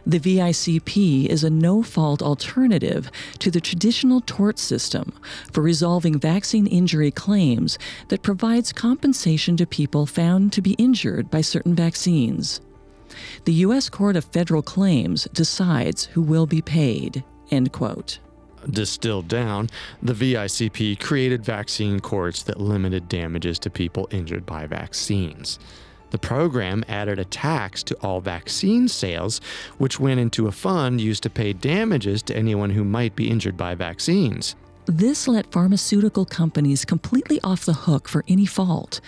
The 0.06 0.20
VICP 0.20 1.28
is 1.28 1.44
a 1.44 1.50
no 1.50 1.84
fault 1.84 2.22
alternative 2.22 3.12
to 3.40 3.52
the 3.52 3.62
traditional 3.62 4.22
tort 4.22 4.58
system 4.58 5.14
for 5.52 5.62
resolving 5.62 6.20
vaccine 6.20 6.66
injury 6.66 7.12
claims 7.12 7.78
that 8.08 8.24
provides 8.24 8.74
compensation 8.74 9.56
to 9.58 9.66
people 9.68 10.06
found 10.06 10.54
to 10.54 10.62
be 10.62 10.74
injured 10.74 11.30
by 11.30 11.42
certain 11.42 11.76
vaccines. 11.76 12.62
The 13.46 13.54
U.S. 13.54 13.90
Court 13.90 14.16
of 14.16 14.26
Federal 14.26 14.62
Claims 14.62 15.28
decides 15.34 16.06
who 16.06 16.22
will 16.22 16.48
be 16.48 16.62
paid. 16.62 17.24
End 17.52 17.72
quote. 17.72 18.20
Distilled 18.70 19.28
down, 19.28 19.70
the 20.02 20.14
VICP 20.14 21.00
created 21.00 21.44
vaccine 21.44 22.00
courts 22.00 22.44
that 22.44 22.60
limited 22.60 23.08
damages 23.10 23.58
to 23.60 23.70
people 23.70 24.08
injured 24.12 24.46
by 24.46 24.68
vaccines. 24.68 25.60
The 26.12 26.20
program 26.20 26.84
added 26.88 27.20
a 27.20 27.26
tax 27.26 27.84
to 27.84 27.96
all 28.02 28.22
vaccine 28.22 28.88
sales, 28.88 29.42
which 29.78 30.00
went 30.00 30.20
into 30.20 30.48
a 30.48 30.52
fund 30.52 31.02
used 31.02 31.24
to 31.24 31.30
pay 31.30 31.54
damages 31.54 32.22
to 32.24 32.36
anyone 32.36 32.70
who 32.70 32.84
might 32.84 33.16
be 33.16 33.30
injured 33.30 33.58
by 33.58 33.76
vaccines. 33.76 34.56
This 34.86 35.28
let 35.28 35.52
pharmaceutical 35.52 36.26
companies 36.26 36.86
completely 36.86 37.40
off 37.44 37.66
the 37.66 37.74
hook 37.74 38.08
for 38.10 38.24
any 38.28 38.46
fault. 38.46 39.00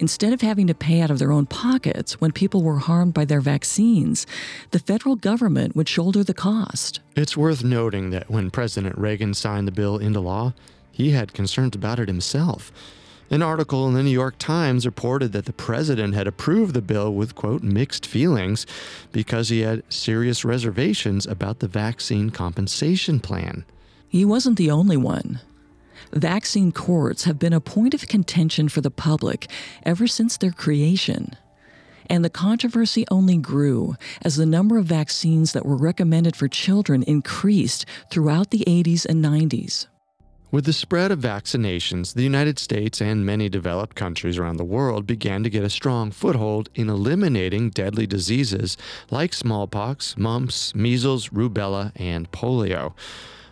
Instead 0.00 0.32
of 0.32 0.40
having 0.40 0.66
to 0.66 0.74
pay 0.74 1.00
out 1.00 1.10
of 1.10 1.18
their 1.18 1.32
own 1.32 1.46
pockets 1.46 2.20
when 2.20 2.32
people 2.32 2.62
were 2.62 2.78
harmed 2.78 3.14
by 3.14 3.24
their 3.24 3.40
vaccines, 3.40 4.26
the 4.72 4.80
federal 4.80 5.16
government 5.16 5.76
would 5.76 5.88
shoulder 5.88 6.24
the 6.24 6.34
cost. 6.34 7.00
It's 7.14 7.36
worth 7.36 7.62
noting 7.62 8.10
that 8.10 8.28
when 8.28 8.50
President 8.50 8.98
Reagan 8.98 9.34
signed 9.34 9.68
the 9.68 9.72
bill 9.72 9.98
into 9.98 10.20
law, 10.20 10.52
he 10.90 11.12
had 11.12 11.32
concerns 11.32 11.76
about 11.76 12.00
it 12.00 12.08
himself. 12.08 12.72
An 13.30 13.42
article 13.42 13.88
in 13.88 13.94
the 13.94 14.02
New 14.02 14.10
York 14.10 14.36
Times 14.38 14.84
reported 14.84 15.32
that 15.32 15.46
the 15.46 15.52
president 15.52 16.14
had 16.14 16.26
approved 16.26 16.74
the 16.74 16.82
bill 16.82 17.12
with, 17.12 17.34
quote, 17.34 17.62
mixed 17.62 18.06
feelings 18.06 18.66
because 19.12 19.48
he 19.48 19.60
had 19.60 19.82
serious 19.92 20.44
reservations 20.44 21.26
about 21.26 21.60
the 21.60 21.68
vaccine 21.68 22.30
compensation 22.30 23.20
plan. 23.20 23.64
He 24.08 24.24
wasn't 24.24 24.58
the 24.58 24.70
only 24.70 24.96
one. 24.96 25.40
Vaccine 26.12 26.70
courts 26.70 27.24
have 27.24 27.38
been 27.38 27.52
a 27.52 27.60
point 27.60 27.94
of 27.94 28.06
contention 28.06 28.68
for 28.68 28.80
the 28.80 28.90
public 28.90 29.48
ever 29.84 30.06
since 30.06 30.36
their 30.36 30.52
creation. 30.52 31.34
And 32.10 32.24
the 32.24 32.30
controversy 32.30 33.06
only 33.10 33.38
grew 33.38 33.96
as 34.22 34.36
the 34.36 34.46
number 34.46 34.76
of 34.76 34.84
vaccines 34.84 35.52
that 35.52 35.64
were 35.64 35.76
recommended 35.76 36.36
for 36.36 36.48
children 36.48 37.02
increased 37.04 37.86
throughout 38.10 38.50
the 38.50 38.64
80s 38.66 39.06
and 39.06 39.24
90s. 39.24 39.86
With 40.54 40.66
the 40.66 40.72
spread 40.72 41.10
of 41.10 41.18
vaccinations, 41.18 42.14
the 42.14 42.22
United 42.22 42.60
States 42.60 43.02
and 43.02 43.26
many 43.26 43.48
developed 43.48 43.96
countries 43.96 44.38
around 44.38 44.56
the 44.56 44.64
world 44.64 45.04
began 45.04 45.42
to 45.42 45.50
get 45.50 45.64
a 45.64 45.68
strong 45.68 46.12
foothold 46.12 46.68
in 46.76 46.88
eliminating 46.88 47.70
deadly 47.70 48.06
diseases 48.06 48.76
like 49.10 49.32
smallpox, 49.32 50.16
mumps, 50.16 50.72
measles, 50.72 51.30
rubella, 51.30 51.90
and 51.96 52.30
polio. 52.30 52.92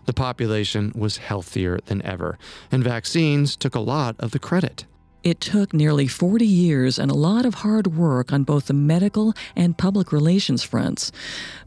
The 0.05 0.12
population 0.12 0.93
was 0.95 1.17
healthier 1.17 1.81
than 1.87 2.03
ever, 2.03 2.38
and 2.71 2.85
vaccines 2.85 3.57
took 3.57 3.75
a 3.75 3.81
lot 3.81 4.15
of 4.21 4.31
the 4.31 4.38
credit. 4.38 4.85
It 5.23 5.41
took 5.41 5.73
nearly 5.73 6.09
40 6.09 6.45
years 6.45 6.99
and 6.99 7.11
a 7.11 7.15
lot 7.15 7.47
of 7.47 7.55
hard 7.55 7.97
work 7.97 8.33
on 8.33 8.43
both 8.43 8.67
the 8.67 8.75
medical 8.75 9.35
and 9.55 9.79
public 9.79 10.11
relations 10.11 10.65
fronts. 10.65 11.13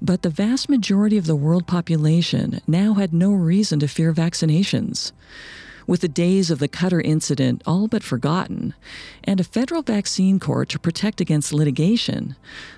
But 0.02 0.24
the 0.24 0.30
vast 0.30 0.68
majority 0.70 1.18
of 1.18 1.26
the 1.26 1.38
world 1.38 1.66
population 1.66 2.60
now 2.68 2.96
had 2.96 3.14
no 3.14 3.32
reason 3.32 3.80
to 3.80 3.88
fear 3.88 4.14
vaccinations. 4.14 5.14
With 5.88 6.02
the 6.02 6.10
days 6.10 6.50
of 6.52 6.60
the 6.60 6.68
Cutter 6.68 7.00
incident 7.00 7.62
all 7.66 7.88
but 7.88 8.04
forgotten, 8.04 8.74
and 9.24 9.40
a 9.40 9.44
federal 9.44 9.84
vaccine 9.84 10.40
court 10.40 10.68
to 10.70 10.80
protect 10.80 11.22
against 11.22 11.54
litigation, 11.54 12.36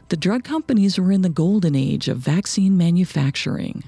the 0.10 0.18
drug 0.18 0.44
companies 0.44 1.00
were 1.00 1.12
in 1.12 1.22
the 1.22 1.30
golden 1.30 1.74
age 1.74 2.08
of 2.08 2.18
vaccine 2.18 2.78
manufacturing. 2.78 3.86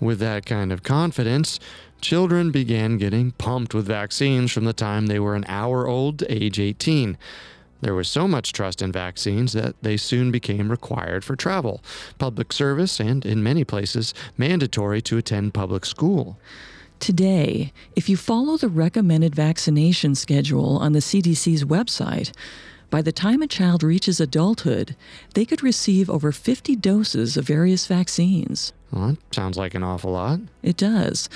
With 0.00 0.20
that 0.20 0.46
kind 0.46 0.70
of 0.70 0.82
confidence, 0.82 1.58
children 2.00 2.50
began 2.50 2.98
getting 2.98 3.32
pumped 3.32 3.74
with 3.74 3.86
vaccines 3.86 4.52
from 4.52 4.64
the 4.64 4.72
time 4.72 5.06
they 5.06 5.18
were 5.18 5.34
an 5.34 5.44
hour 5.48 5.86
old 5.86 6.20
to 6.20 6.32
age 6.32 6.58
18. 6.58 7.18
There 7.80 7.94
was 7.94 8.08
so 8.08 8.26
much 8.26 8.52
trust 8.52 8.82
in 8.82 8.90
vaccines 8.90 9.52
that 9.52 9.76
they 9.82 9.96
soon 9.96 10.30
became 10.32 10.70
required 10.70 11.24
for 11.24 11.36
travel, 11.36 11.82
public 12.18 12.52
service, 12.52 12.98
and 12.98 13.24
in 13.24 13.42
many 13.42 13.62
places, 13.64 14.14
mandatory 14.36 15.00
to 15.02 15.18
attend 15.18 15.54
public 15.54 15.86
school. 15.86 16.38
Today, 16.98 17.72
if 17.94 18.08
you 18.08 18.16
follow 18.16 18.56
the 18.56 18.68
recommended 18.68 19.34
vaccination 19.34 20.16
schedule 20.16 20.78
on 20.78 20.92
the 20.92 20.98
CDC's 20.98 21.64
website, 21.64 22.32
by 22.90 23.02
the 23.02 23.12
time 23.12 23.42
a 23.42 23.46
child 23.46 23.82
reaches 23.82 24.18
adulthood, 24.18 24.96
they 25.34 25.44
could 25.44 25.62
receive 25.62 26.10
over 26.10 26.32
50 26.32 26.74
doses 26.74 27.36
of 27.36 27.46
various 27.46 27.86
vaccines. 27.86 28.72
Well, 28.90 29.08
that 29.08 29.34
sounds 29.34 29.58
like 29.58 29.74
an 29.74 29.84
awful 29.84 30.12
lot. 30.12 30.40
It 30.62 30.76
does. 30.76 31.28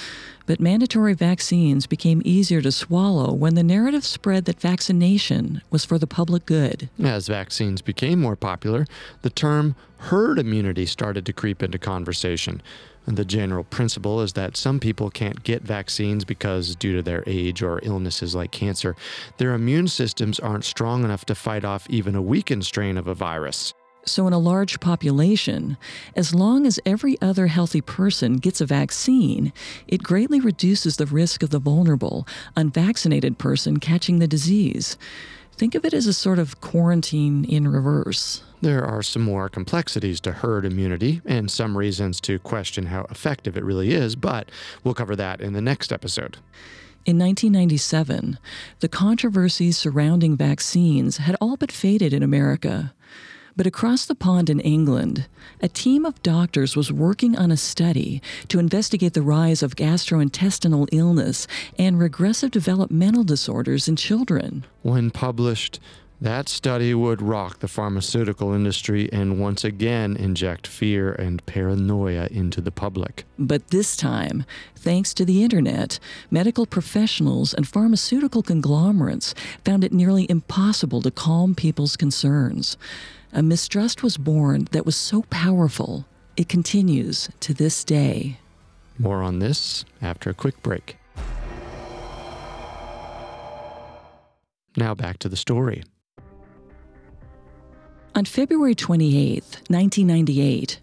But 0.46 0.60
mandatory 0.60 1.14
vaccines 1.14 1.86
became 1.86 2.22
easier 2.24 2.60
to 2.62 2.72
swallow 2.72 3.32
when 3.32 3.54
the 3.54 3.62
narrative 3.62 4.04
spread 4.04 4.44
that 4.46 4.60
vaccination 4.60 5.62
was 5.70 5.84
for 5.84 5.98
the 5.98 6.06
public 6.06 6.46
good. 6.46 6.88
As 7.02 7.28
vaccines 7.28 7.82
became 7.82 8.20
more 8.20 8.36
popular, 8.36 8.86
the 9.22 9.30
term 9.30 9.76
herd 9.98 10.38
immunity 10.38 10.86
started 10.86 11.24
to 11.26 11.32
creep 11.32 11.62
into 11.62 11.78
conversation. 11.78 12.60
And 13.06 13.16
the 13.16 13.24
general 13.24 13.64
principle 13.64 14.20
is 14.20 14.32
that 14.34 14.56
some 14.56 14.78
people 14.78 15.10
can't 15.10 15.42
get 15.42 15.62
vaccines 15.62 16.24
because, 16.24 16.76
due 16.76 16.96
to 16.96 17.02
their 17.02 17.24
age 17.26 17.62
or 17.62 17.80
illnesses 17.82 18.34
like 18.34 18.52
cancer, 18.52 18.94
their 19.38 19.54
immune 19.54 19.88
systems 19.88 20.38
aren't 20.38 20.64
strong 20.64 21.04
enough 21.04 21.24
to 21.26 21.34
fight 21.34 21.64
off 21.64 21.88
even 21.90 22.14
a 22.14 22.22
weakened 22.22 22.64
strain 22.64 22.96
of 22.96 23.08
a 23.08 23.14
virus. 23.14 23.74
So, 24.04 24.26
in 24.26 24.32
a 24.32 24.38
large 24.38 24.80
population, 24.80 25.76
as 26.16 26.34
long 26.34 26.66
as 26.66 26.80
every 26.84 27.20
other 27.20 27.46
healthy 27.46 27.80
person 27.80 28.38
gets 28.38 28.60
a 28.60 28.66
vaccine, 28.66 29.52
it 29.86 30.02
greatly 30.02 30.40
reduces 30.40 30.96
the 30.96 31.06
risk 31.06 31.44
of 31.44 31.50
the 31.50 31.60
vulnerable, 31.60 32.26
unvaccinated 32.56 33.38
person 33.38 33.78
catching 33.78 34.18
the 34.18 34.26
disease. 34.26 34.96
Think 35.52 35.76
of 35.76 35.84
it 35.84 35.94
as 35.94 36.08
a 36.08 36.12
sort 36.12 36.40
of 36.40 36.60
quarantine 36.60 37.44
in 37.44 37.68
reverse. 37.68 38.42
There 38.60 38.84
are 38.84 39.02
some 39.02 39.22
more 39.22 39.48
complexities 39.48 40.20
to 40.22 40.32
herd 40.32 40.64
immunity 40.64 41.20
and 41.24 41.48
some 41.48 41.78
reasons 41.78 42.20
to 42.22 42.40
question 42.40 42.86
how 42.86 43.06
effective 43.10 43.56
it 43.56 43.64
really 43.64 43.92
is, 43.92 44.16
but 44.16 44.50
we'll 44.82 44.94
cover 44.94 45.14
that 45.14 45.40
in 45.40 45.52
the 45.52 45.60
next 45.60 45.92
episode. 45.92 46.38
In 47.04 47.18
1997, 47.18 48.38
the 48.78 48.88
controversies 48.88 49.76
surrounding 49.76 50.36
vaccines 50.36 51.16
had 51.16 51.36
all 51.40 51.56
but 51.56 51.72
faded 51.72 52.12
in 52.12 52.22
America. 52.22 52.94
But 53.56 53.66
across 53.66 54.06
the 54.06 54.14
pond 54.14 54.48
in 54.48 54.60
England, 54.60 55.26
a 55.60 55.68
team 55.68 56.06
of 56.06 56.22
doctors 56.22 56.74
was 56.74 56.90
working 56.90 57.36
on 57.36 57.50
a 57.50 57.56
study 57.56 58.22
to 58.48 58.58
investigate 58.58 59.12
the 59.12 59.22
rise 59.22 59.62
of 59.62 59.76
gastrointestinal 59.76 60.88
illness 60.90 61.46
and 61.78 61.98
regressive 61.98 62.50
developmental 62.50 63.24
disorders 63.24 63.88
in 63.88 63.96
children. 63.96 64.64
When 64.82 65.10
published, 65.10 65.80
that 66.22 66.48
study 66.48 66.94
would 66.94 67.20
rock 67.20 67.58
the 67.58 67.66
pharmaceutical 67.68 68.54
industry 68.54 69.12
and 69.12 69.40
once 69.40 69.64
again 69.64 70.16
inject 70.16 70.68
fear 70.68 71.12
and 71.12 71.44
paranoia 71.46 72.28
into 72.30 72.60
the 72.60 72.70
public. 72.70 73.24
But 73.38 73.68
this 73.68 73.96
time, 73.96 74.44
thanks 74.76 75.12
to 75.14 75.24
the 75.24 75.42
internet, 75.42 75.98
medical 76.30 76.64
professionals 76.64 77.52
and 77.52 77.66
pharmaceutical 77.66 78.42
conglomerates 78.42 79.34
found 79.64 79.82
it 79.82 79.92
nearly 79.92 80.30
impossible 80.30 81.02
to 81.02 81.10
calm 81.10 81.56
people's 81.56 81.96
concerns. 81.96 82.76
A 83.34 83.42
mistrust 83.42 84.02
was 84.02 84.18
born 84.18 84.68
that 84.72 84.84
was 84.84 84.94
so 84.94 85.22
powerful, 85.30 86.04
it 86.36 86.50
continues 86.50 87.30
to 87.40 87.54
this 87.54 87.82
day. 87.82 88.38
More 88.98 89.22
on 89.22 89.38
this 89.38 89.86
after 90.02 90.28
a 90.28 90.34
quick 90.34 90.62
break. 90.62 90.98
Now 94.76 94.94
back 94.94 95.18
to 95.20 95.30
the 95.30 95.36
story. 95.36 95.82
On 98.14 98.26
February 98.26 98.74
28, 98.74 99.42
1998, 99.68 100.80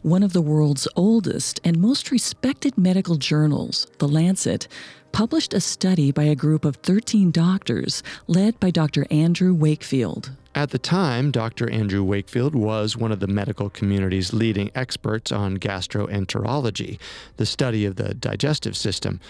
one 0.00 0.22
of 0.22 0.32
the 0.32 0.40
world's 0.40 0.88
oldest 0.96 1.60
and 1.64 1.78
most 1.78 2.10
respected 2.10 2.78
medical 2.78 3.16
journals, 3.16 3.86
The 3.98 4.08
Lancet, 4.08 4.68
published 5.12 5.52
a 5.52 5.60
study 5.60 6.12
by 6.12 6.22
a 6.24 6.34
group 6.34 6.64
of 6.64 6.76
13 6.76 7.30
doctors 7.30 8.02
led 8.26 8.58
by 8.58 8.70
Dr. 8.70 9.06
Andrew 9.10 9.52
Wakefield. 9.52 10.30
At 10.52 10.70
the 10.70 10.78
time, 10.78 11.30
Dr. 11.30 11.70
Andrew 11.70 12.02
Wakefield 12.02 12.56
was 12.56 12.96
one 12.96 13.12
of 13.12 13.20
the 13.20 13.28
medical 13.28 13.70
community's 13.70 14.32
leading 14.32 14.72
experts 14.74 15.30
on 15.30 15.58
gastroenterology, 15.58 16.98
the 17.36 17.46
study 17.46 17.86
of 17.86 17.94
the 17.94 18.14
digestive 18.14 18.76
system. 18.76 19.20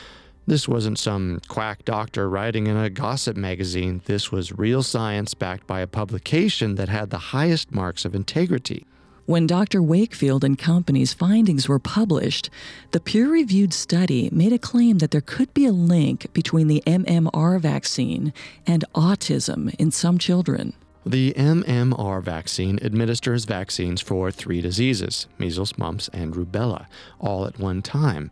This 0.47 0.66
wasn't 0.66 0.99
some 0.99 1.41
quack 1.47 1.85
doctor 1.85 2.29
writing 2.29 2.66
in 2.66 2.77
a 2.77 2.89
gossip 2.89 3.37
magazine. 3.37 4.01
This 4.07 4.33
was 4.33 4.59
real 4.59 4.83
science 4.83 5.35
backed 5.35 5.66
by 5.66 5.81
a 5.81 5.87
publication 5.87 6.77
that 6.77 6.89
had 6.89 7.11
the 7.11 7.18
highest 7.18 7.71
marks 7.71 8.07
of 8.07 8.14
integrity. 8.14 8.87
When 9.27 9.47
Dr. 9.47 9.83
Wakefield 9.83 10.43
and 10.43 10.59
company's 10.59 11.12
findings 11.12 11.68
were 11.68 11.79
published, 11.79 12.49
the 12.93 12.99
peer 12.99 13.29
reviewed 13.29 13.75
study 13.75 14.31
made 14.33 14.55
a 14.55 14.59
claim 14.59 14.99
that 14.99 15.11
there 15.11 15.21
could 15.21 15.53
be 15.53 15.66
a 15.66 15.73
link 15.73 16.33
between 16.33 16.66
the 16.66 16.83
MMR 16.87 17.61
vaccine 17.61 18.33
and 18.66 18.87
autism 18.95 19.73
in 19.79 19.91
some 19.91 20.16
children. 20.18 20.73
The 21.05 21.33
MMR 21.33 22.23
vaccine 22.23 22.79
administers 22.83 23.47
vaccines 23.47 24.03
for 24.03 24.31
three 24.31 24.61
diseases 24.61 25.29
measles, 25.39 25.79
mumps, 25.79 26.09
and 26.13 26.35
rubella, 26.35 26.87
all 27.19 27.47
at 27.47 27.59
one 27.59 27.81
time. 27.81 28.31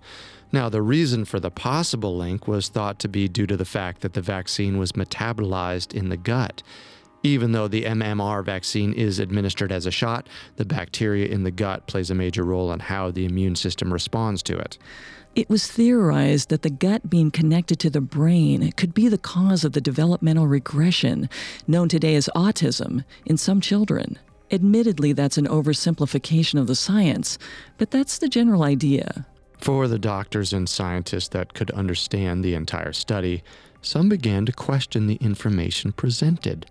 Now, 0.53 0.69
the 0.69 0.83
reason 0.83 1.25
for 1.25 1.41
the 1.41 1.51
possible 1.51 2.17
link 2.17 2.47
was 2.47 2.69
thought 2.69 2.99
to 3.01 3.09
be 3.09 3.27
due 3.27 3.47
to 3.47 3.57
the 3.57 3.65
fact 3.65 4.03
that 4.03 4.13
the 4.13 4.21
vaccine 4.21 4.77
was 4.77 4.93
metabolized 4.93 5.95
in 5.95 6.11
the 6.11 6.17
gut. 6.17 6.63
Even 7.23 7.53
though 7.53 7.69
the 7.69 7.85
MMR 7.85 8.45
vaccine 8.45 8.93
is 8.93 9.19
administered 9.19 9.73
as 9.73 9.87
a 9.87 9.91
shot, 9.91 10.29
the 10.57 10.65
bacteria 10.65 11.27
in 11.27 11.43
the 11.43 11.51
gut 11.51 11.87
plays 11.87 12.11
a 12.11 12.15
major 12.15 12.45
role 12.45 12.71
in 12.73 12.81
how 12.81 13.11
the 13.11 13.25
immune 13.25 13.57
system 13.57 13.93
responds 13.93 14.43
to 14.45 14.57
it. 14.57 14.79
It 15.39 15.49
was 15.49 15.69
theorized 15.69 16.49
that 16.49 16.63
the 16.63 16.69
gut 16.69 17.09
being 17.09 17.31
connected 17.31 17.79
to 17.79 17.91
the 17.91 18.01
brain 18.01 18.73
could 18.73 18.93
be 18.93 19.07
the 19.07 19.17
cause 19.17 19.65
of 19.65 19.73
the 19.73 19.81
developmental 19.81 20.49
regression 20.49 21.31
known 21.69 21.89
today 21.89 22.17
as 22.17 22.29
autism 22.35 23.05
in 23.25 23.37
some 23.37 23.61
children. 23.61 24.19
Admittedly, 24.51 25.13
that's 25.13 25.39
an 25.39 25.47
oversimplification 25.47 26.59
of 26.59 26.67
the 26.67 26.75
science, 26.75 27.39
but 27.77 27.93
that's 27.93 28.19
the 28.19 28.29
general 28.29 28.65
idea. 28.65 29.27
For 29.61 29.87
the 29.87 29.97
doctors 29.97 30.53
and 30.53 30.69
scientists 30.69 31.29
that 31.29 31.55
could 31.55 31.71
understand 31.71 32.43
the 32.43 32.55
entire 32.55 32.93
study, 32.93 33.45
some 33.81 34.09
began 34.09 34.45
to 34.47 34.53
question 34.53 35.07
the 35.07 35.19
information 35.21 35.93
presented. 35.93 36.67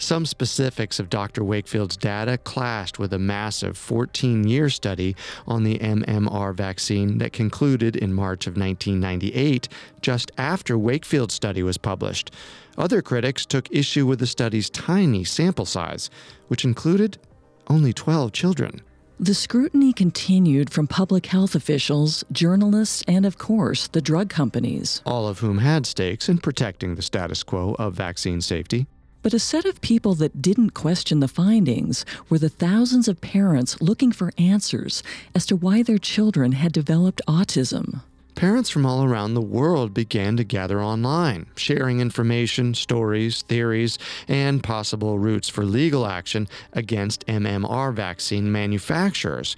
Some 0.00 0.26
specifics 0.26 1.00
of 1.00 1.10
Dr. 1.10 1.42
Wakefield's 1.42 1.96
data 1.96 2.38
clashed 2.38 3.00
with 3.00 3.12
a 3.12 3.18
massive 3.18 3.76
14 3.76 4.46
year 4.46 4.70
study 4.70 5.16
on 5.46 5.64
the 5.64 5.78
MMR 5.80 6.54
vaccine 6.54 7.18
that 7.18 7.32
concluded 7.32 7.96
in 7.96 8.14
March 8.14 8.46
of 8.46 8.56
1998, 8.56 9.68
just 10.00 10.30
after 10.38 10.78
Wakefield's 10.78 11.34
study 11.34 11.64
was 11.64 11.78
published. 11.78 12.30
Other 12.76 13.02
critics 13.02 13.44
took 13.44 13.70
issue 13.72 14.06
with 14.06 14.20
the 14.20 14.26
study's 14.28 14.70
tiny 14.70 15.24
sample 15.24 15.66
size, 15.66 16.10
which 16.46 16.64
included 16.64 17.18
only 17.66 17.92
12 17.92 18.30
children. 18.32 18.82
The 19.18 19.34
scrutiny 19.34 19.92
continued 19.92 20.70
from 20.70 20.86
public 20.86 21.26
health 21.26 21.56
officials, 21.56 22.22
journalists, 22.30 23.02
and 23.08 23.26
of 23.26 23.36
course, 23.36 23.88
the 23.88 24.00
drug 24.00 24.30
companies. 24.30 25.02
All 25.04 25.26
of 25.26 25.40
whom 25.40 25.58
had 25.58 25.86
stakes 25.86 26.28
in 26.28 26.38
protecting 26.38 26.94
the 26.94 27.02
status 27.02 27.42
quo 27.42 27.74
of 27.80 27.94
vaccine 27.94 28.40
safety. 28.40 28.86
But 29.28 29.34
a 29.34 29.38
set 29.38 29.66
of 29.66 29.82
people 29.82 30.14
that 30.14 30.40
didn't 30.40 30.70
question 30.70 31.20
the 31.20 31.28
findings 31.28 32.06
were 32.30 32.38
the 32.38 32.48
thousands 32.48 33.08
of 33.08 33.20
parents 33.20 33.78
looking 33.78 34.10
for 34.10 34.32
answers 34.38 35.02
as 35.34 35.44
to 35.44 35.54
why 35.54 35.82
their 35.82 35.98
children 35.98 36.52
had 36.52 36.72
developed 36.72 37.20
autism. 37.28 38.00
Parents 38.36 38.70
from 38.70 38.86
all 38.86 39.04
around 39.04 39.34
the 39.34 39.42
world 39.42 39.92
began 39.92 40.38
to 40.38 40.44
gather 40.44 40.82
online, 40.82 41.44
sharing 41.56 42.00
information, 42.00 42.72
stories, 42.72 43.42
theories, 43.42 43.98
and 44.28 44.62
possible 44.62 45.18
routes 45.18 45.50
for 45.50 45.66
legal 45.66 46.06
action 46.06 46.48
against 46.72 47.26
MMR 47.26 47.92
vaccine 47.92 48.50
manufacturers. 48.50 49.56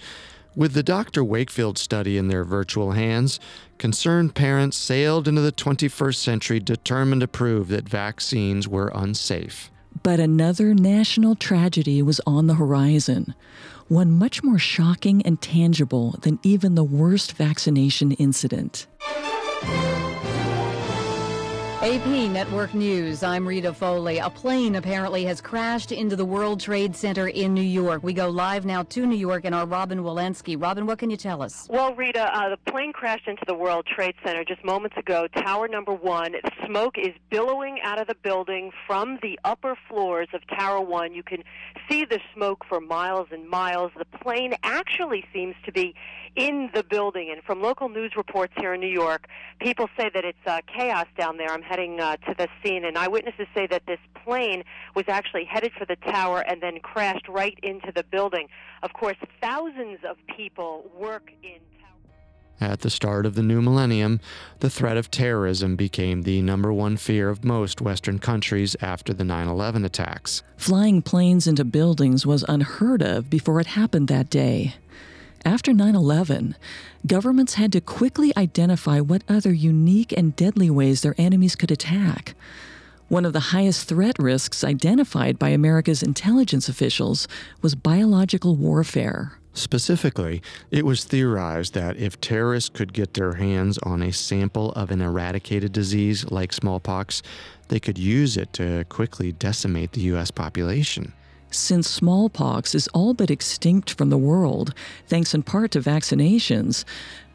With 0.53 0.73
the 0.73 0.83
Dr. 0.83 1.23
Wakefield 1.23 1.77
study 1.77 2.17
in 2.17 2.27
their 2.27 2.43
virtual 2.43 2.91
hands, 2.91 3.39
concerned 3.81 4.35
parents 4.35 4.77
sailed 4.77 5.27
into 5.27 5.41
the 5.41 5.51
21st 5.51 6.15
century 6.15 6.59
determined 6.59 7.19
to 7.19 7.27
prove 7.27 7.67
that 7.67 7.89
vaccines 7.89 8.67
were 8.67 8.91
unsafe. 8.93 9.71
But 10.03 10.19
another 10.19 10.75
national 10.75 11.33
tragedy 11.35 12.03
was 12.03 12.21
on 12.27 12.45
the 12.45 12.53
horizon 12.53 13.33
one 13.87 14.11
much 14.11 14.41
more 14.41 14.59
shocking 14.59 15.21
and 15.23 15.41
tangible 15.41 16.11
than 16.21 16.39
even 16.43 16.75
the 16.75 16.83
worst 16.83 17.33
vaccination 17.33 18.11
incident. 18.13 18.85
AP 21.81 22.05
Network 22.29 22.75
News. 22.75 23.23
I'm 23.23 23.47
Rita 23.47 23.73
Foley. 23.73 24.19
A 24.19 24.29
plane 24.29 24.75
apparently 24.75 25.25
has 25.25 25.41
crashed 25.41 25.91
into 25.91 26.15
the 26.15 26.23
World 26.23 26.59
Trade 26.59 26.95
Center 26.95 27.27
in 27.27 27.55
New 27.55 27.63
York. 27.63 28.03
We 28.03 28.13
go 28.13 28.29
live 28.29 28.65
now 28.65 28.83
to 28.83 29.07
New 29.07 29.15
York 29.15 29.45
and 29.45 29.55
our 29.55 29.65
Robin 29.65 30.03
Walensky. 30.03 30.61
Robin, 30.61 30.85
what 30.85 30.99
can 30.99 31.09
you 31.09 31.17
tell 31.17 31.41
us? 31.41 31.67
Well, 31.71 31.95
Rita, 31.95 32.37
uh, 32.37 32.49
the 32.49 32.71
plane 32.71 32.93
crashed 32.93 33.27
into 33.27 33.41
the 33.47 33.55
World 33.55 33.87
Trade 33.87 34.13
Center 34.23 34.43
just 34.43 34.63
moments 34.63 34.95
ago. 34.95 35.25
Tower 35.35 35.67
number 35.67 35.91
one. 35.91 36.35
Smoke 36.67 36.99
is 36.99 37.15
billowing 37.31 37.79
out 37.83 37.99
of 37.99 38.05
the 38.05 38.13
building 38.13 38.69
from 38.85 39.17
the 39.23 39.39
upper 39.43 39.75
floors 39.89 40.27
of 40.35 40.41
Tower 40.55 40.81
one. 40.81 41.15
You 41.15 41.23
can 41.23 41.43
see 41.89 42.05
the 42.05 42.19
smoke 42.35 42.63
for 42.69 42.79
miles 42.79 43.29
and 43.31 43.49
miles. 43.49 43.91
The 43.97 44.05
plane 44.05 44.53
actually 44.61 45.25
seems 45.33 45.55
to 45.65 45.71
be 45.71 45.95
in 46.35 46.69
the 46.73 46.83
building. 46.83 47.29
And 47.31 47.43
from 47.43 47.61
local 47.61 47.89
news 47.89 48.13
reports 48.15 48.53
here 48.57 48.73
in 48.73 48.79
New 48.79 48.87
York, 48.87 49.27
people 49.59 49.89
say 49.97 50.09
that 50.13 50.25
it's 50.25 50.37
uh, 50.45 50.59
chaos 50.73 51.07
down 51.17 51.37
there. 51.37 51.49
I'm 51.49 51.61
heading 51.61 51.99
uh, 51.99 52.17
to 52.17 52.35
the 52.37 52.47
scene, 52.63 52.85
and 52.85 52.97
eyewitnesses 52.97 53.47
say 53.55 53.67
that 53.67 53.83
this 53.87 53.99
plane 54.23 54.63
was 54.95 55.05
actually 55.07 55.45
headed 55.45 55.71
for 55.77 55.85
the 55.85 55.95
tower 55.97 56.39
and 56.41 56.61
then 56.61 56.79
crashed 56.79 57.27
right 57.27 57.57
into 57.63 57.91
the 57.95 58.03
building. 58.03 58.47
Of 58.83 58.93
course, 58.93 59.17
thousands 59.41 59.99
of 60.07 60.17
people 60.35 60.89
work 60.97 61.31
in. 61.43 61.59
At 62.61 62.81
the 62.81 62.91
start 62.91 63.25
of 63.25 63.33
the 63.33 63.41
new 63.41 63.59
millennium, 63.59 64.19
the 64.59 64.69
threat 64.69 64.95
of 64.95 65.09
terrorism 65.09 65.75
became 65.75 66.21
the 66.21 66.43
number 66.43 66.71
one 66.71 66.95
fear 66.95 67.27
of 67.29 67.43
most 67.43 67.81
Western 67.81 68.19
countries 68.19 68.75
after 68.81 69.13
the 69.15 69.23
9 69.23 69.47
11 69.47 69.83
attacks. 69.83 70.43
Flying 70.57 71.01
planes 71.01 71.47
into 71.47 71.65
buildings 71.65 72.23
was 72.23 72.45
unheard 72.47 73.01
of 73.01 73.31
before 73.31 73.59
it 73.59 73.65
happened 73.65 74.09
that 74.09 74.29
day. 74.29 74.75
After 75.43 75.73
9 75.73 75.95
11, 75.95 76.55
governments 77.07 77.55
had 77.55 77.71
to 77.71 77.81
quickly 77.81 78.31
identify 78.37 78.99
what 78.99 79.23
other 79.27 79.51
unique 79.51 80.13
and 80.15 80.35
deadly 80.35 80.69
ways 80.69 81.01
their 81.01 81.15
enemies 81.17 81.55
could 81.55 81.71
attack. 81.71 82.35
One 83.07 83.25
of 83.25 83.33
the 83.33 83.51
highest 83.51 83.89
threat 83.89 84.15
risks 84.19 84.63
identified 84.63 85.39
by 85.39 85.49
America's 85.49 86.03
intelligence 86.03 86.69
officials 86.69 87.27
was 87.61 87.75
biological 87.75 88.55
warfare. 88.55 89.33
Specifically, 89.53 90.41
it 90.69 90.85
was 90.85 91.03
theorized 91.03 91.73
that 91.73 91.97
if 91.97 92.21
terrorists 92.21 92.69
could 92.69 92.93
get 92.93 93.15
their 93.15 93.33
hands 93.33 93.77
on 93.79 94.01
a 94.01 94.13
sample 94.13 94.71
of 94.73 94.91
an 94.91 95.01
eradicated 95.01 95.73
disease 95.73 96.23
like 96.31 96.53
smallpox, 96.53 97.21
they 97.67 97.79
could 97.79 97.97
use 97.97 98.37
it 98.37 98.53
to 98.53 98.85
quickly 98.85 99.33
decimate 99.33 99.91
the 99.91 100.01
U.S. 100.01 100.31
population. 100.31 101.11
Since 101.53 101.89
smallpox 101.89 102.73
is 102.73 102.87
all 102.93 103.13
but 103.13 103.29
extinct 103.29 103.91
from 103.91 104.09
the 104.09 104.17
world, 104.17 104.73
thanks 105.07 105.33
in 105.33 105.43
part 105.43 105.71
to 105.71 105.81
vaccinations, 105.81 106.85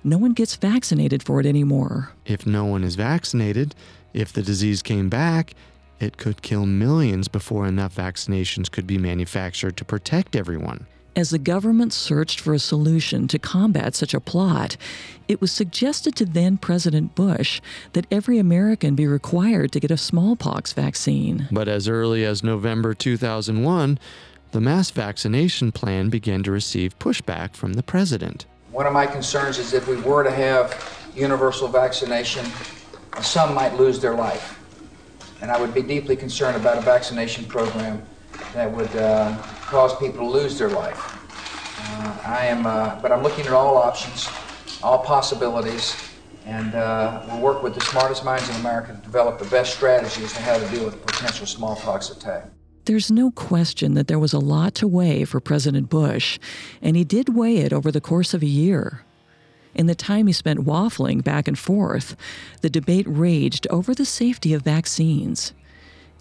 no 0.03 0.17
one 0.17 0.33
gets 0.33 0.57
vaccinated 0.57 1.23
for 1.23 1.39
it 1.39 1.45
anymore. 1.45 2.13
If 2.25 2.47
no 2.47 2.65
one 2.65 2.83
is 2.83 2.95
vaccinated, 2.95 3.75
if 4.15 4.33
the 4.33 4.43
disease 4.43 4.81
came 4.81 5.11
back, 5.11 5.53
it 6.01 6.17
could 6.17 6.41
kill 6.41 6.65
millions 6.65 7.29
before 7.29 7.67
enough 7.67 7.97
vaccinations 7.97 8.71
could 8.71 8.87
be 8.87 8.97
manufactured 8.97 9.77
to 9.77 9.85
protect 9.85 10.35
everyone. 10.35 10.87
As 11.17 11.31
the 11.31 11.39
government 11.39 11.95
searched 11.95 12.39
for 12.39 12.53
a 12.53 12.59
solution 12.59 13.27
to 13.29 13.39
combat 13.39 13.95
such 13.95 14.13
a 14.13 14.21
plot, 14.21 14.77
it 15.29 15.41
was 15.41 15.51
suggested 15.51 16.15
to 16.17 16.27
then 16.27 16.59
President 16.59 17.15
Bush 17.15 17.63
that 17.95 18.07
every 18.11 18.39
American 18.39 18.95
be 18.95 19.07
required 19.07 19.73
to 19.73 19.81
get 19.81 19.91
a 19.91 19.97
smallpox 19.97 20.75
vaccine. 20.75 21.49
But 21.51 21.69
as 21.69 21.89
early 21.89 22.23
as 22.23 22.43
November 22.43 22.93
2001, 22.93 23.99
the 24.53 24.61
mass 24.61 24.91
vaccination 24.91 25.73
plan 25.73 26.11
began 26.11 26.43
to 26.43 26.51
receive 26.51 26.99
pushback 26.99 27.57
from 27.57 27.73
the 27.73 27.83
president. 27.83 28.45
One 28.71 28.87
of 28.87 28.93
my 28.93 29.07
concerns 29.07 29.57
is 29.57 29.73
if 29.73 29.89
we 29.89 29.97
were 29.97 30.23
to 30.23 30.31
have 30.31 31.11
universal 31.17 31.67
vaccination, 31.67 32.45
some 33.23 33.55
might 33.55 33.75
lose 33.77 34.01
their 34.01 34.15
life. 34.15 34.61
And 35.41 35.51
I 35.51 35.59
would 35.59 35.73
be 35.73 35.81
deeply 35.81 36.15
concerned 36.15 36.59
about 36.59 36.77
a 36.77 36.83
vaccination 36.83 37.47
program 37.47 38.03
that 38.53 38.71
would 38.71 38.95
uh, 38.97 39.37
cause 39.63 39.97
people 39.99 40.21
to 40.21 40.31
lose 40.31 40.59
their 40.59 40.71
life. 40.71 40.99
Uh, 41.79 42.19
I 42.25 42.47
am, 42.47 42.67
uh, 42.67 42.99
but 43.01 43.13
I'm 43.13 43.23
looking 43.23 43.47
at 43.47 43.53
all 43.53 43.77
options, 43.77 44.29
all 44.83 44.99
possibilities, 44.99 45.97
and 46.45 46.75
uh, 46.75 47.25
we'll 47.27 47.41
work 47.41 47.63
with 47.63 47.75
the 47.75 47.81
smartest 47.81 48.25
minds 48.25 48.49
in 48.49 48.57
America 48.57 48.95
to 48.95 49.01
develop 49.01 49.39
the 49.39 49.45
best 49.47 49.75
strategies 49.75 50.33
to 50.33 50.43
how 50.43 50.59
to 50.59 50.69
deal 50.69 50.85
with 50.85 50.95
a 50.95 50.99
potential 50.99 51.47
smallpox 51.47 52.11
attack. 52.11 52.45
There's 52.87 53.11
no 53.11 53.33
question 53.33 53.95
that 53.95 54.07
there 54.07 54.19
was 54.19 54.33
a 54.33 54.39
lot 54.39 54.77
to 54.77 54.87
weigh 54.87 55.25
for 55.25 55.41
President 55.41 55.91
Bush, 55.91 56.39
and 56.81 56.97
he 56.97 57.03
did 57.03 57.35
weigh 57.35 57.57
it 57.59 57.73
over 57.73 57.91
the 57.91 58.01
course 58.01 58.33
of 58.33 58.43
a 58.43 58.47
year. 58.47 59.05
In 59.75 59.87
the 59.87 59.95
time 59.95 60.29
he 60.29 60.33
spent 60.33 60.65
waffling 60.65 61.23
back 61.23 61.49
and 61.49 61.59
forth, 61.59 62.17
the 62.63 62.71
debate 62.71 63.07
raged 63.09 63.67
over 63.69 63.93
the 63.93 64.07
safety 64.07 64.55
of 64.55 64.63
vaccines. 64.63 65.53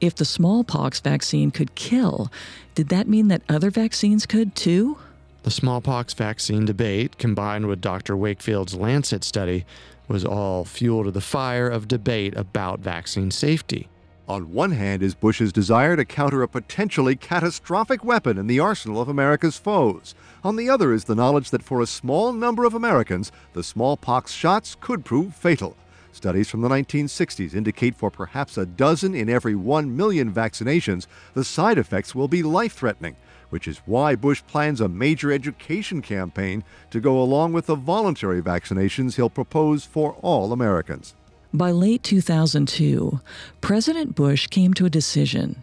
If 0.01 0.15
the 0.15 0.25
smallpox 0.25 0.99
vaccine 0.99 1.51
could 1.51 1.75
kill, 1.75 2.31
did 2.73 2.89
that 2.89 3.07
mean 3.07 3.29
that 3.29 3.43
other 3.47 3.71
vaccines 3.71 4.25
could 4.25 4.55
too? 4.55 4.97
The 5.43 5.51
smallpox 5.51 6.13
vaccine 6.13 6.65
debate, 6.65 7.17
combined 7.17 7.67
with 7.67 7.79
Dr. 7.79 8.17
Wakefield's 8.17 8.73
Lancet 8.73 9.23
study, 9.23 9.65
was 10.07 10.25
all 10.25 10.65
fuel 10.65 11.03
to 11.05 11.11
the 11.11 11.21
fire 11.21 11.69
of 11.69 11.87
debate 11.87 12.35
about 12.35 12.79
vaccine 12.79 13.31
safety. 13.31 13.87
On 14.27 14.51
one 14.51 14.71
hand 14.71 15.03
is 15.03 15.13
Bush's 15.13 15.53
desire 15.53 15.95
to 15.95 16.03
counter 16.03 16.41
a 16.41 16.47
potentially 16.47 17.15
catastrophic 17.15 18.03
weapon 18.03 18.39
in 18.39 18.47
the 18.47 18.59
arsenal 18.59 18.99
of 18.99 19.07
America's 19.07 19.57
foes. 19.57 20.15
On 20.43 20.55
the 20.55 20.67
other 20.67 20.93
is 20.93 21.03
the 21.03 21.15
knowledge 21.15 21.51
that 21.51 21.63
for 21.63 21.79
a 21.79 21.87
small 21.87 22.33
number 22.33 22.65
of 22.65 22.73
Americans, 22.73 23.31
the 23.53 23.63
smallpox 23.63 24.31
shots 24.31 24.75
could 24.81 25.05
prove 25.05 25.35
fatal. 25.35 25.77
Studies 26.15 26.49
from 26.49 26.61
the 26.61 26.69
1960s 26.69 27.53
indicate 27.53 27.93
for 27.93 28.09
perhaps 28.09 28.57
a 28.57 28.65
dozen 28.65 29.13
in 29.13 29.27
every 29.27 29.53
one 29.53 29.97
million 29.97 30.33
vaccinations, 30.33 31.07
the 31.33 31.43
side 31.43 31.77
effects 31.77 32.15
will 32.15 32.29
be 32.29 32.41
life 32.41 32.71
threatening, 32.71 33.17
which 33.49 33.67
is 33.67 33.81
why 33.85 34.15
Bush 34.15 34.41
plans 34.47 34.79
a 34.79 34.87
major 34.87 35.29
education 35.29 36.01
campaign 36.01 36.63
to 36.91 37.01
go 37.01 37.21
along 37.21 37.51
with 37.51 37.65
the 37.65 37.75
voluntary 37.75 38.41
vaccinations 38.41 39.17
he'll 39.17 39.29
propose 39.29 39.83
for 39.83 40.13
all 40.21 40.53
Americans. 40.53 41.15
By 41.53 41.71
late 41.71 42.01
2002, 42.03 43.19
President 43.59 44.15
Bush 44.15 44.47
came 44.47 44.73
to 44.75 44.85
a 44.85 44.89
decision. 44.89 45.61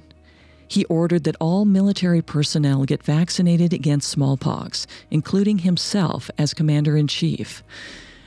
He 0.68 0.84
ordered 0.84 1.24
that 1.24 1.36
all 1.40 1.64
military 1.64 2.20
personnel 2.20 2.84
get 2.84 3.02
vaccinated 3.02 3.72
against 3.72 4.10
smallpox, 4.10 4.86
including 5.10 5.60
himself 5.60 6.30
as 6.36 6.52
commander 6.52 6.94
in 6.94 7.06
chief. 7.06 7.62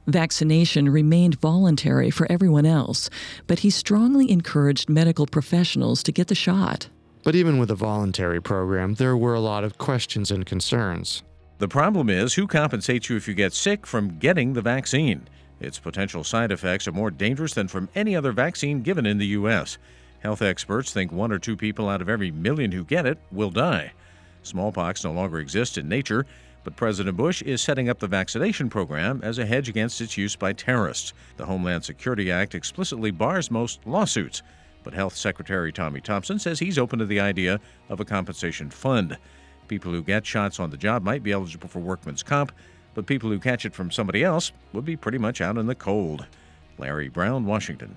Vaccination 0.07 0.89
remained 0.89 1.39
voluntary 1.39 2.11
for 2.11 2.31
everyone 2.31 2.65
else, 2.65 3.09
but 3.47 3.59
he 3.59 3.69
strongly 3.71 4.29
encouraged 4.29 4.89
medical 4.89 5.25
professionals 5.25 6.03
to 6.03 6.11
get 6.11 6.27
the 6.27 6.35
shot. 6.35 6.89
But 7.23 7.33
even 7.33 7.57
with 7.57 7.71
a 7.71 7.75
voluntary 7.75 8.39
program, 8.39 8.93
there 8.95 9.17
were 9.17 9.33
a 9.33 9.39
lot 9.39 9.63
of 9.63 9.79
questions 9.79 10.29
and 10.29 10.45
concerns. 10.45 11.23
The 11.57 11.67
problem 11.67 12.09
is 12.09 12.35
who 12.35 12.45
compensates 12.45 13.09
you 13.09 13.15
if 13.15 13.27
you 13.27 13.33
get 13.33 13.53
sick 13.53 13.87
from 13.87 14.19
getting 14.19 14.53
the 14.53 14.61
vaccine? 14.61 15.27
Its 15.59 15.79
potential 15.79 16.23
side 16.23 16.51
effects 16.51 16.87
are 16.87 16.91
more 16.91 17.09
dangerous 17.09 17.53
than 17.53 17.67
from 17.67 17.89
any 17.95 18.15
other 18.15 18.31
vaccine 18.31 18.83
given 18.83 19.07
in 19.07 19.17
the 19.17 19.27
U.S. 19.27 19.79
Health 20.19 20.41
experts 20.41 20.91
think 20.93 21.11
one 21.11 21.31
or 21.31 21.39
two 21.39 21.55
people 21.55 21.89
out 21.89 22.01
of 22.01 22.09
every 22.09 22.29
million 22.29 22.71
who 22.71 22.83
get 22.83 23.05
it 23.07 23.17
will 23.31 23.49
die. 23.49 23.93
Smallpox 24.43 25.03
no 25.03 25.11
longer 25.11 25.39
exists 25.39 25.77
in 25.77 25.89
nature, 25.89 26.25
but 26.65 26.75
President 26.75 27.15
Bush 27.15 27.43
is 27.43 27.61
setting 27.61 27.87
up 27.87 27.99
the 27.99 28.07
vaccination 28.07 28.69
program 28.69 29.21
as 29.23 29.37
a 29.37 29.45
hedge 29.45 29.69
against 29.69 30.01
its 30.01 30.17
use 30.17 30.35
by 30.35 30.51
terrorists. 30.51 31.13
The 31.37 31.45
Homeland 31.45 31.85
Security 31.85 32.31
Act 32.31 32.55
explicitly 32.55 33.11
bars 33.11 33.51
most 33.51 33.85
lawsuits, 33.85 34.41
but 34.83 34.95
Health 34.95 35.15
Secretary 35.15 35.71
Tommy 35.71 36.01
Thompson 36.01 36.39
says 36.39 36.57
he's 36.57 36.79
open 36.79 36.97
to 36.99 37.05
the 37.05 37.19
idea 37.19 37.61
of 37.87 37.99
a 37.99 38.05
compensation 38.05 38.71
fund. 38.71 39.15
People 39.67 39.91
who 39.91 40.01
get 40.01 40.25
shots 40.25 40.59
on 40.59 40.71
the 40.71 40.77
job 40.77 41.03
might 41.03 41.23
be 41.23 41.31
eligible 41.31 41.69
for 41.69 41.79
workman's 41.79 42.23
comp, 42.23 42.51
but 42.95 43.05
people 43.05 43.29
who 43.29 43.39
catch 43.39 43.65
it 43.65 43.75
from 43.75 43.91
somebody 43.91 44.23
else 44.23 44.51
would 44.73 44.85
be 44.85 44.97
pretty 44.97 45.19
much 45.19 45.41
out 45.41 45.57
in 45.57 45.67
the 45.67 45.75
cold. 45.75 46.25
Larry 46.79 47.09
Brown, 47.09 47.45
Washington. 47.45 47.95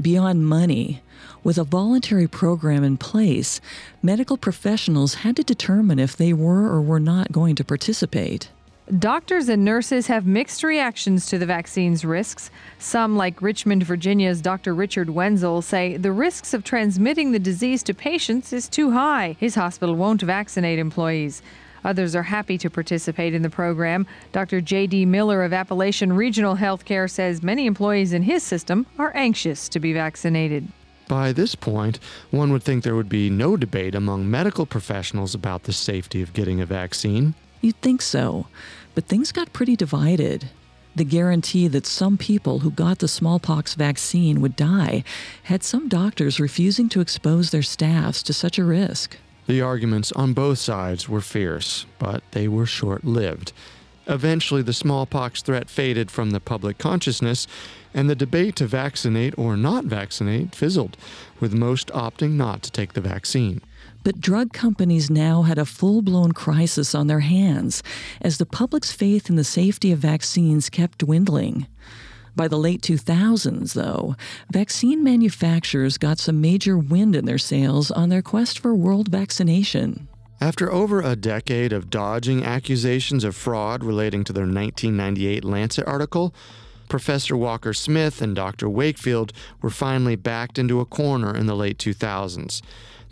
Beyond 0.00 0.46
money, 0.46 1.02
with 1.42 1.56
a 1.56 1.64
voluntary 1.64 2.28
program 2.28 2.84
in 2.84 2.96
place, 2.96 3.60
medical 4.02 4.36
professionals 4.36 5.14
had 5.14 5.36
to 5.36 5.42
determine 5.42 5.98
if 5.98 6.16
they 6.16 6.32
were 6.32 6.66
or 6.66 6.82
were 6.82 7.00
not 7.00 7.32
going 7.32 7.56
to 7.56 7.64
participate. 7.64 8.50
Doctors 8.98 9.48
and 9.48 9.64
nurses 9.64 10.08
have 10.08 10.26
mixed 10.26 10.64
reactions 10.64 11.26
to 11.26 11.38
the 11.38 11.46
vaccine's 11.46 12.04
risks. 12.04 12.50
Some, 12.80 13.16
like 13.16 13.40
Richmond, 13.40 13.84
Virginia's 13.84 14.40
Dr. 14.40 14.74
Richard 14.74 15.10
Wenzel, 15.10 15.62
say 15.62 15.96
the 15.96 16.10
risks 16.10 16.52
of 16.52 16.64
transmitting 16.64 17.30
the 17.30 17.38
disease 17.38 17.84
to 17.84 17.94
patients 17.94 18.52
is 18.52 18.68
too 18.68 18.90
high. 18.90 19.36
His 19.38 19.54
hospital 19.54 19.94
won't 19.94 20.22
vaccinate 20.22 20.80
employees. 20.80 21.40
Others 21.84 22.14
are 22.14 22.22
happy 22.22 22.58
to 22.58 22.70
participate 22.70 23.34
in 23.34 23.42
the 23.42 23.50
program. 23.50 24.06
Dr. 24.32 24.60
J.D. 24.60 25.06
Miller 25.06 25.42
of 25.42 25.52
Appalachian 25.52 26.12
Regional 26.12 26.56
Healthcare 26.56 27.10
says 27.10 27.42
many 27.42 27.66
employees 27.66 28.12
in 28.12 28.22
his 28.22 28.42
system 28.42 28.86
are 28.98 29.16
anxious 29.16 29.68
to 29.70 29.80
be 29.80 29.92
vaccinated. 29.92 30.68
By 31.08 31.32
this 31.32 31.54
point, 31.54 31.98
one 32.30 32.52
would 32.52 32.62
think 32.62 32.84
there 32.84 32.94
would 32.94 33.08
be 33.08 33.30
no 33.30 33.56
debate 33.56 33.94
among 33.94 34.30
medical 34.30 34.64
professionals 34.64 35.34
about 35.34 35.64
the 35.64 35.72
safety 35.72 36.22
of 36.22 36.32
getting 36.32 36.60
a 36.60 36.66
vaccine. 36.66 37.34
You'd 37.60 37.80
think 37.82 38.00
so, 38.00 38.46
but 38.94 39.06
things 39.06 39.32
got 39.32 39.52
pretty 39.52 39.74
divided. 39.74 40.50
The 40.94 41.04
guarantee 41.04 41.68
that 41.68 41.86
some 41.86 42.16
people 42.16 42.60
who 42.60 42.70
got 42.70 42.98
the 42.98 43.08
smallpox 43.08 43.74
vaccine 43.74 44.40
would 44.40 44.56
die 44.56 45.04
had 45.44 45.62
some 45.62 45.88
doctors 45.88 46.40
refusing 46.40 46.88
to 46.90 47.00
expose 47.00 47.50
their 47.50 47.62
staffs 47.62 48.22
to 48.24 48.32
such 48.32 48.58
a 48.58 48.64
risk. 48.64 49.16
The 49.46 49.60
arguments 49.60 50.12
on 50.12 50.32
both 50.32 50.58
sides 50.58 51.08
were 51.08 51.20
fierce, 51.20 51.86
but 51.98 52.22
they 52.32 52.46
were 52.48 52.66
short 52.66 53.04
lived. 53.04 53.52
Eventually, 54.06 54.62
the 54.62 54.72
smallpox 54.72 55.42
threat 55.42 55.70
faded 55.70 56.10
from 56.10 56.30
the 56.30 56.40
public 56.40 56.78
consciousness, 56.78 57.46
and 57.94 58.08
the 58.08 58.14
debate 58.14 58.56
to 58.56 58.66
vaccinate 58.66 59.36
or 59.38 59.56
not 59.56 59.84
vaccinate 59.84 60.54
fizzled, 60.54 60.96
with 61.38 61.52
most 61.52 61.88
opting 61.88 62.32
not 62.32 62.62
to 62.62 62.70
take 62.70 62.92
the 62.94 63.00
vaccine. 63.00 63.60
But 64.02 64.20
drug 64.20 64.52
companies 64.52 65.10
now 65.10 65.42
had 65.42 65.58
a 65.58 65.66
full 65.66 66.00
blown 66.00 66.32
crisis 66.32 66.94
on 66.94 67.06
their 67.06 67.20
hands 67.20 67.82
as 68.20 68.38
the 68.38 68.46
public's 68.46 68.92
faith 68.92 69.28
in 69.28 69.36
the 69.36 69.44
safety 69.44 69.92
of 69.92 69.98
vaccines 69.98 70.70
kept 70.70 70.98
dwindling. 70.98 71.66
By 72.36 72.48
the 72.48 72.58
late 72.58 72.80
2000s, 72.82 73.74
though, 73.74 74.16
vaccine 74.50 75.02
manufacturers 75.02 75.98
got 75.98 76.18
some 76.18 76.40
major 76.40 76.78
wind 76.78 77.16
in 77.16 77.24
their 77.24 77.38
sails 77.38 77.90
on 77.90 78.08
their 78.08 78.22
quest 78.22 78.58
for 78.58 78.74
world 78.74 79.08
vaccination. 79.08 80.08
After 80.40 80.72
over 80.72 81.02
a 81.02 81.16
decade 81.16 81.72
of 81.72 81.90
dodging 81.90 82.44
accusations 82.44 83.24
of 83.24 83.36
fraud 83.36 83.84
relating 83.84 84.24
to 84.24 84.32
their 84.32 84.44
1998 84.44 85.44
Lancet 85.44 85.86
article, 85.86 86.34
Professor 86.88 87.36
Walker 87.36 87.74
Smith 87.74 88.22
and 88.22 88.34
Dr. 88.34 88.68
Wakefield 88.68 89.32
were 89.60 89.70
finally 89.70 90.16
backed 90.16 90.58
into 90.58 90.80
a 90.80 90.86
corner 90.86 91.36
in 91.36 91.46
the 91.46 91.54
late 91.54 91.78
2000s. 91.78 92.62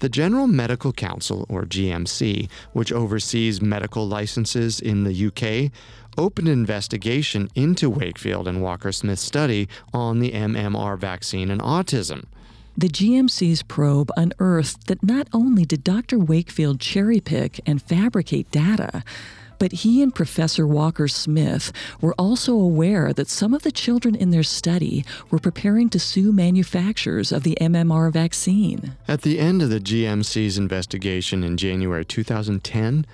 The 0.01 0.09
General 0.09 0.47
Medical 0.47 0.93
Council, 0.93 1.45
or 1.49 1.65
GMC, 1.65 2.49
which 2.73 2.93
oversees 2.93 3.61
medical 3.61 4.07
licenses 4.07 4.81
in 4.81 5.05
the 5.05 5.27
UK, 5.27 5.73
opened 6.19 6.49
an 6.49 6.55
investigation 6.55 7.49
into 7.55 7.89
Wakefield 7.89 8.49
and 8.49 8.61
Walker 8.61 8.93
Smith's 8.93 9.23
study 9.23 9.69
on 9.95 10.19
the 10.19 10.33
MMR 10.33 10.99
vaccine 10.99 11.51
and 11.51 11.61
autism. 11.61 12.25
The 12.77 12.89
GMC's 12.89 13.63
probe 13.63 14.13
unearthed 14.17 14.87
that 14.87 15.03
not 15.03 15.29
only 15.33 15.65
did 15.65 15.83
Dr. 15.83 16.19
Wakefield 16.19 16.79
cherry 16.81 17.21
pick 17.21 17.61
and 17.67 17.83
fabricate 17.83 18.51
data, 18.51 19.03
but 19.59 19.73
he 19.73 20.03
and 20.03 20.15
Professor 20.15 20.67
Walker 20.67 21.09
Smith 21.09 21.73
were 22.01 22.15
also 22.17 22.55
aware 22.55 23.13
that 23.13 23.29
some 23.29 23.55
of 23.55 23.63
the 23.63 23.73
children 23.73 24.15
in 24.15 24.31
their 24.31 24.43
study 24.43 25.05
were 25.31 25.39
preparing 25.39 25.89
to 25.91 25.99
sue 25.99 26.33
manufacturers 26.33 27.33
of 27.33 27.43
the 27.43 27.59
MMR 27.61 28.13
vaccine. 28.13 28.97
At 29.07 29.23
the 29.23 29.39
end 29.39 29.63
of 29.63 29.71
the 29.71 29.81
GMC's 29.81 30.59
investigation 30.59 31.43
in 31.43 31.57
January 31.57 32.05
2010, 32.05 33.05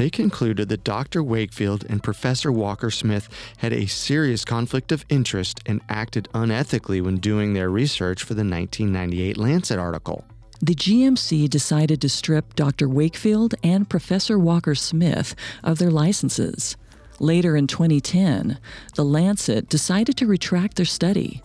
they 0.00 0.08
concluded 0.08 0.70
that 0.70 0.82
Dr. 0.82 1.22
Wakefield 1.22 1.84
and 1.86 2.02
Professor 2.02 2.50
Walker 2.50 2.90
Smith 2.90 3.28
had 3.58 3.74
a 3.74 3.84
serious 3.84 4.46
conflict 4.46 4.92
of 4.92 5.04
interest 5.10 5.60
and 5.66 5.82
acted 5.90 6.26
unethically 6.32 7.02
when 7.02 7.18
doing 7.18 7.52
their 7.52 7.68
research 7.68 8.22
for 8.22 8.32
the 8.32 8.38
1998 8.38 9.36
Lancet 9.36 9.78
article. 9.78 10.24
The 10.62 10.74
GMC 10.74 11.50
decided 11.50 12.00
to 12.00 12.08
strip 12.08 12.54
Dr. 12.54 12.88
Wakefield 12.88 13.54
and 13.62 13.90
Professor 13.90 14.38
Walker 14.38 14.74
Smith 14.74 15.34
of 15.62 15.78
their 15.78 15.90
licenses. 15.90 16.78
Later 17.18 17.54
in 17.54 17.66
2010, 17.66 18.58
The 18.94 19.04
Lancet 19.04 19.68
decided 19.68 20.16
to 20.16 20.26
retract 20.26 20.76
their 20.76 20.86
study. 20.86 21.42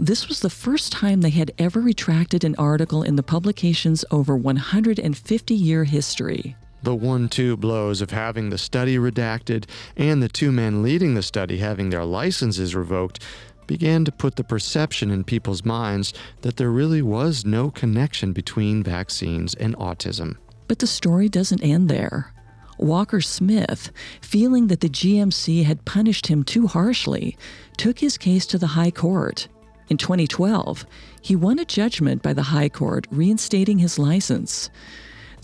This 0.00 0.26
was 0.26 0.40
the 0.40 0.50
first 0.50 0.90
time 0.90 1.20
they 1.20 1.30
had 1.30 1.52
ever 1.58 1.80
retracted 1.80 2.42
an 2.42 2.56
article 2.56 3.04
in 3.04 3.14
the 3.14 3.22
publication's 3.22 4.04
over 4.10 4.36
150 4.36 5.54
year 5.54 5.84
history. 5.84 6.56
The 6.84 6.94
one 6.94 7.30
two 7.30 7.56
blows 7.56 8.02
of 8.02 8.10
having 8.10 8.50
the 8.50 8.58
study 8.58 8.98
redacted 8.98 9.64
and 9.96 10.22
the 10.22 10.28
two 10.28 10.52
men 10.52 10.82
leading 10.82 11.14
the 11.14 11.22
study 11.22 11.56
having 11.56 11.88
their 11.88 12.04
licenses 12.04 12.74
revoked 12.74 13.20
began 13.66 14.04
to 14.04 14.12
put 14.12 14.36
the 14.36 14.44
perception 14.44 15.10
in 15.10 15.24
people's 15.24 15.64
minds 15.64 16.12
that 16.42 16.58
there 16.58 16.70
really 16.70 17.00
was 17.00 17.46
no 17.46 17.70
connection 17.70 18.34
between 18.34 18.82
vaccines 18.82 19.54
and 19.54 19.74
autism. 19.76 20.36
But 20.68 20.80
the 20.80 20.86
story 20.86 21.30
doesn't 21.30 21.62
end 21.62 21.88
there. 21.88 22.34
Walker 22.76 23.22
Smith, 23.22 23.90
feeling 24.20 24.66
that 24.66 24.80
the 24.80 24.90
GMC 24.90 25.64
had 25.64 25.86
punished 25.86 26.26
him 26.26 26.44
too 26.44 26.66
harshly, 26.66 27.38
took 27.78 28.00
his 28.00 28.18
case 28.18 28.44
to 28.48 28.58
the 28.58 28.66
High 28.66 28.90
Court. 28.90 29.48
In 29.88 29.96
2012, 29.96 30.84
he 31.22 31.34
won 31.34 31.58
a 31.58 31.64
judgment 31.64 32.22
by 32.22 32.34
the 32.34 32.42
High 32.42 32.68
Court 32.68 33.06
reinstating 33.10 33.78
his 33.78 33.98
license. 33.98 34.68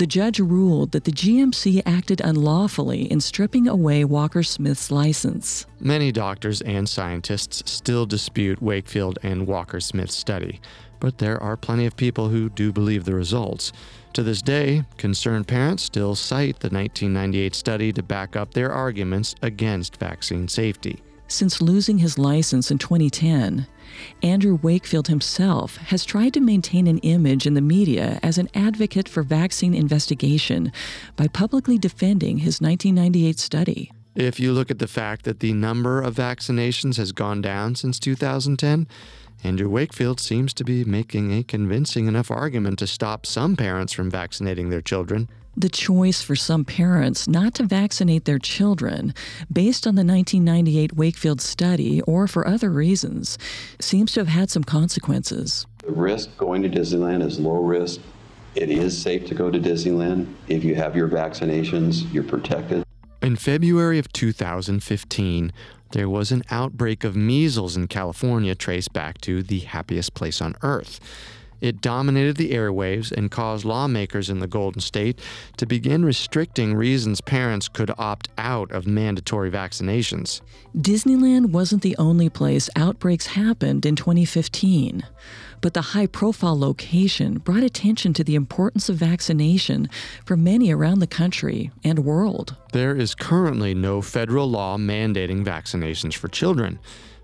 The 0.01 0.07
judge 0.07 0.40
ruled 0.40 0.92
that 0.92 1.05
the 1.05 1.12
GMC 1.12 1.82
acted 1.84 2.22
unlawfully 2.22 3.03
in 3.12 3.20
stripping 3.20 3.68
away 3.68 4.03
Walker 4.03 4.42
Smith's 4.42 4.90
license. 4.90 5.66
Many 5.78 6.11
doctors 6.11 6.62
and 6.62 6.88
scientists 6.88 7.70
still 7.70 8.07
dispute 8.07 8.62
Wakefield 8.62 9.18
and 9.22 9.46
Walker 9.46 9.78
Smith's 9.78 10.16
study, 10.16 10.59
but 11.01 11.18
there 11.18 11.38
are 11.42 11.55
plenty 11.55 11.84
of 11.84 11.98
people 11.98 12.30
who 12.30 12.48
do 12.48 12.72
believe 12.72 13.05
the 13.05 13.14
results. 13.14 13.74
To 14.14 14.22
this 14.22 14.40
day, 14.40 14.84
concerned 14.96 15.46
parents 15.46 15.82
still 15.82 16.14
cite 16.14 16.61
the 16.61 16.70
1998 16.70 17.55
study 17.55 17.92
to 17.92 18.03
back 18.03 18.36
up 18.36 18.55
their 18.55 18.72
arguments 18.72 19.34
against 19.42 19.98
vaccine 19.98 20.48
safety. 20.48 21.03
Since 21.28 21.61
losing 21.61 21.98
his 21.98 22.16
license 22.16 22.70
in 22.70 22.78
2010, 22.78 23.66
Andrew 24.22 24.59
Wakefield 24.62 25.09
himself 25.09 25.76
has 25.76 26.05
tried 26.05 26.34
to 26.34 26.41
maintain 26.41 26.86
an 26.86 26.99
image 26.99 27.47
in 27.47 27.55
the 27.55 27.61
media 27.61 28.18
as 28.22 28.38
an 28.38 28.49
advocate 28.55 29.09
for 29.09 29.22
vaccine 29.22 29.74
investigation 29.74 30.72
by 31.16 31.28
publicly 31.28 31.78
defending 31.78 32.38
his 32.38 32.61
1998 32.61 33.38
study. 33.38 33.91
If 34.14 34.41
you 34.41 34.53
look 34.53 34.70
at 34.70 34.80
the 34.80 34.88
fact 34.88 35.24
that 35.24 35.41
the 35.41 35.53
number 35.53 36.01
of 36.01 36.14
vaccinations 36.14 36.97
has 36.97 37.12
gone 37.12 37.41
down 37.41 37.76
since 37.76 37.99
2010, 37.99 38.88
Andrew 39.43 39.68
Wakefield 39.68 40.20
seems 40.20 40.53
to 40.55 40.64
be 40.64 40.84
making 40.84 41.32
a 41.32 41.43
convincing 41.43 42.07
enough 42.07 42.30
argument 42.30 42.78
to 42.80 42.86
stop 42.86 43.24
some 43.24 43.57
parents 43.57 43.93
from 43.93 44.11
vaccinating 44.11 44.68
their 44.68 44.82
children. 44.82 45.28
The 45.57 45.68
choice 45.68 46.22
for 46.22 46.36
some 46.36 46.64
parents 46.64 47.26
not 47.26 47.55
to 47.55 47.64
vaccinate 47.64 48.24
their 48.24 48.38
children, 48.38 49.12
based 49.53 49.86
on 49.86 49.96
the 49.96 50.05
1998 50.05 50.94
Wakefield 50.94 51.40
study 51.40 52.01
or 52.03 52.28
for 52.28 52.46
other 52.46 52.70
reasons, 52.70 53.36
seems 53.80 54.12
to 54.12 54.20
have 54.20 54.28
had 54.28 54.48
some 54.48 54.64
consequences. 54.64 55.66
The 55.78 55.92
risk 55.92 56.36
going 56.36 56.62
to 56.62 56.68
Disneyland 56.68 57.24
is 57.26 57.40
low 57.40 57.61
risk. 57.62 58.01
It 58.55 58.70
is 58.70 58.96
safe 58.96 59.26
to 59.26 59.34
go 59.34 59.51
to 59.51 59.59
Disneyland. 59.59 60.32
If 60.48 60.64
you 60.64 60.76
have 60.76 60.94
your 60.94 61.09
vaccinations, 61.09 62.11
you're 62.12 62.24
protected. 62.24 62.84
In 63.20 63.36
February 63.36 63.98
of 63.98 64.12
2015, 64.12 65.53
there 65.92 66.09
was 66.09 66.30
an 66.30 66.44
outbreak 66.51 67.03
of 67.03 67.16
measles 67.16 67.76
in 67.76 67.88
California 67.88 68.55
traced 68.55 68.92
back 68.92 69.20
to 69.22 69.42
the 69.42 69.61
happiest 69.61 70.14
place 70.14 70.40
on 70.40 70.55
earth. 70.62 71.01
It 71.61 71.80
dominated 71.80 72.36
the 72.36 72.52
airwaves 72.52 73.12
and 73.12 73.30
caused 73.30 73.64
lawmakers 73.64 74.30
in 74.30 74.38
the 74.38 74.46
Golden 74.46 74.80
State 74.80 75.20
to 75.56 75.66
begin 75.66 76.04
restricting 76.04 76.74
reasons 76.74 77.20
parents 77.20 77.68
could 77.68 77.90
opt 77.98 78.28
out 78.38 78.70
of 78.72 78.86
mandatory 78.86 79.50
vaccinations. 79.50 80.40
Disneyland 80.76 81.50
wasn't 81.50 81.82
the 81.82 81.96
only 81.98 82.28
place 82.28 82.70
outbreaks 82.76 83.28
happened 83.28 83.84
in 83.84 83.96
2015, 83.96 85.02
but 85.61 85.74
the 85.74 85.82
high 85.82 86.06
profile 86.06 86.58
location 86.58 87.38
brought 87.38 87.62
attention 87.62 88.12
to 88.14 88.24
the 88.24 88.34
importance 88.34 88.88
of 88.88 88.96
vaccination 88.96 89.88
for 90.24 90.36
many 90.36 90.72
around 90.72 91.00
the 91.00 91.06
country 91.06 91.70
and 91.84 92.00
world. 92.00 92.56
There 92.72 92.96
is 92.96 93.14
currently 93.14 93.74
no 93.74 94.00
federal 94.00 94.48
law 94.48 94.78
mandating 94.78 95.44
vaccinations 95.44 96.14
for 96.14 96.28
children 96.28 96.78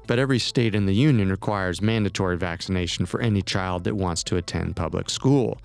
but 0.07 0.19
every 0.19 0.39
state 0.39 0.75
in 0.75 0.87
the 0.87 0.95
union 0.95 1.31
requires 1.31 1.83
mandatory 1.83 2.37
vaccination 2.37 3.07
for 3.07 3.21
any 3.21 3.43
child 3.43 3.85
that 3.85 3.97
wants 3.97 4.23
to 4.25 4.37
attend 4.37 4.77
public 4.77 5.11
school. 5.11 5.59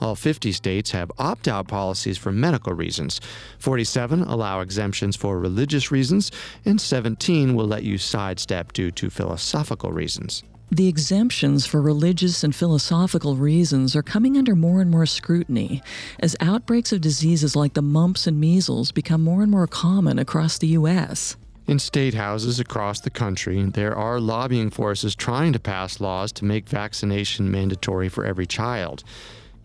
All 0.00 0.14
50 0.14 0.52
states 0.52 0.90
have 0.90 1.10
opt 1.18 1.48
out 1.48 1.68
policies 1.68 2.18
for 2.18 2.32
medical 2.32 2.72
reasons. 2.72 3.20
47 3.58 4.22
allow 4.22 4.60
exemptions 4.60 5.16
for 5.16 5.38
religious 5.38 5.90
reasons, 5.90 6.30
and 6.64 6.80
17 6.80 7.54
will 7.54 7.66
let 7.66 7.84
you 7.84 7.96
sidestep 7.96 8.72
due 8.72 8.90
to 8.90 9.08
philosophical 9.08 9.92
reasons. 9.92 10.42
The 10.70 10.88
exemptions 10.88 11.66
for 11.66 11.80
religious 11.80 12.42
and 12.42 12.54
philosophical 12.54 13.36
reasons 13.36 13.94
are 13.94 14.02
coming 14.02 14.36
under 14.36 14.56
more 14.56 14.80
and 14.80 14.90
more 14.90 15.06
scrutiny 15.06 15.82
as 16.18 16.34
outbreaks 16.40 16.92
of 16.92 17.00
diseases 17.00 17.54
like 17.54 17.74
the 17.74 17.82
mumps 17.82 18.26
and 18.26 18.40
measles 18.40 18.90
become 18.90 19.22
more 19.22 19.42
and 19.42 19.50
more 19.50 19.68
common 19.68 20.18
across 20.18 20.58
the 20.58 20.68
U.S. 20.68 21.36
In 21.66 21.78
state 21.78 22.12
houses 22.12 22.60
across 22.60 23.00
the 23.00 23.08
country, 23.08 23.62
there 23.62 23.96
are 23.96 24.20
lobbying 24.20 24.68
forces 24.68 25.14
trying 25.14 25.54
to 25.54 25.58
pass 25.58 25.98
laws 25.98 26.30
to 26.32 26.44
make 26.44 26.68
vaccination 26.68 27.50
mandatory 27.50 28.10
for 28.10 28.26
every 28.26 28.46
child. 28.46 29.02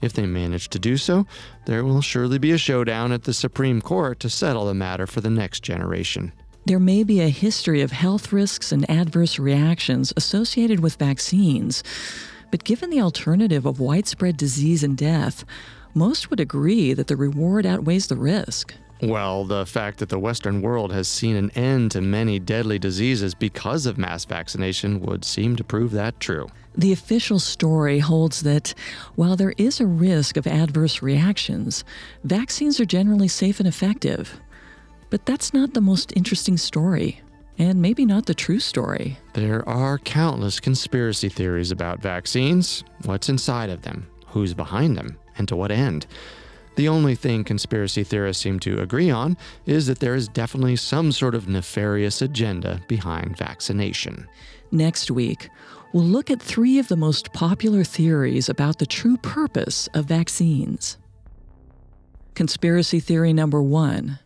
If 0.02 0.14
they 0.14 0.26
manage 0.26 0.70
to 0.70 0.80
do 0.80 0.96
so, 0.96 1.26
there 1.66 1.84
will 1.84 2.02
surely 2.02 2.38
be 2.38 2.54
a 2.54 2.58
showdown 2.58 3.12
at 3.12 3.24
the 3.24 3.34
Supreme 3.34 3.82
Court 3.82 4.22
to 4.22 4.30
settle 4.30 4.66
the 4.66 4.74
matter 4.74 5.06
for 5.06 5.20
the 5.20 5.30
next 5.30 5.62
generation. 5.62 6.32
There 6.66 6.80
may 6.80 7.04
be 7.04 7.20
a 7.20 7.28
history 7.28 7.82
of 7.82 7.92
health 7.92 8.32
risks 8.32 8.72
and 8.72 8.90
adverse 8.90 9.38
reactions 9.38 10.14
associated 10.16 10.80
with 10.80 10.96
vaccines, 10.96 11.84
but 12.50 12.64
given 12.64 12.90
the 12.92 13.02
alternative 13.02 13.66
of 13.66 13.82
widespread 13.82 14.38
disease 14.38 14.84
and 14.84 14.98
death, 14.98 15.44
most 15.94 16.30
would 16.30 16.40
agree 16.40 16.94
that 16.94 17.08
the 17.08 17.18
reward 17.18 17.66
outweighs 17.66 18.08
the 18.08 18.16
risk. 18.16 18.74
Well, 19.02 19.46
the 19.46 19.66
fact 19.66 20.00
that 20.00 20.10
the 20.10 20.20
Western 20.20 20.62
world 20.62 20.92
has 20.92 21.08
seen 21.08 21.38
an 21.38 21.52
end 21.52 21.92
to 21.92 22.02
many 22.02 22.38
deadly 22.38 22.78
diseases 22.78 23.34
because 23.34 23.86
of 23.86 23.98
mass 23.98 24.26
vaccination 24.26 25.00
would 25.02 25.24
seem 25.24 25.56
to 25.56 25.64
prove 25.64 25.92
that 25.92 26.20
true. 26.20 26.48
The 26.76 26.92
official 26.92 27.40
story 27.40 28.00
holds 28.00 28.42
that 28.42 28.74
while 29.16 29.38
there 29.38 29.54
is 29.58 29.80
a 29.80 29.88
risk 29.88 30.36
of 30.36 30.46
adverse 30.46 31.02
reactions, 31.02 31.86
vaccines 32.24 32.80
are 32.80 32.86
generally 32.86 33.30
safe 33.30 33.60
and 33.60 33.68
effective. 33.68 34.40
But 35.10 35.26
that's 35.26 35.54
not 35.54 35.74
the 35.74 35.82
most 35.82 36.12
interesting 36.16 36.58
story, 36.58 37.22
and 37.58 37.82
maybe 37.82 38.06
not 38.06 38.26
the 38.26 38.34
true 38.34 38.60
story. 38.60 39.18
There 39.34 39.68
are 39.68 39.98
countless 39.98 40.60
conspiracy 40.60 41.30
theories 41.30 41.72
about 41.72 42.02
vaccines 42.02 42.84
what's 43.06 43.30
inside 43.30 43.70
of 43.70 43.82
them, 43.82 44.08
who's 44.28 44.54
behind 44.54 44.98
them, 44.98 45.18
and 45.38 45.48
to 45.48 45.56
what 45.56 45.72
end. 45.72 46.06
The 46.76 46.88
only 46.88 47.16
thing 47.16 47.44
conspiracy 47.44 48.04
theorists 48.04 48.42
seem 48.42 48.60
to 48.62 48.80
agree 48.80 49.10
on 49.10 49.38
is 49.66 49.88
that 49.88 50.00
there 50.00 50.16
is 50.16 50.28
definitely 50.28 50.78
some 50.78 51.12
sort 51.12 51.36
of 51.36 51.48
nefarious 51.48 52.22
agenda 52.22 52.82
behind 52.88 53.38
vaccination. 53.38 54.28
Next 54.72 55.12
week, 55.12 55.50
we'll 55.94 56.06
look 56.06 56.30
at 56.30 56.42
three 56.42 56.80
of 56.80 56.88
the 56.88 56.96
most 56.96 57.34
popular 57.34 57.84
theories 57.84 58.50
about 58.50 58.80
the 58.80 58.86
true 58.86 59.18
purpose 59.18 59.88
of 59.94 60.06
vaccines. 60.06 60.98
Conspiracy 62.36 63.00
theory 63.00 63.34
number 63.34 63.62
one 63.62 64.20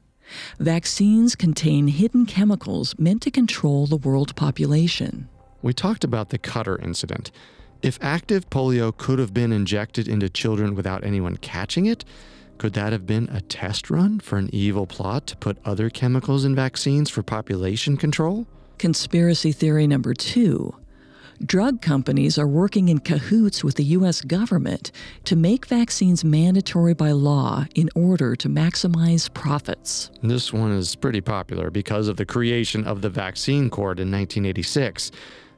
vaccines 0.60 1.36
contain 1.36 1.88
hidden 1.88 2.26
chemicals 2.26 2.94
meant 3.00 3.22
to 3.22 3.32
control 3.32 3.88
the 3.88 3.98
world 3.98 4.36
population. 4.36 5.30
We 5.62 5.74
talked 5.74 6.04
about 6.04 6.30
the 6.30 6.38
Cutter 6.38 6.80
incident. 6.82 7.32
If 7.82 7.98
active 8.02 8.50
polio 8.50 8.96
could 8.96 9.20
have 9.20 9.34
been 9.34 9.52
injected 9.52 10.08
into 10.08 10.30
children 10.30 10.76
without 10.76 11.04
anyone 11.04 11.38
catching 11.38 11.86
it, 11.86 12.06
could 12.64 12.72
that 12.72 12.94
have 12.94 13.06
been 13.06 13.28
a 13.30 13.42
test 13.42 13.90
run 13.90 14.22
for 14.22 14.38
an 14.38 14.50
evil 14.54 14.88
plot 14.88 15.28
to 15.28 15.36
put 15.36 15.58
other 15.66 15.90
chemicals 15.90 16.46
in 16.46 16.56
vaccines 16.56 17.10
for 17.10 17.22
population 17.22 17.98
control? 17.98 18.48
Conspiracy 18.78 19.52
theory 19.52 19.86
number 19.86 20.14
two 20.14 20.74
drug 21.46 21.82
companies 21.82 22.38
are 22.38 22.48
working 22.48 22.88
in 22.88 23.00
cahoots 23.00 23.66
with 23.66 23.76
the 23.76 23.84
U.S. 23.84 24.22
government 24.22 24.94
to 25.26 25.36
make 25.36 25.66
vaccines 25.66 26.24
mandatory 26.24 26.94
by 26.94 27.12
law 27.12 27.66
in 27.76 27.90
order 27.96 28.34
to 28.38 28.48
maximize 28.48 29.34
profits. 29.34 30.10
This 30.22 30.54
one 30.54 30.72
is 30.72 30.96
pretty 30.96 31.20
popular 31.20 31.70
because 31.70 32.08
of 32.08 32.16
the 32.16 32.26
creation 32.26 32.86
of 32.86 33.02
the 33.02 33.10
Vaccine 33.10 33.70
Court 33.70 34.00
in 34.00 34.10
1986. 34.10 35.12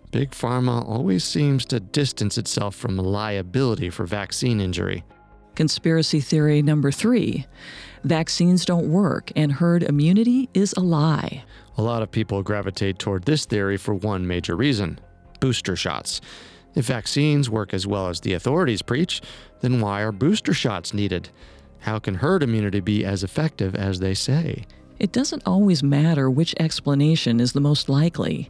Big 0.09 0.31
Pharma 0.31 0.83
always 0.89 1.23
seems 1.23 1.65
to 1.65 1.79
distance 1.79 2.39
itself 2.39 2.73
from 2.73 2.97
liability 2.97 3.91
for 3.91 4.07
vaccine 4.07 4.59
injury. 4.59 5.03
Conspiracy 5.55 6.19
theory 6.19 6.61
number 6.61 6.91
three 6.91 7.45
Vaccines 8.03 8.65
don't 8.65 8.87
work, 8.87 9.31
and 9.35 9.53
herd 9.53 9.81
immunity 9.81 10.47
is 10.53 10.73
a 10.73 10.81
lie. 10.81 11.43
A 11.77 11.81
lot 11.81 12.03
of 12.03 12.11
people 12.11 12.43
gravitate 12.43 12.99
toward 12.99 13.23
this 13.23 13.45
theory 13.45 13.77
for 13.77 13.93
one 13.93 14.27
major 14.27 14.55
reason 14.55 14.99
booster 15.39 15.75
shots. 15.75 16.21
If 16.75 16.85
vaccines 16.85 17.49
work 17.49 17.73
as 17.73 17.87
well 17.87 18.07
as 18.07 18.21
the 18.21 18.33
authorities 18.33 18.81
preach, 18.81 19.21
then 19.61 19.79
why 19.79 20.01
are 20.01 20.11
booster 20.11 20.53
shots 20.53 20.93
needed? 20.93 21.29
How 21.79 21.99
can 21.99 22.15
herd 22.15 22.43
immunity 22.43 22.79
be 22.79 23.05
as 23.05 23.23
effective 23.23 23.75
as 23.75 23.99
they 23.99 24.13
say? 24.13 24.65
It 24.99 25.11
doesn't 25.11 25.43
always 25.45 25.83
matter 25.83 26.29
which 26.29 26.55
explanation 26.59 27.39
is 27.39 27.53
the 27.53 27.61
most 27.61 27.89
likely. 27.89 28.49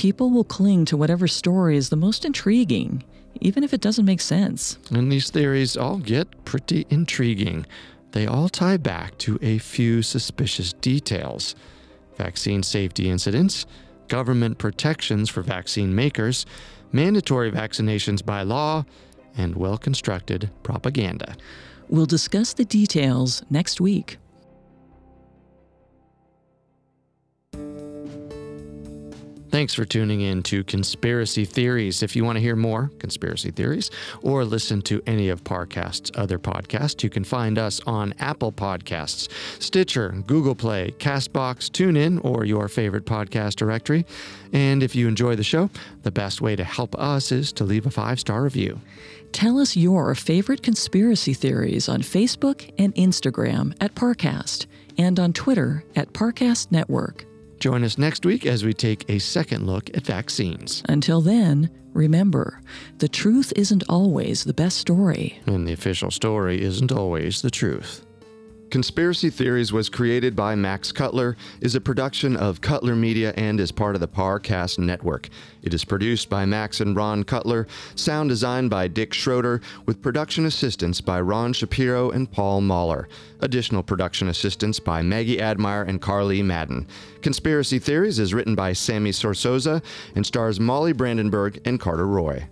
People 0.00 0.30
will 0.30 0.44
cling 0.44 0.86
to 0.86 0.96
whatever 0.96 1.28
story 1.28 1.76
is 1.76 1.90
the 1.90 1.94
most 1.94 2.24
intriguing, 2.24 3.04
even 3.42 3.62
if 3.62 3.74
it 3.74 3.82
doesn't 3.82 4.06
make 4.06 4.22
sense. 4.22 4.78
And 4.90 5.12
these 5.12 5.28
theories 5.28 5.76
all 5.76 5.98
get 5.98 6.46
pretty 6.46 6.86
intriguing. 6.88 7.66
They 8.12 8.26
all 8.26 8.48
tie 8.48 8.78
back 8.78 9.18
to 9.18 9.38
a 9.42 9.58
few 9.58 10.00
suspicious 10.00 10.72
details 10.72 11.54
vaccine 12.16 12.62
safety 12.62 13.10
incidents, 13.10 13.66
government 14.08 14.56
protections 14.56 15.28
for 15.28 15.42
vaccine 15.42 15.94
makers, 15.94 16.46
mandatory 16.92 17.52
vaccinations 17.52 18.24
by 18.24 18.40
law, 18.40 18.86
and 19.36 19.54
well 19.54 19.76
constructed 19.76 20.50
propaganda. 20.62 21.36
We'll 21.90 22.06
discuss 22.06 22.54
the 22.54 22.64
details 22.64 23.42
next 23.50 23.82
week. 23.82 24.16
Thanks 29.50 29.74
for 29.74 29.84
tuning 29.84 30.20
in 30.20 30.44
to 30.44 30.62
Conspiracy 30.62 31.44
Theories. 31.44 32.04
If 32.04 32.14
you 32.14 32.24
want 32.24 32.36
to 32.36 32.40
hear 32.40 32.54
more 32.54 32.92
conspiracy 33.00 33.50
theories 33.50 33.90
or 34.22 34.44
listen 34.44 34.80
to 34.82 35.02
any 35.08 35.28
of 35.28 35.42
Parcast's 35.42 36.12
other 36.14 36.38
podcasts, 36.38 37.02
you 37.02 37.10
can 37.10 37.24
find 37.24 37.58
us 37.58 37.80
on 37.84 38.14
Apple 38.20 38.52
Podcasts, 38.52 39.28
Stitcher, 39.60 40.10
Google 40.24 40.54
Play, 40.54 40.92
Castbox, 40.98 41.68
TuneIn, 41.68 42.24
or 42.24 42.44
your 42.44 42.68
favorite 42.68 43.06
podcast 43.06 43.56
directory. 43.56 44.06
And 44.52 44.84
if 44.84 44.94
you 44.94 45.08
enjoy 45.08 45.34
the 45.34 45.42
show, 45.42 45.68
the 46.04 46.12
best 46.12 46.40
way 46.40 46.54
to 46.54 46.62
help 46.62 46.94
us 46.96 47.32
is 47.32 47.52
to 47.54 47.64
leave 47.64 47.86
a 47.86 47.90
five 47.90 48.20
star 48.20 48.44
review. 48.44 48.80
Tell 49.32 49.58
us 49.58 49.76
your 49.76 50.14
favorite 50.14 50.62
conspiracy 50.62 51.34
theories 51.34 51.88
on 51.88 52.02
Facebook 52.02 52.72
and 52.78 52.94
Instagram 52.94 53.74
at 53.80 53.96
Parcast 53.96 54.66
and 54.96 55.18
on 55.18 55.32
Twitter 55.32 55.82
at 55.96 56.12
Parcast 56.12 56.70
Network. 56.70 57.26
Join 57.60 57.84
us 57.84 57.98
next 57.98 58.24
week 58.24 58.46
as 58.46 58.64
we 58.64 58.72
take 58.72 59.04
a 59.10 59.18
second 59.18 59.66
look 59.66 59.90
at 59.94 60.06
vaccines. 60.06 60.82
Until 60.88 61.20
then, 61.20 61.68
remember 61.92 62.62
the 62.98 63.08
truth 63.08 63.52
isn't 63.54 63.84
always 63.86 64.44
the 64.44 64.54
best 64.54 64.78
story. 64.78 65.38
And 65.44 65.68
the 65.68 65.74
official 65.74 66.10
story 66.10 66.62
isn't 66.62 66.90
always 66.90 67.42
the 67.42 67.50
truth. 67.50 68.06
Conspiracy 68.70 69.30
Theories 69.30 69.72
was 69.72 69.88
created 69.88 70.36
by 70.36 70.54
Max 70.54 70.92
Cutler, 70.92 71.36
is 71.60 71.74
a 71.74 71.80
production 71.80 72.36
of 72.36 72.60
Cutler 72.60 72.94
Media, 72.94 73.34
and 73.36 73.58
is 73.58 73.72
part 73.72 73.96
of 73.96 74.00
the 74.00 74.06
Parcast 74.06 74.78
Network. 74.78 75.28
It 75.62 75.74
is 75.74 75.84
produced 75.84 76.30
by 76.30 76.44
Max 76.44 76.80
and 76.80 76.94
Ron 76.94 77.24
Cutler, 77.24 77.66
sound 77.96 78.28
designed 78.28 78.70
by 78.70 78.86
Dick 78.86 79.12
Schroeder, 79.12 79.60
with 79.86 80.00
production 80.00 80.46
assistance 80.46 81.00
by 81.00 81.20
Ron 81.20 81.52
Shapiro 81.52 82.10
and 82.10 82.30
Paul 82.30 82.60
Mahler. 82.60 83.08
Additional 83.40 83.82
production 83.82 84.28
assistance 84.28 84.78
by 84.78 85.02
Maggie 85.02 85.40
Admire 85.40 85.82
and 85.82 86.00
Carly 86.00 86.40
Madden. 86.40 86.86
Conspiracy 87.22 87.80
Theories 87.80 88.20
is 88.20 88.32
written 88.32 88.54
by 88.54 88.72
Sammy 88.72 89.10
Sorsoza 89.10 89.82
and 90.14 90.24
stars 90.24 90.60
Molly 90.60 90.92
Brandenburg 90.92 91.60
and 91.64 91.80
Carter 91.80 92.06
Roy. 92.06 92.46